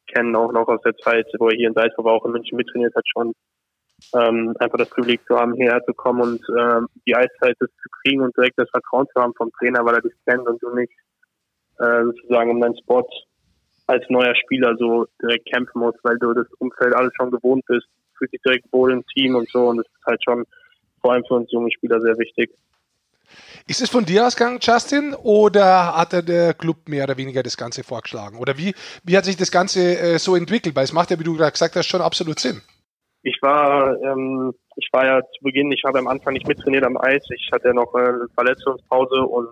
kennen, 0.08 0.36
auch 0.36 0.52
noch 0.52 0.67
aus 0.67 0.82
der 0.82 0.95
Zeit, 0.97 1.26
wo 1.39 1.49
er 1.49 1.56
hier 1.56 1.69
in 1.69 1.73
Salzburg 1.73 2.06
auch 2.06 2.26
in 2.26 2.32
München 2.32 2.56
mittrainiert 2.56 2.93
hat, 2.95 3.06
schon 3.08 3.34
ähm, 4.13 4.55
einfach 4.59 4.77
das 4.77 4.89
Privileg 4.89 5.21
zu 5.27 5.37
haben, 5.37 5.53
hierher 5.53 5.83
zu 5.85 5.93
kommen 5.93 6.21
und 6.21 6.41
ähm, 6.57 6.87
die 7.07 7.15
Eiszeit 7.15 7.57
zu 7.59 7.67
kriegen 8.01 8.21
und 8.21 8.35
direkt 8.35 8.59
das 8.59 8.69
Vertrauen 8.69 9.07
zu 9.13 9.21
haben 9.21 9.33
vom 9.35 9.51
Trainer, 9.53 9.85
weil 9.85 9.95
er 9.95 10.01
dich 10.01 10.13
kennt 10.25 10.47
und 10.47 10.61
du 10.61 10.73
nicht 10.75 10.93
äh, 11.79 12.03
sozusagen 12.03 12.51
um 12.51 12.61
deinen 12.61 12.77
Spot 12.77 13.07
als 13.87 14.03
neuer 14.09 14.35
Spieler 14.35 14.75
so 14.77 15.07
direkt 15.21 15.51
kämpfen 15.51 15.79
musst, 15.79 15.99
weil 16.03 16.17
du 16.19 16.33
das 16.33 16.47
Umfeld 16.59 16.95
alles 16.95 17.11
schon 17.15 17.31
gewohnt 17.31 17.65
bist, 17.67 17.87
fühlst 18.17 18.33
dich 18.33 18.41
direkt 18.41 18.71
wohl 18.71 18.91
im 18.91 19.05
Team 19.07 19.35
und 19.35 19.49
so 19.49 19.67
und 19.67 19.77
das 19.77 19.87
ist 19.87 20.05
halt 20.05 20.23
schon 20.23 20.45
vor 21.01 21.13
allem 21.13 21.23
für 21.27 21.35
uns 21.35 21.51
junge 21.51 21.71
Spieler 21.71 21.99
sehr 21.99 22.17
wichtig. 22.17 22.51
Ist 23.67 23.81
es 23.81 23.89
von 23.89 24.05
dir 24.05 24.27
ausgegangen, 24.27 24.59
Justin, 24.61 25.15
oder 25.15 25.95
hat 25.95 26.11
der 26.27 26.53
Club 26.53 26.87
mehr 26.87 27.05
oder 27.05 27.17
weniger 27.17 27.43
das 27.43 27.57
Ganze 27.57 27.83
vorgeschlagen? 27.83 28.37
Oder 28.37 28.57
wie, 28.57 28.75
wie 29.03 29.17
hat 29.17 29.25
sich 29.25 29.37
das 29.37 29.51
Ganze 29.51 29.97
äh, 29.97 30.19
so 30.19 30.35
entwickelt? 30.35 30.75
Weil 30.75 30.83
es 30.83 30.93
macht 30.93 31.11
ja, 31.11 31.19
wie 31.19 31.23
du 31.23 31.35
gerade 31.35 31.51
gesagt 31.51 31.75
hast, 31.75 31.87
schon 31.87 32.01
absolut 32.01 32.39
Sinn. 32.39 32.61
Ich 33.23 33.38
war, 33.41 33.99
ähm, 34.01 34.53
ich 34.75 34.89
war 34.91 35.05
ja 35.05 35.21
zu 35.21 35.43
Beginn, 35.43 35.71
ich 35.71 35.83
habe 35.86 35.99
am 35.99 36.07
Anfang 36.07 36.33
nicht 36.33 36.47
mittrainiert 36.47 36.83
am 36.83 36.97
Eis. 36.97 37.25
Ich 37.29 37.49
hatte 37.51 37.69
ja 37.69 37.73
noch 37.73 37.93
eine 37.93 38.27
Verletzungspause 38.36 39.21
und 39.23 39.49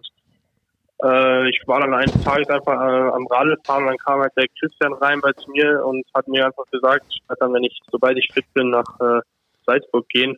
äh, 1.03 1.49
ich 1.49 1.62
war 1.65 1.79
dann 1.79 1.93
eines 1.93 2.21
Tages 2.23 2.49
einfach 2.49 2.73
äh, 2.73 3.10
am 3.10 3.25
Radfahren 3.27 3.88
dann 3.88 3.97
kam 3.97 4.19
halt 4.19 4.34
der 4.38 4.47
Christian 4.60 4.93
rein 4.93 5.21
bei 5.21 5.31
mir 5.47 5.86
und 5.86 6.05
hat 6.13 6.27
mir 6.27 6.45
einfach 6.45 6.65
gesagt, 6.69 7.05
ich 7.10 7.21
werde 7.27 7.39
dann, 7.39 7.53
wenn 7.53 7.63
ich, 7.63 7.79
sobald 7.89 8.17
ich 8.17 8.29
fit 8.34 8.45
bin, 8.53 8.69
nach 8.69 8.99
äh, 8.99 9.21
Salzburg 9.65 10.07
gehen, 10.10 10.38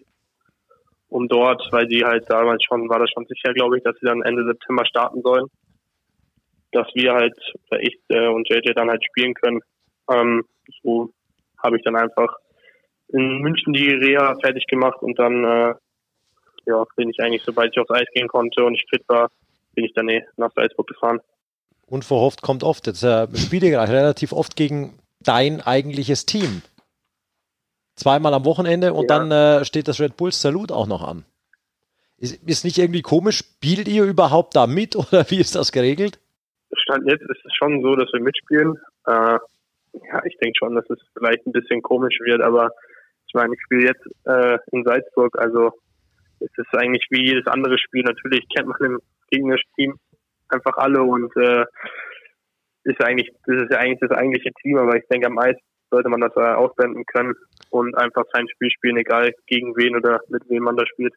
um 1.10 1.28
dort, 1.28 1.68
weil 1.72 1.88
sie 1.90 2.06
halt 2.06 2.30
damals 2.30 2.64
schon, 2.64 2.88
war 2.88 3.00
das 3.00 3.10
schon 3.12 3.26
sicher, 3.26 3.54
glaube 3.54 3.78
ich, 3.78 3.84
dass 3.84 3.96
sie 4.00 4.06
dann 4.06 4.22
Ende 4.22 4.46
September 4.46 4.86
starten 4.86 5.22
sollen, 5.22 5.48
dass 6.72 6.88
wir 6.94 7.14
halt, 7.14 7.38
ich 7.80 8.00
äh, 8.10 8.28
und 8.28 8.48
JJ 8.48 8.74
dann 8.74 8.90
halt 8.90 9.04
spielen 9.04 9.34
können. 9.34 9.60
Ähm, 10.12 10.46
so 10.82 11.12
habe 11.62 11.78
ich 11.78 11.84
dann 11.84 11.96
einfach 11.96 12.36
in 13.14 13.40
München 13.40 13.74
die 13.74 13.90
Reha 13.90 14.36
fertig 14.42 14.66
gemacht 14.68 15.02
und 15.02 15.18
dann 15.18 15.44
äh, 15.44 15.74
ja, 16.66 16.84
bin 16.96 17.10
ich 17.10 17.20
eigentlich, 17.20 17.44
sobald 17.44 17.72
ich 17.72 17.80
aufs 17.80 17.92
Eis 17.92 18.08
gehen 18.14 18.28
konnte 18.28 18.64
und 18.64 18.76
ich 18.76 18.86
fit 18.90 19.04
war, 19.08 19.30
bin 19.76 19.86
ich 19.86 19.94
dann 19.94 20.10
eh 20.10 20.24
nach 20.38 20.52
Salzburg 20.54 20.88
gefahren. 20.88 21.20
Unverhofft 21.86 22.42
kommt 22.42 22.64
oft. 22.64 22.88
Jetzt 22.88 23.04
äh, 23.04 23.28
spiele 23.36 23.68
ich 23.68 23.76
relativ 23.76 24.34
oft 24.34 24.56
gegen 24.56 24.98
dein 25.20 25.62
eigentliches 25.62 26.26
Team. 26.26 26.62
Zweimal 27.96 28.34
am 28.34 28.46
Wochenende 28.46 28.94
und 28.94 29.10
ja. 29.10 29.20
dann 29.20 29.32
äh, 29.32 29.66
steht 29.66 29.88
das 29.88 30.00
Red 30.00 30.18
Bulls 30.18 30.42
Salut 30.42 30.72
auch 30.72 30.88
noch 30.88 31.08
an. 31.08 31.26
Ist, 32.18 32.42
ist 32.48 32.66
nicht 32.66 32.78
irgendwie 32.80 33.02
komisch? 33.02 33.40
Spielt 33.40 33.88
ihr 33.88 34.06
überhaupt 34.06 34.56
da 34.56 34.66
mit 34.66 34.96
oder 34.96 35.30
wie 35.30 35.40
ist 35.40 35.56
das 35.56 35.72
geregelt? 35.72 36.20
Stand 36.76 37.08
jetzt 37.08 37.22
ist 37.22 37.46
es 37.46 37.54
schon 37.54 37.84
so, 37.84 37.96
dass 37.96 38.12
wir 38.12 38.22
mitspielen. 38.22 38.76
Äh, 39.06 39.38
ja, 40.08 40.26
ich 40.26 40.36
denke 40.38 40.58
schon, 40.58 40.74
dass 40.74 40.90
es 40.90 41.00
vielleicht 41.16 41.46
ein 41.46 41.52
bisschen 41.52 41.84
komisch 41.84 42.20
wird, 42.22 42.42
aber 42.42 42.72
ich 43.34 43.36
meine, 43.36 43.56
ich 43.56 43.62
spiele 43.64 43.88
jetzt 43.88 44.06
äh, 44.26 44.60
in 44.72 44.84
Salzburg, 44.84 45.36
also 45.40 45.72
es 46.40 46.52
ist 46.56 46.78
eigentlich 46.78 47.08
wie 47.10 47.26
jedes 47.26 47.48
andere 47.48 47.80
Spiel. 47.80 48.04
Natürlich 48.04 48.46
kennt 48.56 48.68
man 48.68 48.78
im 48.82 49.00
gegnerischen 49.32 49.72
Team 49.76 49.96
einfach 50.50 50.78
alle 50.78 51.02
und 51.02 51.36
äh, 51.38 51.66
ist 52.84 53.04
eigentlich, 53.04 53.32
das 53.48 53.64
ist 53.64 53.72
ja 53.72 53.80
eigentlich 53.80 54.02
das 54.02 54.12
eigentliche 54.12 54.52
Team, 54.62 54.78
aber 54.78 54.98
ich 54.98 55.04
denke 55.10 55.26
am 55.26 55.40
Eis 55.40 55.56
sollte 55.90 56.10
man 56.10 56.22
das 56.22 56.36
äh, 56.36 56.42
ausblenden 56.42 57.06
können 57.06 57.34
und 57.72 57.98
einfach 57.98 58.24
sein 58.34 58.48
Spiel 58.50 58.70
spielen, 58.70 58.98
egal 58.98 59.34
gegen 59.48 59.76
wen 59.78 59.96
oder 59.96 60.20
mit 60.30 60.44
wem 60.50 60.64
man 60.64 60.78
da 60.78 60.86
spielt. 60.86 61.14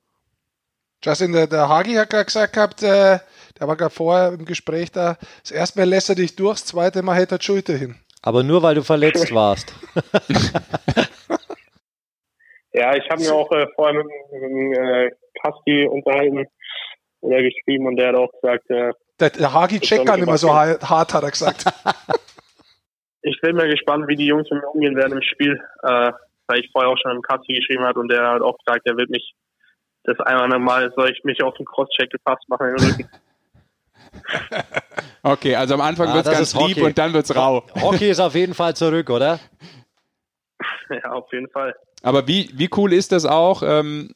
Justin, 1.05 1.33
der, 1.33 1.47
der 1.47 1.69
Hagi 1.69 1.95
hat 1.95 2.09
gerade 2.09 2.25
gesagt 2.25 2.55
gehabt, 2.55 2.83
äh, 2.83 3.19
der 3.59 3.69
war 3.69 3.77
gerade 3.77 3.95
vorher 3.95 4.33
im 4.33 4.47
Gespräch 4.47 4.91
da, 4.91 5.19
das 5.43 5.51
erste 5.51 5.81
Mal 5.81 5.89
lässt 5.89 6.09
er 6.09 6.14
dich 6.14 6.35
durch, 6.35 6.61
das 6.61 6.67
zweite 6.67 7.03
Mal 7.03 7.17
hält 7.17 7.33
er 7.33 7.39
die 7.39 7.45
Schulter 7.45 7.75
hin. 7.75 7.97
Aber 8.23 8.43
nur, 8.43 8.62
weil 8.62 8.75
du 8.75 8.83
verletzt 8.83 9.35
warst. 9.35 9.75
ja, 12.77 12.95
ich 12.95 13.09
habe 13.11 13.22
mir 13.22 13.33
auch 13.33 13.51
äh, 13.53 13.66
vorher 13.74 13.95
mit, 13.95 14.07
mit 14.33 14.79
äh, 14.79 15.11
Kasti 15.43 15.87
unterhalten 15.87 16.47
oder 17.20 17.43
geschrieben 17.43 17.87
und 17.87 17.97
der 17.97 18.09
hat 18.09 18.16
auch 18.16 18.31
gesagt, 18.33 18.70
äh, 18.70 18.93
der, 19.18 19.31
der 19.31 19.53
Hagi 19.53 19.81
checkt 19.81 20.05
gar 20.05 20.16
nicht 20.16 20.27
mehr 20.27 20.37
so 20.37 20.55
hart, 20.55 21.14
hat 21.14 21.22
er 21.22 21.31
gesagt. 21.31 21.64
ich 23.22 23.41
bin 23.41 23.57
mal 23.57 23.68
gespannt, 23.68 24.07
wie 24.09 24.16
die 24.16 24.27
Jungs 24.27 24.47
mit 24.51 24.61
mir 24.61 24.68
umgehen 24.68 24.97
werden 24.97 25.14
im 25.14 25.22
Spiel, 25.22 25.59
äh, 25.83 26.12
weil 26.47 26.61
ich 26.61 26.70
vorher 26.70 26.91
auch 26.91 26.99
schon 27.03 27.16
im 27.16 27.22
Kasti 27.22 27.55
geschrieben 27.55 27.85
hat 27.85 27.97
und 27.97 28.09
der 28.09 28.22
hat 28.22 28.43
auch 28.43 28.59
gesagt, 28.59 28.83
er 28.85 28.97
wird 28.97 29.09
mich 29.09 29.35
das 30.05 30.20
einmal 30.20 30.59
Mal 30.59 30.93
soll 30.95 31.11
ich 31.11 31.24
mich 31.24 31.43
auf 31.43 31.55
den 31.57 31.66
Crosscheck 31.66 32.11
gefasst 32.11 32.49
machen. 32.49 32.77
okay, 35.22 35.57
also 35.57 35.74
am 35.74 35.81
Anfang 35.81 36.09
ah, 36.09 36.14
wird 36.14 36.27
es 36.27 36.33
ganz 36.33 36.55
lieb 36.55 36.83
und 36.83 36.97
dann 36.97 37.12
wird 37.12 37.24
es 37.24 37.35
rau. 37.35 37.64
Hockey 37.81 38.11
ist 38.11 38.20
auf 38.20 38.35
jeden 38.35 38.55
Fall 38.55 38.77
zurück, 38.77 39.11
oder? 39.11 39.41
Ja, 41.03 41.12
auf 41.12 41.32
jeden 41.32 41.49
Fall. 41.49 41.74
Aber 42.03 42.28
wie, 42.28 42.51
wie 42.55 42.70
cool 42.76 42.93
ist 42.93 43.12
das 43.12 43.26
auch, 43.26 43.62
ähm, 43.64 44.14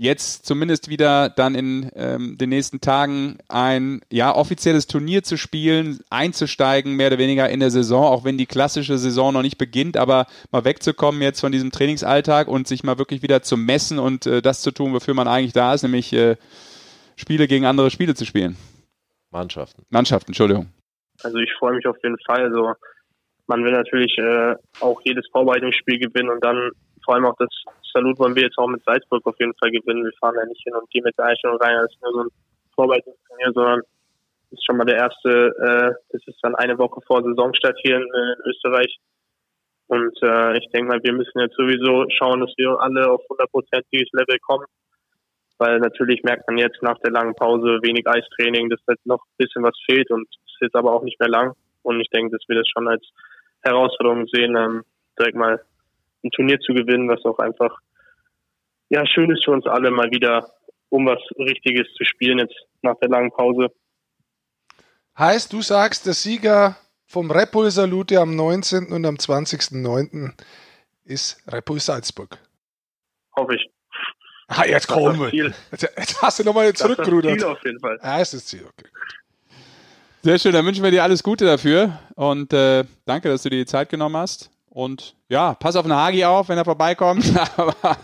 jetzt 0.00 0.46
zumindest 0.46 0.88
wieder 0.88 1.28
dann 1.28 1.54
in 1.54 1.90
ähm, 1.94 2.38
den 2.38 2.48
nächsten 2.48 2.80
Tagen 2.80 3.36
ein 3.48 4.00
ja 4.10 4.34
offizielles 4.34 4.86
Turnier 4.86 5.22
zu 5.22 5.36
spielen, 5.36 6.00
einzusteigen, 6.08 6.96
mehr 6.96 7.08
oder 7.08 7.18
weniger 7.18 7.50
in 7.50 7.60
der 7.60 7.70
Saison, 7.70 8.06
auch 8.06 8.24
wenn 8.24 8.38
die 8.38 8.46
klassische 8.46 8.96
Saison 8.96 9.34
noch 9.34 9.42
nicht 9.42 9.58
beginnt, 9.58 9.98
aber 9.98 10.26
mal 10.50 10.64
wegzukommen 10.64 11.20
jetzt 11.20 11.40
von 11.40 11.52
diesem 11.52 11.70
Trainingsalltag 11.70 12.48
und 12.48 12.66
sich 12.66 12.82
mal 12.82 12.96
wirklich 12.96 13.22
wieder 13.22 13.42
zu 13.42 13.58
messen 13.58 13.98
und 13.98 14.24
äh, 14.24 14.40
das 14.40 14.62
zu 14.62 14.70
tun, 14.70 14.94
wofür 14.94 15.12
man 15.12 15.28
eigentlich 15.28 15.52
da 15.52 15.74
ist, 15.74 15.82
nämlich 15.82 16.14
äh, 16.14 16.36
Spiele 17.16 17.46
gegen 17.46 17.66
andere 17.66 17.90
Spiele 17.90 18.14
zu 18.14 18.24
spielen. 18.24 18.56
Mannschaften. 19.30 19.84
Mannschaften, 19.90 20.30
Entschuldigung. 20.30 20.70
Also 21.22 21.36
ich 21.36 21.52
freue 21.58 21.74
mich 21.74 21.86
auf 21.86 21.96
jeden 22.02 22.16
Fall. 22.26 22.42
Also 22.42 22.72
man 23.50 23.64
will 23.64 23.72
natürlich 23.72 24.16
äh, 24.16 24.54
auch 24.80 25.00
jedes 25.02 25.26
Vorbereitungsspiel 25.32 25.98
gewinnen 25.98 26.30
und 26.30 26.42
dann 26.42 26.70
vor 27.04 27.14
allem 27.14 27.26
auch 27.26 27.36
das 27.38 27.50
Salut 27.92 28.16
wollen 28.20 28.36
wir 28.36 28.44
jetzt 28.44 28.56
auch 28.56 28.68
mit 28.68 28.84
Salzburg 28.84 29.26
auf 29.26 29.34
jeden 29.40 29.54
Fall 29.58 29.72
gewinnen. 29.72 30.04
Wir 30.04 30.12
fahren 30.20 30.36
da 30.36 30.44
nicht 30.46 30.62
hin 30.62 30.74
und 30.76 30.88
gehen 30.90 31.02
mit 31.02 31.18
der 31.18 31.26
Einstellung 31.26 31.58
rein, 31.58 31.74
das 31.82 31.92
ist 31.92 32.02
nur 32.02 32.12
so 32.12 32.20
ein 32.20 32.28
Vorbereitungsturnier, 32.76 33.52
sondern 33.52 33.80
das 33.80 34.58
ist 34.58 34.64
schon 34.64 34.76
mal 34.76 34.84
der 34.84 34.98
erste, 34.98 35.30
äh, 35.30 35.90
das 36.12 36.22
ist 36.26 36.38
dann 36.42 36.54
eine 36.54 36.78
Woche 36.78 37.00
vor 37.08 37.24
Saisonstart 37.24 37.76
hier 37.82 37.96
in, 37.96 38.02
in 38.02 38.50
Österreich. 38.50 38.96
Und 39.88 40.16
äh, 40.22 40.58
ich 40.58 40.70
denke 40.70 40.86
mal, 40.86 41.02
wir 41.02 41.12
müssen 41.12 41.40
jetzt 41.40 41.56
sowieso 41.56 42.06
schauen, 42.16 42.40
dass 42.40 42.54
wir 42.56 42.78
alle 42.78 43.10
auf 43.10 43.22
hundertprozentiges 43.28 44.10
Level 44.12 44.38
kommen. 44.38 44.66
Weil 45.58 45.80
natürlich 45.80 46.22
merkt 46.22 46.46
man 46.46 46.58
jetzt 46.58 46.80
nach 46.82 46.98
der 47.00 47.10
langen 47.10 47.34
Pause 47.34 47.80
wenig 47.82 48.06
Eistraining, 48.06 48.70
dass 48.70 48.80
halt 48.86 49.00
noch 49.04 49.18
ein 49.18 49.36
bisschen 49.38 49.64
was 49.64 49.76
fehlt 49.84 50.08
und 50.12 50.22
es 50.30 50.54
ist 50.54 50.62
jetzt 50.62 50.76
aber 50.76 50.92
auch 50.94 51.02
nicht 51.02 51.18
mehr 51.18 51.28
lang. 51.28 51.54
Und 51.82 52.00
ich 52.00 52.08
denke, 52.10 52.30
dass 52.36 52.48
wir 52.48 52.56
das 52.56 52.68
schon 52.68 52.86
als 52.86 53.04
Herausforderung 53.62 54.26
sehen, 54.28 54.56
ähm, 54.56 54.84
direkt 55.18 55.36
mal 55.36 55.62
ein 56.24 56.30
Turnier 56.30 56.60
zu 56.60 56.74
gewinnen, 56.74 57.08
was 57.08 57.24
auch 57.24 57.38
einfach 57.38 57.78
ja 58.88 59.06
schön 59.06 59.30
ist 59.30 59.44
für 59.44 59.52
uns 59.52 59.66
alle 59.66 59.90
mal 59.90 60.10
wieder, 60.10 60.50
um 60.88 61.06
was 61.06 61.20
Richtiges 61.38 61.86
zu 61.94 62.04
spielen 62.04 62.38
jetzt 62.38 62.56
nach 62.82 62.96
der 63.00 63.08
langen 63.08 63.30
Pause. 63.30 63.68
Heißt, 65.18 65.52
du 65.52 65.60
sagst, 65.60 66.06
der 66.06 66.14
Sieger 66.14 66.76
vom 67.06 67.30
Repul 67.30 67.70
Salute 67.70 68.20
am 68.20 68.36
19. 68.36 68.92
und 68.92 69.04
am 69.04 69.16
20.09. 69.16 70.32
ist 71.04 71.42
Repul 71.52 71.80
Salzburg. 71.80 72.38
Hoffe 73.36 73.56
ich. 73.56 73.70
Ah, 74.48 74.64
jetzt 74.66 74.88
komm. 74.88 75.28
Jetzt, 75.30 75.82
jetzt, 75.82 76.22
hast 76.22 76.40
du 76.40 76.44
nochmal 76.44 76.72
zurückgerudert. 76.72 77.40
Das 77.40 77.42
ist 77.42 77.42
das 77.42 77.42
Ziel 77.42 77.56
auf 77.56 77.64
jeden 77.64 77.80
Fall. 77.80 77.98
Ja, 78.02 78.20
ist 78.20 78.34
das 78.34 78.46
Ziel, 78.46 78.66
okay. 78.66 78.88
Sehr 80.22 80.38
schön, 80.38 80.52
dann 80.52 80.66
wünschen 80.66 80.84
wir 80.84 80.90
dir 80.90 81.02
alles 81.02 81.22
Gute 81.22 81.46
dafür 81.46 81.98
und 82.14 82.52
äh, 82.52 82.84
danke, 83.06 83.30
dass 83.30 83.42
du 83.42 83.48
dir 83.48 83.56
die 83.60 83.66
Zeit 83.66 83.88
genommen 83.88 84.18
hast. 84.18 84.50
Und 84.68 85.14
ja, 85.30 85.54
pass 85.54 85.76
auf 85.76 85.84
den 85.84 85.94
Hagi 85.94 86.24
auf, 86.26 86.50
wenn 86.50 86.58
er 86.58 86.64
vorbeikommt. 86.66 87.24
Aber 87.56 87.96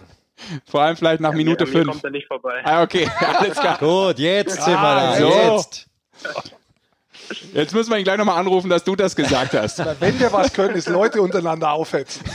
vor 0.65 0.81
allem 0.81 0.97
vielleicht 0.97 1.21
nach 1.21 1.33
ja, 1.33 1.37
Minute 1.37 1.67
5. 1.67 1.87
kommt 1.87 2.05
er 2.05 2.11
nicht 2.11 2.27
vorbei. 2.27 2.63
Ah, 2.65 2.83
okay, 2.83 3.07
alles 3.21 3.59
klar. 3.59 3.77
Gut, 3.79 4.19
jetzt 4.19 4.63
sind 4.63 4.75
wir 4.75 4.95
da. 4.95 5.15
So. 5.17 5.29
Jetzt. 5.29 5.87
Jetzt 7.53 7.75
müssen 7.75 7.91
wir 7.91 7.99
ihn 7.99 8.05
gleich 8.05 8.19
nochmal 8.19 8.39
anrufen, 8.39 8.71
dass 8.71 8.85
du 8.85 8.97
das 8.97 9.17
gesagt 9.17 9.55
hast. 9.55 9.83
Wenn 10.01 10.19
wir 10.19 10.33
was 10.33 10.53
können, 10.53 10.75
ist 10.75 10.89
Leute 10.89 11.23
untereinander 11.23 11.73
aufhetzen. 11.73 12.25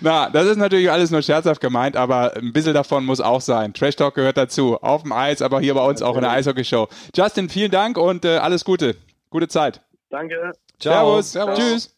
Na, 0.00 0.30
das 0.30 0.46
ist 0.46 0.56
natürlich 0.56 0.90
alles 0.90 1.10
nur 1.10 1.22
scherzhaft 1.22 1.60
gemeint, 1.60 1.96
aber 1.96 2.36
ein 2.36 2.52
bisschen 2.52 2.74
davon 2.74 3.04
muss 3.04 3.20
auch 3.20 3.40
sein. 3.40 3.72
Trash 3.72 3.96
Talk 3.96 4.14
gehört 4.14 4.36
dazu. 4.36 4.78
Auf 4.82 5.02
dem 5.02 5.12
Eis, 5.12 5.42
aber 5.42 5.60
hier 5.60 5.74
bei 5.74 5.84
uns 5.84 6.02
auch 6.02 6.16
in 6.16 6.22
der 6.22 6.30
Eishockey-Show. 6.30 6.88
Justin, 7.14 7.48
vielen 7.48 7.70
Dank 7.70 7.98
und 7.98 8.24
äh, 8.24 8.38
alles 8.38 8.64
Gute. 8.64 8.96
Gute 9.30 9.48
Zeit. 9.48 9.80
Danke. 10.10 10.52
Ciao. 10.78 11.22
Servus. 11.22 11.32
Servus. 11.32 11.58
Tschüss. 11.58 11.96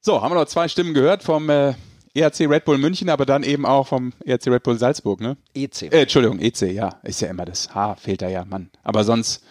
So, 0.00 0.22
haben 0.22 0.32
wir 0.32 0.38
noch 0.38 0.46
zwei 0.46 0.68
Stimmen 0.68 0.94
gehört 0.94 1.22
vom 1.22 1.48
äh, 1.50 1.74
ERC 2.14 2.40
Red 2.40 2.64
Bull 2.64 2.78
München, 2.78 3.08
aber 3.08 3.26
dann 3.26 3.42
eben 3.42 3.66
auch 3.66 3.86
vom 3.86 4.12
ERC 4.24 4.46
Red 4.48 4.62
Bull 4.62 4.78
Salzburg, 4.78 5.20
ne? 5.20 5.36
EC. 5.54 5.82
Äh, 5.82 6.02
Entschuldigung, 6.02 6.40
EC, 6.40 6.72
ja. 6.72 7.00
Ist 7.02 7.20
ja 7.20 7.28
immer 7.28 7.44
das 7.44 7.74
H, 7.74 7.96
fehlt 7.96 8.22
da 8.22 8.28
ja, 8.28 8.44
Mann. 8.44 8.70
Aber 8.82 9.04
sonst 9.04 9.44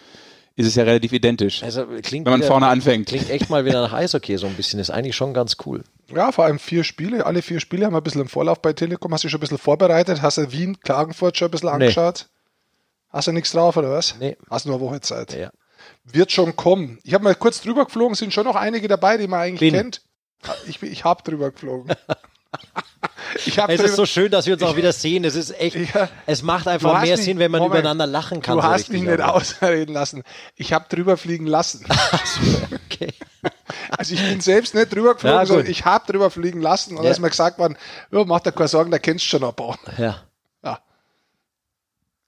ist 0.60 0.66
es 0.66 0.74
ja 0.74 0.84
relativ 0.84 1.12
identisch, 1.12 1.62
also, 1.62 1.86
klingt 2.02 2.26
wenn 2.26 2.32
man 2.32 2.40
wieder, 2.40 2.48
vorne 2.48 2.66
anfängt. 2.68 3.08
Klingt 3.08 3.30
echt 3.30 3.50
mal 3.50 3.64
wieder 3.64 3.80
nach 3.80 3.92
Eishockey 3.92 4.36
so 4.36 4.46
ein 4.46 4.54
bisschen. 4.54 4.78
Ist 4.80 4.90
eigentlich 4.90 5.16
schon 5.16 5.34
ganz 5.34 5.56
cool. 5.66 5.82
Ja, 6.14 6.32
vor 6.32 6.44
allem 6.44 6.58
vier 6.58 6.84
Spiele. 6.84 7.26
Alle 7.26 7.42
vier 7.42 7.60
Spiele 7.60 7.86
haben 7.86 7.92
wir 7.92 8.00
ein 8.00 8.04
bisschen 8.04 8.20
im 8.20 8.28
Vorlauf 8.28 8.60
bei 8.60 8.72
Telekom. 8.72 9.12
Hast 9.12 9.24
du 9.24 9.28
schon 9.28 9.38
ein 9.38 9.40
bisschen 9.40 9.58
vorbereitet? 9.58 10.22
Hast 10.22 10.38
du 10.38 10.52
Wien, 10.52 10.78
Klagenfurt 10.80 11.36
schon 11.36 11.48
ein 11.48 11.50
bisschen 11.50 11.68
angeschaut? 11.68 12.26
Nee. 12.28 13.16
Hast 13.16 13.28
du 13.28 13.32
nichts 13.32 13.52
drauf, 13.52 13.76
oder 13.76 13.90
was? 13.90 14.16
Nee. 14.20 14.36
Hast 14.48 14.66
nur 14.66 14.76
eine 14.76 14.84
Woche 14.84 15.00
Zeit. 15.00 15.36
Ja 15.36 15.50
wird 16.04 16.32
schon 16.32 16.56
kommen. 16.56 16.98
Ich 17.02 17.14
habe 17.14 17.24
mal 17.24 17.34
kurz 17.34 17.60
drüber 17.60 17.84
geflogen, 17.84 18.14
sind 18.14 18.32
schon 18.32 18.44
noch 18.44 18.56
einige 18.56 18.88
dabei, 18.88 19.16
die 19.16 19.26
man 19.26 19.40
eigentlich 19.40 19.72
Bin. 19.72 19.74
kennt. 19.74 20.02
Ich, 20.66 20.82
ich 20.82 21.04
habe 21.04 21.22
drüber 21.22 21.50
geflogen. 21.50 21.94
es 23.34 23.80
ist 23.80 23.96
so 23.96 24.06
schön, 24.06 24.30
dass 24.30 24.46
wir 24.46 24.54
uns 24.54 24.62
auch 24.62 24.76
wieder 24.76 24.92
sehen. 24.92 25.24
Es 25.24 25.34
ist 25.34 25.58
echt, 25.58 25.76
ja, 25.94 26.08
es 26.26 26.42
macht 26.42 26.68
einfach 26.68 27.02
mehr 27.02 27.16
Sinn, 27.16 27.38
wenn 27.38 27.50
man 27.50 27.60
Moment, 27.60 27.80
übereinander 27.80 28.06
lachen 28.06 28.42
kann. 28.42 28.56
Du 28.56 28.62
so 28.62 28.68
hast 28.68 28.90
mich 28.90 29.02
nicht 29.02 29.20
ausreden 29.20 29.92
lassen. 29.92 30.22
Ich 30.56 30.72
habe 30.72 30.86
drüber 30.88 31.16
fliegen 31.16 31.46
lassen. 31.46 31.86
okay. 32.86 33.12
Also 33.96 34.14
ich 34.14 34.22
bin 34.22 34.40
selbst 34.40 34.74
nicht 34.74 34.94
drüber 34.94 35.14
geflogen, 35.14 35.38
ja, 35.38 35.46
sondern 35.46 35.66
ich 35.66 35.84
habe 35.84 36.10
drüber 36.10 36.30
fliegen 36.30 36.60
lassen. 36.60 36.92
Und 36.92 36.98
ja. 36.98 37.04
da 37.04 37.10
ist 37.10 37.20
mir 37.20 37.30
gesagt 37.30 37.58
worden, 37.58 37.76
ja, 38.10 38.24
mach 38.24 38.40
dir 38.40 38.52
keine 38.52 38.68
Sorgen, 38.68 38.90
da 38.90 38.98
kennst 38.98 39.24
du 39.24 39.28
schon 39.28 39.44
ein 39.44 39.54
paar. 39.54 39.78
Ja. 39.98 40.22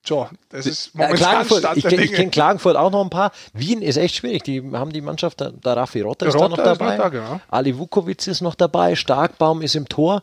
So, 0.05 0.29
das 0.49 0.67
ist 0.67 0.95
momentan 0.97 1.17
Klagenfurt, 1.17 1.77
Ich, 1.77 1.85
ich 1.85 2.13
kenne 2.13 2.31
Klagenfurt 2.31 2.77
auch 2.77 2.91
noch 2.91 3.03
ein 3.05 3.11
paar. 3.11 3.31
Wien 3.53 3.83
ist 3.83 3.97
echt 3.97 4.17
schwierig. 4.17 4.43
Die 4.43 4.61
haben 4.73 4.93
die 4.93 5.01
Mannschaft, 5.01 5.39
der, 5.39 5.53
der 5.53 5.77
Raffi 5.77 6.01
Rotter 6.01 6.27
ist 6.27 6.39
da 6.39 6.49
noch 6.49 6.57
dabei. 6.57 6.97
Da, 6.97 7.09
genau. 7.09 7.41
Ali 7.49 7.79
Vukovic 7.79 8.27
ist 8.27 8.41
noch 8.41 8.57
dabei. 8.57 8.97
Starkbaum 8.97 9.63
ist 9.63 9.77
im 9.77 9.89
Tor. 9.89 10.23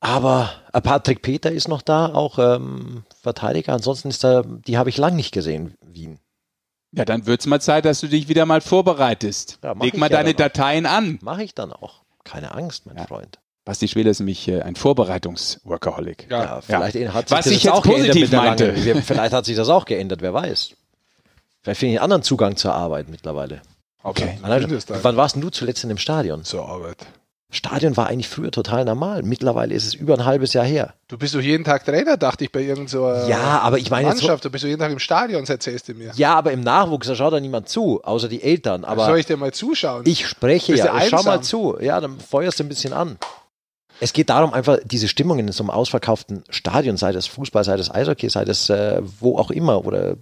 Aber 0.00 0.50
äh, 0.72 0.80
Patrick 0.80 1.22
Peter 1.22 1.50
ist 1.50 1.68
noch 1.68 1.82
da, 1.82 2.06
auch 2.14 2.38
ähm, 2.38 3.04
Verteidiger. 3.20 3.72
Ansonsten 3.72 4.08
ist 4.08 4.22
da, 4.22 4.42
die 4.42 4.78
habe 4.78 4.90
ich 4.90 4.96
lang 4.96 5.16
nicht 5.16 5.32
gesehen, 5.32 5.74
Wien. 5.82 6.18
Ja, 6.92 7.04
dann 7.04 7.26
wird 7.26 7.40
es 7.40 7.46
mal 7.46 7.60
Zeit, 7.60 7.84
dass 7.84 8.00
du 8.00 8.06
dich 8.06 8.28
wieder 8.28 8.46
mal 8.46 8.60
vorbereitest. 8.60 9.58
Ja, 9.62 9.72
Leg 9.72 9.96
mal 9.96 10.10
ja 10.10 10.16
deine 10.16 10.34
Dateien 10.34 10.86
an. 10.86 11.18
Mache 11.20 11.42
ich 11.42 11.54
dann 11.54 11.72
auch. 11.72 12.02
Keine 12.24 12.54
Angst, 12.54 12.86
mein 12.86 12.96
ja. 12.96 13.06
Freund. 13.06 13.38
Basti 13.64 13.88
Schwede 13.88 14.08
ist 14.08 14.20
nämlich 14.20 14.48
äh, 14.48 14.62
ein 14.62 14.76
Vorbereitungs-Workaholic. 14.76 16.28
Ja, 16.30 16.44
ja, 16.44 16.60
vielleicht 16.62 16.94
ja. 16.94 17.12
hat 17.12 17.28
sich 17.28 17.36
Was 17.36 17.44
das 17.44 17.54
ich 17.54 17.64
jetzt 17.64 17.74
auch 17.74 17.82
positiv 17.82 18.32
meinte. 18.32 18.74
vielleicht 18.74 19.34
hat 19.34 19.44
sich 19.44 19.56
das 19.56 19.68
auch 19.68 19.84
geändert, 19.84 20.22
wer 20.22 20.32
weiß. 20.32 20.74
Vielleicht 21.60 21.80
finde 21.80 21.92
ich 21.92 21.98
einen 21.98 22.04
anderen 22.04 22.22
Zugang 22.22 22.56
zur 22.56 22.72
Arbeit 22.72 23.10
mittlerweile. 23.10 23.60
Okay. 24.02 24.38
Wann, 24.40 24.82
wann 25.02 25.16
warst 25.16 25.36
du 25.36 25.50
zuletzt 25.50 25.82
in 25.82 25.90
dem 25.90 25.98
Stadion? 25.98 26.44
Zur 26.44 26.66
Arbeit. 26.66 27.04
Stadion 27.50 27.96
war 27.96 28.08
eigentlich 28.08 28.28
früher 28.28 28.50
total 28.50 28.84
normal. 28.84 29.22
Mittlerweile 29.22 29.74
ist 29.74 29.86
es 29.86 29.94
über 29.94 30.14
ein 30.14 30.26
halbes 30.26 30.52
Jahr 30.52 30.66
her. 30.66 30.92
Du 31.08 31.16
bist 31.16 31.34
doch 31.34 31.40
jeden 31.40 31.64
Tag 31.64 31.86
Trainer, 31.86 32.18
dachte 32.18 32.44
ich, 32.44 32.52
bei 32.52 32.60
irgendeiner 32.60 32.88
so 32.88 33.28
ja, 33.28 33.60
aber 33.60 33.78
ich 33.78 33.90
meine 33.90 34.08
Mannschaft. 34.08 34.44
du 34.44 34.50
bist 34.50 34.64
doch 34.64 34.68
jeden 34.68 34.80
Tag 34.80 34.92
im 34.92 34.98
Stadion, 34.98 35.44
erzählst 35.46 35.88
du 35.88 35.94
mir. 35.94 36.12
Ja, 36.14 36.34
aber 36.34 36.52
im 36.52 36.60
Nachwuchs, 36.60 37.06
da 37.06 37.14
schaut 37.14 37.32
da 37.32 37.40
niemand 37.40 37.70
zu, 37.70 38.02
außer 38.04 38.28
die 38.28 38.42
Eltern. 38.42 38.84
Aber 38.84 39.06
Soll 39.06 39.18
ich 39.18 39.26
dir 39.26 39.38
mal 39.38 39.52
zuschauen? 39.52 40.02
Ich 40.04 40.26
spreche 40.26 40.74
ja, 40.74 40.98
ich 40.98 41.08
schau 41.08 41.22
mal 41.22 41.40
zu. 41.40 41.78
Ja, 41.80 42.00
dann 42.00 42.20
feuerst 42.20 42.60
du 42.60 42.64
ein 42.64 42.68
bisschen 42.68 42.92
an. 42.92 43.18
Es 44.00 44.12
geht 44.12 44.30
darum, 44.30 44.52
einfach 44.52 44.78
diese 44.84 45.08
Stimmung 45.08 45.38
in 45.38 45.50
so 45.50 45.62
einem 45.62 45.70
ausverkauften 45.70 46.44
Stadion, 46.50 46.96
sei 46.96 47.12
das 47.12 47.26
Fußball, 47.26 47.64
sei 47.64 47.76
das 47.76 47.90
Eishockey, 47.90 48.28
sei 48.28 48.44
das 48.44 48.70
äh, 48.70 49.02
wo 49.20 49.38
auch 49.38 49.50
immer 49.50 49.84
oder 49.84 50.10
äh, 50.10 50.16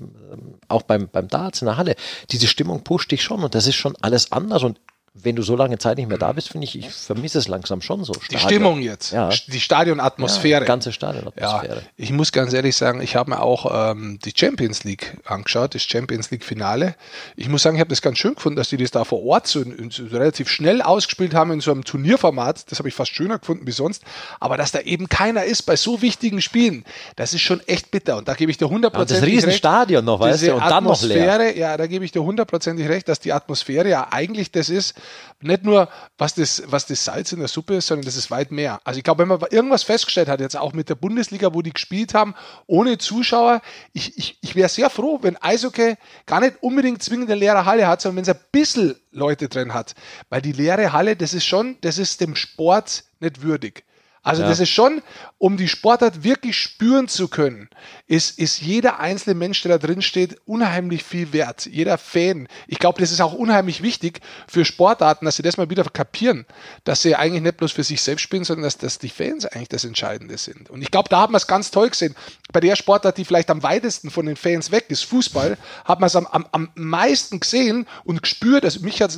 auch 0.68 0.83
beim, 0.83 1.09
beim 1.11 1.29
Darts 1.29 1.61
in 1.61 1.66
der 1.66 1.77
Halle, 1.77 1.95
diese 2.31 2.47
Stimmung 2.47 2.85
pusht 2.85 3.11
dich 3.11 3.22
schon 3.22 3.43
und 3.43 3.55
das 3.55 3.66
ist 3.66 3.74
schon 3.74 3.95
alles 4.01 4.33
anders 4.33 4.62
und 4.62 4.81
wenn 5.22 5.36
du 5.36 5.42
so 5.42 5.56
lange 5.56 5.78
Zeit 5.78 5.96
nicht 5.96 6.08
mehr 6.08 6.18
da 6.18 6.32
bist, 6.32 6.50
finde 6.50 6.64
ich, 6.64 6.78
ich 6.78 6.90
vermisse 6.90 7.38
es 7.38 7.48
langsam 7.48 7.80
schon 7.80 8.04
so. 8.04 8.12
Stadion. 8.14 8.30
Die 8.30 8.38
Stimmung 8.38 8.80
jetzt, 8.80 9.12
ja. 9.12 9.30
die 9.46 9.60
Stadionatmosphäre. 9.60 10.60
Ja, 10.60 10.66
ganze 10.66 10.92
Stadionatmosphäre. 10.92 11.76
Ja, 11.76 11.82
ich 11.96 12.12
muss 12.12 12.32
ganz 12.32 12.52
ehrlich 12.52 12.76
sagen, 12.76 13.00
ich 13.00 13.16
habe 13.16 13.30
mir 13.30 13.40
auch 13.40 13.90
ähm, 13.92 14.18
die 14.24 14.32
Champions 14.34 14.84
League 14.84 15.16
angeschaut, 15.24 15.74
das 15.74 15.82
Champions 15.82 16.30
League 16.30 16.44
Finale. 16.44 16.94
Ich 17.36 17.48
muss 17.48 17.62
sagen, 17.62 17.76
ich 17.76 17.80
habe 17.80 17.90
das 17.90 18.02
ganz 18.02 18.18
schön 18.18 18.34
gefunden, 18.34 18.56
dass 18.56 18.68
die 18.68 18.76
das 18.76 18.90
da 18.90 19.04
vor 19.04 19.24
Ort 19.24 19.46
so, 19.46 19.64
so 19.90 20.04
relativ 20.06 20.48
schnell 20.48 20.82
ausgespielt 20.82 21.34
haben 21.34 21.52
in 21.52 21.60
so 21.60 21.70
einem 21.70 21.84
Turnierformat. 21.84 22.70
Das 22.70 22.78
habe 22.78 22.88
ich 22.88 22.94
fast 22.94 23.14
schöner 23.14 23.38
gefunden 23.38 23.66
wie 23.66 23.72
sonst. 23.72 24.02
Aber 24.40 24.56
dass 24.56 24.72
da 24.72 24.80
eben 24.80 25.08
keiner 25.08 25.44
ist 25.44 25.62
bei 25.62 25.76
so 25.76 26.02
wichtigen 26.02 26.42
Spielen, 26.42 26.84
das 27.16 27.32
ist 27.32 27.42
schon 27.42 27.60
echt 27.66 27.90
bitter. 27.90 28.18
Und 28.18 28.28
da 28.28 28.34
gebe 28.34 28.50
ich 28.50 28.58
dir 28.58 28.68
hundertprozentig 28.68 29.22
recht. 29.22 29.36
Das 29.36 29.44
Riesenstadion 29.44 30.04
noch, 30.04 30.20
weißt 30.20 30.46
du, 30.46 30.54
und 30.54 30.60
dann 30.60 30.84
noch 30.84 31.02
leer. 31.02 31.56
Ja, 31.56 31.76
da 31.76 31.86
gebe 31.86 32.04
ich 32.04 32.12
dir 32.12 32.22
hundertprozentig 32.22 32.88
recht, 32.88 33.08
dass 33.08 33.20
die 33.20 33.32
Atmosphäre 33.32 33.88
ja 33.88 34.08
eigentlich 34.10 34.50
das 34.50 34.68
ist, 34.68 34.94
nicht 35.40 35.64
nur, 35.64 35.88
was 36.18 36.34
das, 36.34 36.62
was 36.66 36.86
das 36.86 37.04
Salz 37.04 37.32
in 37.32 37.40
der 37.40 37.48
Suppe 37.48 37.76
ist, 37.76 37.86
sondern 37.86 38.07
das 38.07 38.16
ist 38.16 38.30
weit 38.30 38.50
mehr. 38.50 38.80
Also 38.84 38.98
ich 38.98 39.04
glaube, 39.04 39.22
wenn 39.22 39.28
man 39.28 39.40
irgendwas 39.50 39.82
festgestellt 39.82 40.28
hat, 40.28 40.40
jetzt 40.40 40.57
auch 40.57 40.72
mit 40.72 40.88
der 40.88 40.94
Bundesliga, 40.94 41.52
wo 41.54 41.62
die 41.62 41.72
gespielt 41.72 42.14
haben, 42.14 42.34
ohne 42.66 42.98
Zuschauer, 42.98 43.62
ich, 43.92 44.16
ich, 44.16 44.38
ich 44.40 44.54
wäre 44.54 44.68
sehr 44.68 44.90
froh, 44.90 45.18
wenn 45.22 45.36
Eishockey 45.36 45.96
gar 46.26 46.40
nicht 46.40 46.57
unbedingt 46.62 47.02
zwingend 47.02 47.30
eine 47.30 47.38
leere 47.38 47.64
Halle 47.64 47.86
hat, 47.86 48.00
sondern 48.00 48.16
wenn 48.24 48.30
es 48.30 48.36
ein 48.36 48.44
bisschen 48.52 48.96
Leute 49.11 49.48
drin 49.48 49.74
hat. 49.74 49.94
Weil 50.28 50.42
die 50.42 50.52
leere 50.52 50.92
Halle, 50.92 51.16
das 51.16 51.34
ist 51.34 51.44
schon, 51.44 51.76
das 51.82 51.98
ist 51.98 52.20
dem 52.20 52.36
Sport 52.36 53.04
nicht 53.20 53.42
würdig. 53.42 53.84
Also 54.27 54.43
ja. 54.43 54.49
das 54.49 54.59
ist 54.59 54.70
schon, 54.70 55.03
um 55.39 55.57
die 55.57 55.68
Sportart 55.68 56.24
wirklich 56.24 56.57
spüren 56.57 57.07
zu 57.07 57.29
können, 57.29 57.68
ist, 58.09 58.41
ist 58.41 58.61
jeder 58.61 58.99
einzelne 58.99 59.37
Mensch, 59.37 59.62
der 59.62 59.79
da 59.79 59.87
drin 59.87 60.03
steht, 60.03 60.41
unheimlich 60.47 61.05
viel 61.05 61.33
wert. 61.33 61.66
Jeder 61.66 61.97
Fan. 61.97 62.49
Ich 62.66 62.81
glaube, 62.81 63.01
das 63.01 63.12
ist 63.12 63.20
auch 63.20 63.35
unheimlich 63.35 63.85
wichtig 63.85 64.20
für 64.49 64.64
Sportarten, 64.64 65.27
dass 65.27 65.37
sie 65.37 65.45
das 65.45 65.59
mal 65.59 65.70
wieder 65.70 65.85
kapieren, 65.85 66.45
dass 66.83 67.03
sie 67.03 67.14
eigentlich 67.14 67.45
nicht 67.45 67.57
bloß 67.57 67.70
für 67.70 67.85
sich 67.85 68.03
selbst 68.03 68.22
spielen, 68.22 68.43
sondern 68.43 68.64
dass, 68.64 68.79
dass 68.79 68.99
die 68.99 69.11
Fans 69.11 69.47
eigentlich 69.47 69.68
das 69.68 69.85
Entscheidende 69.85 70.39
sind. 70.39 70.70
Und 70.70 70.83
ich 70.83 70.91
glaube, 70.91 71.09
da 71.09 71.20
hat 71.20 71.31
man 71.31 71.37
es 71.37 71.47
ganz 71.47 71.70
toll 71.70 71.91
gesehen. 71.91 72.16
Bei 72.53 72.59
der 72.59 72.74
Sportart, 72.74 73.18
die 73.18 73.24
vielleicht 73.24 73.49
am 73.49 73.62
weitesten 73.62 74.11
von 74.11 74.27
den 74.27 74.35
Fans 74.35 74.72
weg 74.72 74.87
ist, 74.89 75.05
Fußball, 75.05 75.57
hat 75.85 76.01
man 76.01 76.09
es 76.09 76.16
am, 76.16 76.27
am, 76.27 76.49
am 76.51 76.68
meisten 76.74 77.39
gesehen 77.39 77.87
und 78.03 78.24
gespürt. 78.24 78.64
Also 78.64 78.81
mich 78.81 79.01
hat 79.03 79.16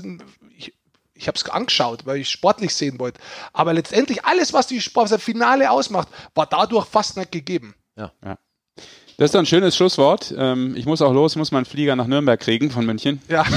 ich 1.19 1.27
habe 1.27 1.37
es 1.37 1.49
angeschaut, 1.51 2.07
weil 2.07 2.19
ich 2.19 2.31
sportlich 2.31 2.75
sehen 2.75 2.99
wollte. 3.01 3.21
Aber 3.53 3.73
letztendlich 3.75 4.25
alles, 4.25 4.53
was 4.53 4.69
die 4.69 4.81
Sport, 4.81 5.11
das 5.11 5.23
Finale 5.23 5.71
ausmacht, 5.71 6.09
war 6.35 6.47
dadurch 6.47 6.87
fast 6.87 7.17
nicht 7.17 7.33
gegeben. 7.33 7.75
Ja. 7.97 8.13
ja. 8.25 8.39
Das 9.17 9.27
ist 9.27 9.35
doch 9.35 9.41
ein 9.41 9.47
schönes 9.47 9.77
Schlusswort. 9.77 10.33
Ähm, 10.37 10.77
ich 10.77 10.87
muss 10.87 11.03
auch 11.03 11.13
los, 11.13 11.35
muss 11.35 11.51
meinen 11.51 11.65
Flieger 11.65 11.97
nach 11.97 12.07
Nürnberg 12.07 12.39
kriegen 12.39 12.71
von 12.71 12.87
München. 12.87 13.21
Ja. 13.29 13.45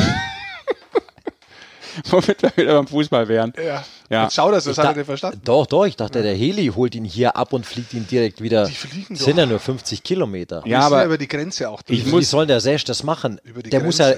Womit 2.10 2.42
wir 2.42 2.56
wieder 2.56 2.74
beim 2.74 2.88
Fußball 2.88 3.28
wären. 3.28 3.54
Ja. 3.58 3.84
ja. 4.10 4.24
Jetzt 4.24 4.34
schau 4.34 4.50
das, 4.50 4.64
das 4.64 4.78
hat 4.78 4.86
er 4.86 4.96
nicht 4.96 5.06
verstanden. 5.06 5.42
Doch, 5.44 5.68
doch, 5.68 5.86
ich 5.86 5.98
dachte, 5.98 6.20
ja. 6.20 6.24
der 6.24 6.34
Heli 6.36 6.68
holt 6.68 6.96
ihn 6.96 7.06
hier 7.06 7.36
ab 7.36 7.54
und 7.54 7.66
fliegt 7.66 7.94
ihn 7.94 8.08
direkt 8.08 8.42
wieder. 8.42 8.66
Die 8.66 8.74
fliegen 8.74 9.16
doch. 9.16 9.24
sind 9.24 9.38
ja 9.38 9.46
nur 9.46 9.60
50 9.60 10.02
Kilometer. 10.02 10.64
Ja, 10.66 10.80
aber 10.80 11.02
ja 11.02 11.06
über 11.06 11.18
die 11.20 11.28
Grenze 11.28 11.70
auch. 11.70 11.82
Ich 11.88 12.08
muss, 12.08 12.22
wie 12.22 12.26
soll 12.26 12.48
der 12.48 12.60
Sesh 12.60 12.86
das 12.86 13.04
machen? 13.04 13.40
der 13.44 13.54
Grenze. 13.62 13.86
muss 13.86 13.98
ja 14.00 14.14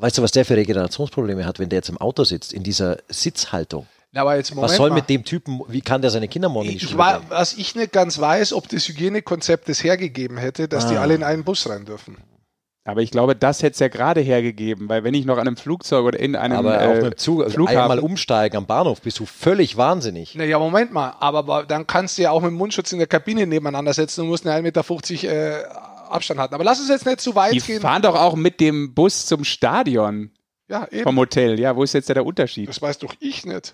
Weißt 0.00 0.16
du, 0.16 0.22
was 0.22 0.32
der 0.32 0.44
für 0.44 0.56
Regenerationsprobleme 0.56 1.44
hat, 1.44 1.58
wenn 1.58 1.68
der 1.68 1.78
jetzt 1.78 1.90
im 1.90 1.98
Auto 1.98 2.24
sitzt, 2.24 2.52
in 2.52 2.62
dieser 2.62 2.98
Sitzhaltung? 3.08 3.86
Ja, 4.12 4.22
aber 4.22 4.36
jetzt 4.36 4.56
was 4.56 4.74
soll 4.74 4.88
mal. 4.88 4.96
mit 4.96 5.08
dem 5.08 5.24
Typen, 5.24 5.60
wie 5.68 5.82
kann 5.82 6.02
der 6.02 6.10
seine 6.10 6.26
Kinder 6.26 6.48
morgen 6.48 6.68
nicht 6.68 6.82
ich 6.82 6.98
war, 6.98 7.22
Was 7.28 7.52
ich 7.52 7.76
nicht 7.76 7.92
ganz 7.92 8.18
weiß, 8.18 8.54
ob 8.54 8.68
das 8.68 8.88
Hygienekonzept 8.88 9.68
das 9.68 9.84
hergegeben 9.84 10.36
hätte, 10.36 10.66
dass 10.66 10.86
ah. 10.86 10.90
die 10.90 10.96
alle 10.96 11.14
in 11.14 11.22
einen 11.22 11.44
Bus 11.44 11.68
rein 11.68 11.84
dürfen. 11.84 12.16
Aber 12.84 13.02
ich 13.02 13.10
glaube, 13.10 13.36
das 13.36 13.62
hätte 13.62 13.74
es 13.74 13.78
ja 13.78 13.88
gerade 13.88 14.20
hergegeben, 14.20 14.88
weil 14.88 15.04
wenn 15.04 15.12
ich 15.12 15.26
noch 15.26 15.36
an 15.36 15.46
einem 15.46 15.56
Flugzeug 15.56 16.04
oder 16.04 16.18
in 16.18 16.34
einem 16.34 16.56
aber 16.56 16.80
äh, 16.80 16.86
auf 16.86 16.98
einem 17.04 17.16
Zug, 17.16 17.42
also 17.42 17.54
Flughafen 17.54 17.78
einmal 17.78 17.98
umsteigen 18.00 18.56
am 18.56 18.66
Bahnhof, 18.66 19.02
bist 19.02 19.18
du 19.20 19.26
völlig 19.26 19.76
wahnsinnig. 19.76 20.34
Naja, 20.34 20.58
Moment 20.58 20.90
mal, 20.92 21.14
aber 21.20 21.64
dann 21.64 21.86
kannst 21.86 22.16
du 22.16 22.22
ja 22.22 22.30
auch 22.30 22.40
mit 22.40 22.50
dem 22.50 22.56
Mundschutz 22.56 22.90
in 22.92 22.98
der 22.98 23.06
Kabine 23.06 23.46
nebeneinander 23.46 23.92
setzen 23.92 24.22
und 24.22 24.28
musst 24.28 24.46
eine 24.46 24.56
1,50 24.56 25.12
Meter 25.12 25.60
äh, 25.60 25.64
Abstand 26.10 26.40
halten. 26.40 26.54
Aber 26.54 26.64
lass 26.64 26.80
uns 26.80 26.88
jetzt 26.88 27.06
nicht 27.06 27.20
zu 27.20 27.34
weit 27.34 27.54
die 27.54 27.60
gehen. 27.60 27.76
Die 27.76 27.80
fahren 27.80 28.02
doch 28.02 28.14
auch 28.14 28.36
mit 28.36 28.60
dem 28.60 28.94
Bus 28.94 29.26
zum 29.26 29.44
Stadion. 29.44 30.30
Ja, 30.68 30.86
eben. 30.90 31.02
Vom 31.02 31.16
Hotel. 31.16 31.58
Ja, 31.58 31.74
wo 31.74 31.82
ist 31.82 31.94
jetzt 31.94 32.08
der 32.08 32.24
Unterschied? 32.24 32.68
Das 32.68 32.80
weiß 32.80 32.98
doch 32.98 33.14
ich 33.18 33.44
nicht. 33.44 33.72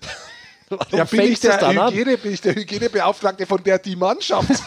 ja, 0.91 1.03
bin 1.03 1.21
ich, 1.21 1.39
der 1.39 1.59
Hygiene, 1.61 2.17
bin 2.17 2.33
ich 2.33 2.41
der 2.41 2.55
Hygienebeauftragte 2.55 3.45
von 3.45 3.63
der 3.63 3.79
die 3.79 3.95
Mannschaft. 3.95 4.49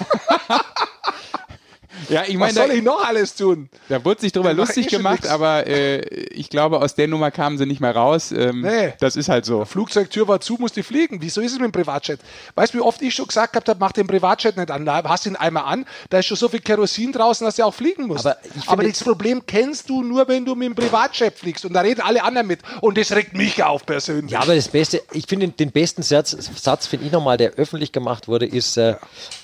Ja, 2.09 2.25
ich 2.27 2.37
meine, 2.37 2.55
was 2.55 2.67
soll 2.67 2.77
ich 2.77 2.83
noch 2.83 3.05
alles 3.05 3.35
tun? 3.35 3.69
Da 3.89 4.05
wurde 4.05 4.21
sich 4.21 4.33
drüber 4.33 4.53
lustig 4.53 4.87
eh 4.87 4.97
gemacht, 4.97 5.27
aber 5.27 5.67
äh, 5.67 6.01
ich 6.01 6.49
glaube, 6.49 6.81
aus 6.81 6.95
der 6.95 7.09
Nummer 7.09 7.31
kamen 7.31 7.59
sie 7.59 7.67
nicht 7.67 7.81
mehr 7.81 7.95
raus. 7.95 8.33
Ähm, 8.33 8.63
nee. 8.63 8.95
Das 9.01 9.17
ist 9.17 9.29
halt 9.29 9.45
so. 9.45 9.65
Flugzeugtür 9.65 10.29
war 10.29 10.41
zu, 10.41 10.55
musste 10.55 10.83
fliegen. 10.83 11.19
Wieso 11.21 11.41
ist 11.41 11.53
es 11.53 11.59
mit 11.59 11.67
dem 11.67 11.73
Privatjet? 11.73 12.21
Weißt 12.55 12.75
du, 12.75 12.79
wie 12.79 12.83
oft 12.83 13.03
ich 13.03 13.15
schon 13.15 13.27
gesagt 13.27 13.57
habe, 13.57 13.77
mach 13.79 13.93
den 13.93 14.07
Privatjet 14.07 14.57
nicht 14.57 14.71
an. 14.71 14.85
Da 14.85 15.03
hast 15.05 15.27
du 15.27 15.31
ihn 15.31 15.37
einmal 15.37 15.65
an, 15.65 15.87
da 16.09 16.19
ist 16.19 16.27
schon 16.27 16.37
so 16.37 16.49
viel 16.49 16.61
Kerosin 16.61 17.13
draußen, 17.13 17.45
dass 17.45 17.57
du 17.57 17.65
auch 17.65 17.75
fliegen 17.75 18.07
musst. 18.07 18.27
Aber, 18.27 18.37
aber 18.67 18.85
das 18.85 19.03
Problem 19.03 19.45
kennst 19.47 19.89
du 19.89 20.03
nur, 20.03 20.27
wenn 20.29 20.45
du 20.45 20.55
mit 20.55 20.69
dem 20.69 20.75
Privatjet 20.75 21.37
fliegst. 21.39 21.65
Und 21.65 21.73
da 21.73 21.81
reden 21.81 22.01
alle 22.01 22.23
anderen 22.23 22.47
mit. 22.47 22.61
Und 22.81 22.97
das 22.99 23.13
regt 23.13 23.35
mich 23.35 23.63
auf 23.63 23.85
persönlich. 23.87 24.33
Ja, 24.33 24.41
aber 24.41 24.55
das 24.55 24.69
Beste, 24.69 25.03
ich 25.13 25.27
finde 25.27 25.49
den 25.49 25.71
besten 25.71 26.03
Satz, 26.03 26.37
Satz 26.57 26.87
finde 26.87 27.07
ich 27.07 27.13
nochmal, 27.13 27.37
der 27.37 27.53
öffentlich 27.53 27.93
gemacht 27.93 28.29
wurde, 28.29 28.47
ist, 28.47 28.77
äh, 28.77 28.97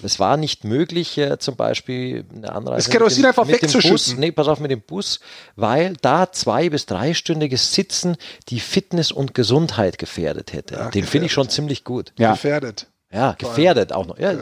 es 0.03 0.19
war 0.19 0.37
nicht 0.37 0.65
möglich, 0.65 1.19
äh, 1.19 1.39
zum 1.39 1.57
Beispiel 1.57 2.25
eine 2.47 2.57
Anreise. 2.57 2.77
Das 2.89 2.91
Kerosin 2.91 3.23
dem, 3.23 3.29
einfach 3.29 3.47
wegzuschütten. 3.49 4.19
Nee, 4.19 4.33
pass 4.33 4.49
auf 4.49 4.61
mit 4.61 4.71
dem 4.71 4.81
Bus, 4.81 5.21
weil 5.57 5.95
da 6.03 6.31
zwei- 6.33 6.69
bis 6.71 6.87
dreistündiges 6.87 7.73
Sitzen 7.75 8.17
die 8.49 8.61
Fitness 8.61 9.13
und 9.13 9.35
Gesundheit 9.35 9.99
gefährdet 9.99 10.53
hätte. 10.53 10.75
Ja, 10.75 10.91
Den 10.91 11.05
finde 11.05 11.27
ich 11.27 11.33
schon 11.33 11.49
ziemlich 11.49 11.85
gut. 11.85 12.13
Ja. 12.19 12.33
Gefährdet. 12.33 12.87
Ja, 13.13 13.33
gefährdet 13.33 13.93
auch 13.93 14.07
noch. 14.07 14.19
Ja, 14.19 14.33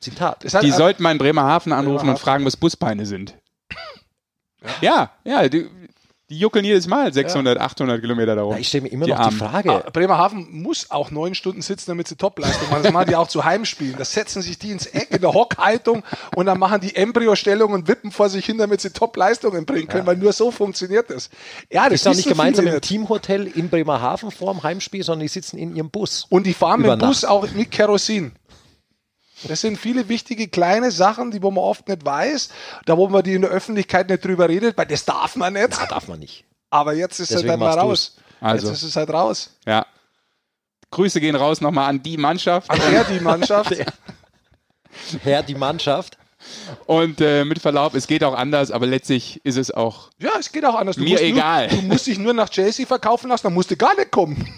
Zitat. 0.00 0.44
Die 0.62 0.70
sollten 0.70 1.02
mal 1.02 1.12
in 1.12 1.18
Bremerhaven 1.18 1.72
anrufen 1.72 1.86
Bremerhaven. 1.96 2.10
und 2.10 2.18
fragen, 2.18 2.44
was 2.44 2.56
Busbeine 2.56 3.06
sind. 3.06 3.34
Ja, 4.80 5.12
ja, 5.24 5.42
ja 5.42 5.48
die, 5.48 5.68
die 6.30 6.38
juckeln 6.38 6.64
jedes 6.64 6.86
Mal 6.86 7.12
600, 7.12 7.56
ja. 7.56 7.64
800 7.64 8.00
Kilometer 8.02 8.36
darum. 8.36 8.52
Ja, 8.52 8.58
ich 8.58 8.68
stelle 8.68 8.82
mir 8.82 8.88
immer 8.88 9.06
die 9.06 9.12
noch 9.12 9.18
Armen. 9.18 9.30
die 9.30 9.36
Frage. 9.44 9.72
Ah, 9.72 9.90
Bremerhaven 9.90 10.46
muss 10.50 10.90
auch 10.90 11.10
neun 11.10 11.34
Stunden 11.34 11.62
sitzen, 11.62 11.90
damit 11.90 12.06
sie 12.06 12.16
Topleistung 12.16 12.68
machen. 12.68 12.82
Das 12.82 12.92
machen 12.92 13.08
die 13.08 13.16
auch 13.16 13.28
zu 13.28 13.44
Heimspielen. 13.44 13.96
Da 13.96 14.04
setzen 14.04 14.42
sich 14.42 14.58
die 14.58 14.70
ins 14.70 14.84
Eck 14.86 15.10
in 15.10 15.22
der 15.22 15.32
Hockhaltung 15.32 16.02
und 16.36 16.46
dann 16.46 16.58
machen 16.58 16.80
die 16.82 16.94
Embryostellung 16.94 17.72
und 17.72 17.88
wippen 17.88 18.12
vor 18.12 18.28
sich 18.28 18.44
hin, 18.44 18.58
damit 18.58 18.82
sie 18.82 18.90
Topleistungen 18.90 19.64
bringen 19.64 19.88
können, 19.88 20.02
ja. 20.02 20.06
weil 20.06 20.16
nur 20.16 20.32
so 20.34 20.50
funktioniert 20.50 21.08
das. 21.08 21.30
Ja, 21.70 21.84
das 21.84 22.02
ist 22.02 22.08
auch 22.08 22.14
nicht 22.14 22.28
gemeinsam 22.28 22.66
im 22.66 22.80
Teamhotel 22.80 23.46
in 23.46 23.70
Bremerhaven 23.70 24.30
vor 24.30 24.52
dem 24.52 24.62
Heimspiel, 24.62 25.02
sondern 25.02 25.20
die 25.20 25.28
sitzen 25.28 25.56
in 25.56 25.74
ihrem 25.74 25.88
Bus. 25.88 26.26
Und 26.28 26.46
die 26.46 26.52
fahren 26.52 26.82
mit 26.82 26.90
dem 26.90 26.98
Bus 26.98 27.24
auch 27.24 27.50
mit 27.52 27.70
Kerosin. 27.70 28.32
Das 29.44 29.60
sind 29.60 29.78
viele 29.78 30.08
wichtige 30.08 30.48
kleine 30.48 30.90
Sachen, 30.90 31.30
die 31.30 31.42
wo 31.42 31.50
man 31.50 31.62
oft 31.62 31.86
nicht 31.88 32.04
weiß, 32.04 32.48
da 32.86 32.96
wo 32.96 33.08
man 33.08 33.22
die 33.22 33.34
in 33.34 33.42
der 33.42 33.50
Öffentlichkeit 33.50 34.08
nicht 34.08 34.24
drüber 34.24 34.48
redet, 34.48 34.76
weil 34.76 34.86
das 34.86 35.04
darf 35.04 35.36
man 35.36 35.52
nicht. 35.52 35.78
Ja, 35.78 35.86
darf 35.86 36.08
man 36.08 36.18
nicht. 36.18 36.44
Aber 36.70 36.92
jetzt 36.94 37.20
ist 37.20 37.30
Deswegen 37.30 37.46
es 37.46 37.50
halt 37.50 37.60
mal 37.60 37.78
raus. 37.78 38.16
Also. 38.40 38.68
Jetzt 38.68 38.78
ist 38.78 38.82
es 38.82 38.96
halt 38.96 39.10
raus. 39.10 39.50
Ja. 39.66 39.86
Grüße 40.90 41.20
gehen 41.20 41.36
raus 41.36 41.60
nochmal 41.60 41.88
an 41.88 42.02
die 42.02 42.16
Mannschaft. 42.16 42.70
An 42.70 42.80
der 42.90 43.04
die 43.04 43.20
Mannschaft. 43.20 43.74
Herr 45.22 45.42
die 45.42 45.54
Mannschaft. 45.54 46.18
Und 46.86 47.20
äh, 47.20 47.44
mit 47.44 47.58
Verlaub, 47.58 47.94
es 47.94 48.06
geht 48.06 48.24
auch 48.24 48.34
anders, 48.34 48.70
aber 48.70 48.86
letztlich 48.86 49.40
ist 49.44 49.56
es 49.56 49.70
auch. 49.70 50.10
Ja, 50.18 50.30
es 50.38 50.52
geht 50.52 50.64
auch 50.64 50.76
anders. 50.76 50.96
Du 50.96 51.02
mir 51.02 51.20
egal. 51.20 51.68
Nur, 51.68 51.76
du 51.76 51.82
musst 51.88 52.06
dich 52.06 52.18
nur 52.18 52.32
nach 52.32 52.48
Chelsea 52.48 52.86
verkaufen 52.86 53.28
lassen, 53.28 53.44
dann 53.44 53.54
musst 53.54 53.70
du 53.70 53.76
gar 53.76 53.94
nicht 53.96 54.10
kommen. 54.10 54.48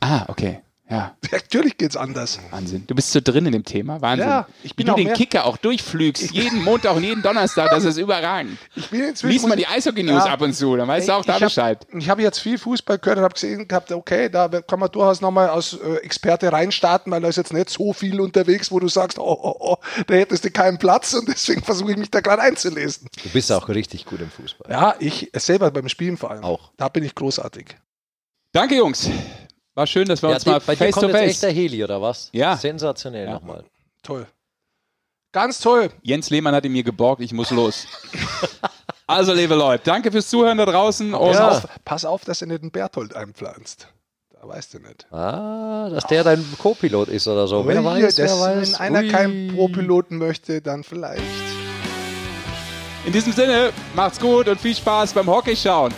Ah, 0.00 0.24
okay. 0.28 0.60
Ja. 0.90 1.14
Natürlich 1.30 1.76
geht's 1.76 1.96
anders. 1.96 2.40
Wahnsinn. 2.50 2.84
Du 2.86 2.94
bist 2.94 3.12
so 3.12 3.20
drin 3.22 3.46
in 3.46 3.52
dem 3.52 3.64
Thema. 3.64 4.02
Wahnsinn. 4.02 4.28
Ja, 4.28 4.46
ich 4.64 4.74
bin 4.74 4.86
Wie 4.86 4.90
du 4.90 4.96
den 4.96 5.06
mehr. 5.06 5.14
Kicker 5.14 5.44
auch 5.46 5.56
durchflügst, 5.56 6.32
jeden 6.32 6.64
Montag 6.64 6.96
und 6.96 7.04
jeden 7.04 7.22
Donnerstag, 7.22 7.70
das 7.70 7.84
ist 7.84 7.96
überragend. 7.96 8.58
Ich 8.74 8.88
bin 8.88 9.02
inzwischen 9.02 9.32
Lies 9.32 9.46
mal 9.46 9.56
die 9.56 9.66
Eishockey-News 9.66 10.24
ja, 10.24 10.32
ab 10.32 10.40
und 10.40 10.54
zu, 10.54 10.74
dann 10.74 10.88
weißt 10.88 11.08
du 11.08 11.12
auch 11.12 11.24
da 11.24 11.34
ich 11.34 11.40
Bescheid. 11.40 11.86
Hab, 11.86 11.94
ich 11.94 12.08
habe 12.08 12.22
jetzt 12.22 12.38
viel 12.38 12.58
Fußball 12.58 12.98
gehört 12.98 13.18
und 13.18 13.24
habe 13.24 13.34
gesehen 13.34 13.68
gehabt, 13.68 13.92
okay, 13.92 14.28
da 14.28 14.48
kann 14.48 14.80
man 14.80 14.90
durchaus 14.90 15.20
nochmal 15.20 15.48
als 15.48 15.74
äh, 15.74 15.96
Experte 15.96 16.50
reinstarten, 16.50 17.12
weil 17.12 17.20
da 17.20 17.28
ist 17.28 17.36
jetzt 17.36 17.52
nicht 17.52 17.68
so 17.68 17.92
viel 17.92 18.20
unterwegs, 18.20 18.72
wo 18.72 18.80
du 18.80 18.88
sagst, 18.88 19.18
oh, 19.18 19.38
oh, 19.42 19.56
oh, 19.58 19.76
da 20.06 20.14
hättest 20.14 20.44
du 20.44 20.50
keinen 20.50 20.78
Platz 20.78 21.12
und 21.12 21.28
deswegen 21.28 21.62
versuche 21.62 21.92
ich 21.92 21.98
mich 21.98 22.10
da 22.10 22.20
gerade 22.20 22.42
einzulesen. 22.42 23.08
Du 23.22 23.28
bist 23.28 23.52
auch 23.52 23.68
richtig 23.68 24.06
gut 24.06 24.20
im 24.20 24.30
Fußball. 24.30 24.70
Ja, 24.70 24.94
ich 24.98 25.30
selber 25.34 25.70
beim 25.70 25.88
Spielen 25.88 26.16
vor 26.16 26.30
allem. 26.30 26.42
Auch. 26.42 26.70
Da 26.76 26.88
bin 26.88 27.04
ich 27.04 27.14
großartig. 27.14 27.76
Danke, 28.52 28.76
Jungs. 28.76 29.08
War 29.80 29.86
schön, 29.86 30.06
dass 30.06 30.20
wir 30.20 30.28
ja, 30.28 30.34
uns 30.34 30.44
mal 30.44 30.60
bei 30.60 30.76
face 30.76 30.78
dir 30.78 30.90
kommt 30.90 31.06
to 31.06 31.08
face. 31.08 31.20
Jetzt 31.22 31.30
echt 31.30 31.42
der 31.42 31.52
Heli 31.52 31.82
oder 31.82 32.02
was? 32.02 32.28
Ja. 32.32 32.54
Sensationell 32.54 33.24
ja. 33.24 33.32
nochmal. 33.32 33.64
Toll. 34.02 34.26
Ganz 35.32 35.58
toll. 35.58 35.88
Jens 36.02 36.28
Lehmann 36.28 36.54
hat 36.54 36.66
ihn 36.66 36.72
mir 36.72 36.82
geborgt, 36.82 37.22
ich 37.22 37.32
muss 37.32 37.50
los. 37.50 37.86
also, 39.06 39.32
liebe 39.32 39.54
Leute, 39.54 39.84
danke 39.84 40.12
fürs 40.12 40.28
Zuhören 40.28 40.58
da 40.58 40.66
draußen. 40.66 41.12
Pass, 41.12 41.34
ja. 41.34 41.48
auf, 41.48 41.66
pass 41.86 42.04
auf, 42.04 42.26
dass 42.26 42.40
du 42.40 42.46
nicht 42.46 42.62
den 42.62 42.70
Berthold 42.70 43.16
einpflanzt. 43.16 43.88
Da 44.38 44.46
weißt 44.46 44.74
du 44.74 44.80
nicht. 44.80 45.10
Ah, 45.10 45.88
dass 45.88 46.06
der 46.08 46.24
dein 46.24 46.44
Co-Pilot 46.58 47.08
ist 47.08 47.26
oder 47.26 47.46
so. 47.46 47.66
Wer 47.66 47.82
weiß, 47.82 48.18
wer 48.18 48.38
weiß. 48.38 48.72
Wenn 48.72 48.80
einer 48.80 49.00
Ui. 49.00 49.08
keinen 49.08 49.54
Pro-Piloten 49.56 50.18
möchte, 50.18 50.60
dann 50.60 50.84
vielleicht. 50.84 51.22
In 53.06 53.14
diesem 53.14 53.32
Sinne, 53.32 53.72
macht's 53.94 54.20
gut 54.20 54.46
und 54.46 54.60
viel 54.60 54.76
Spaß 54.76 55.14
beim 55.14 55.26
Hockey 55.26 55.56
schauen. 55.56 55.94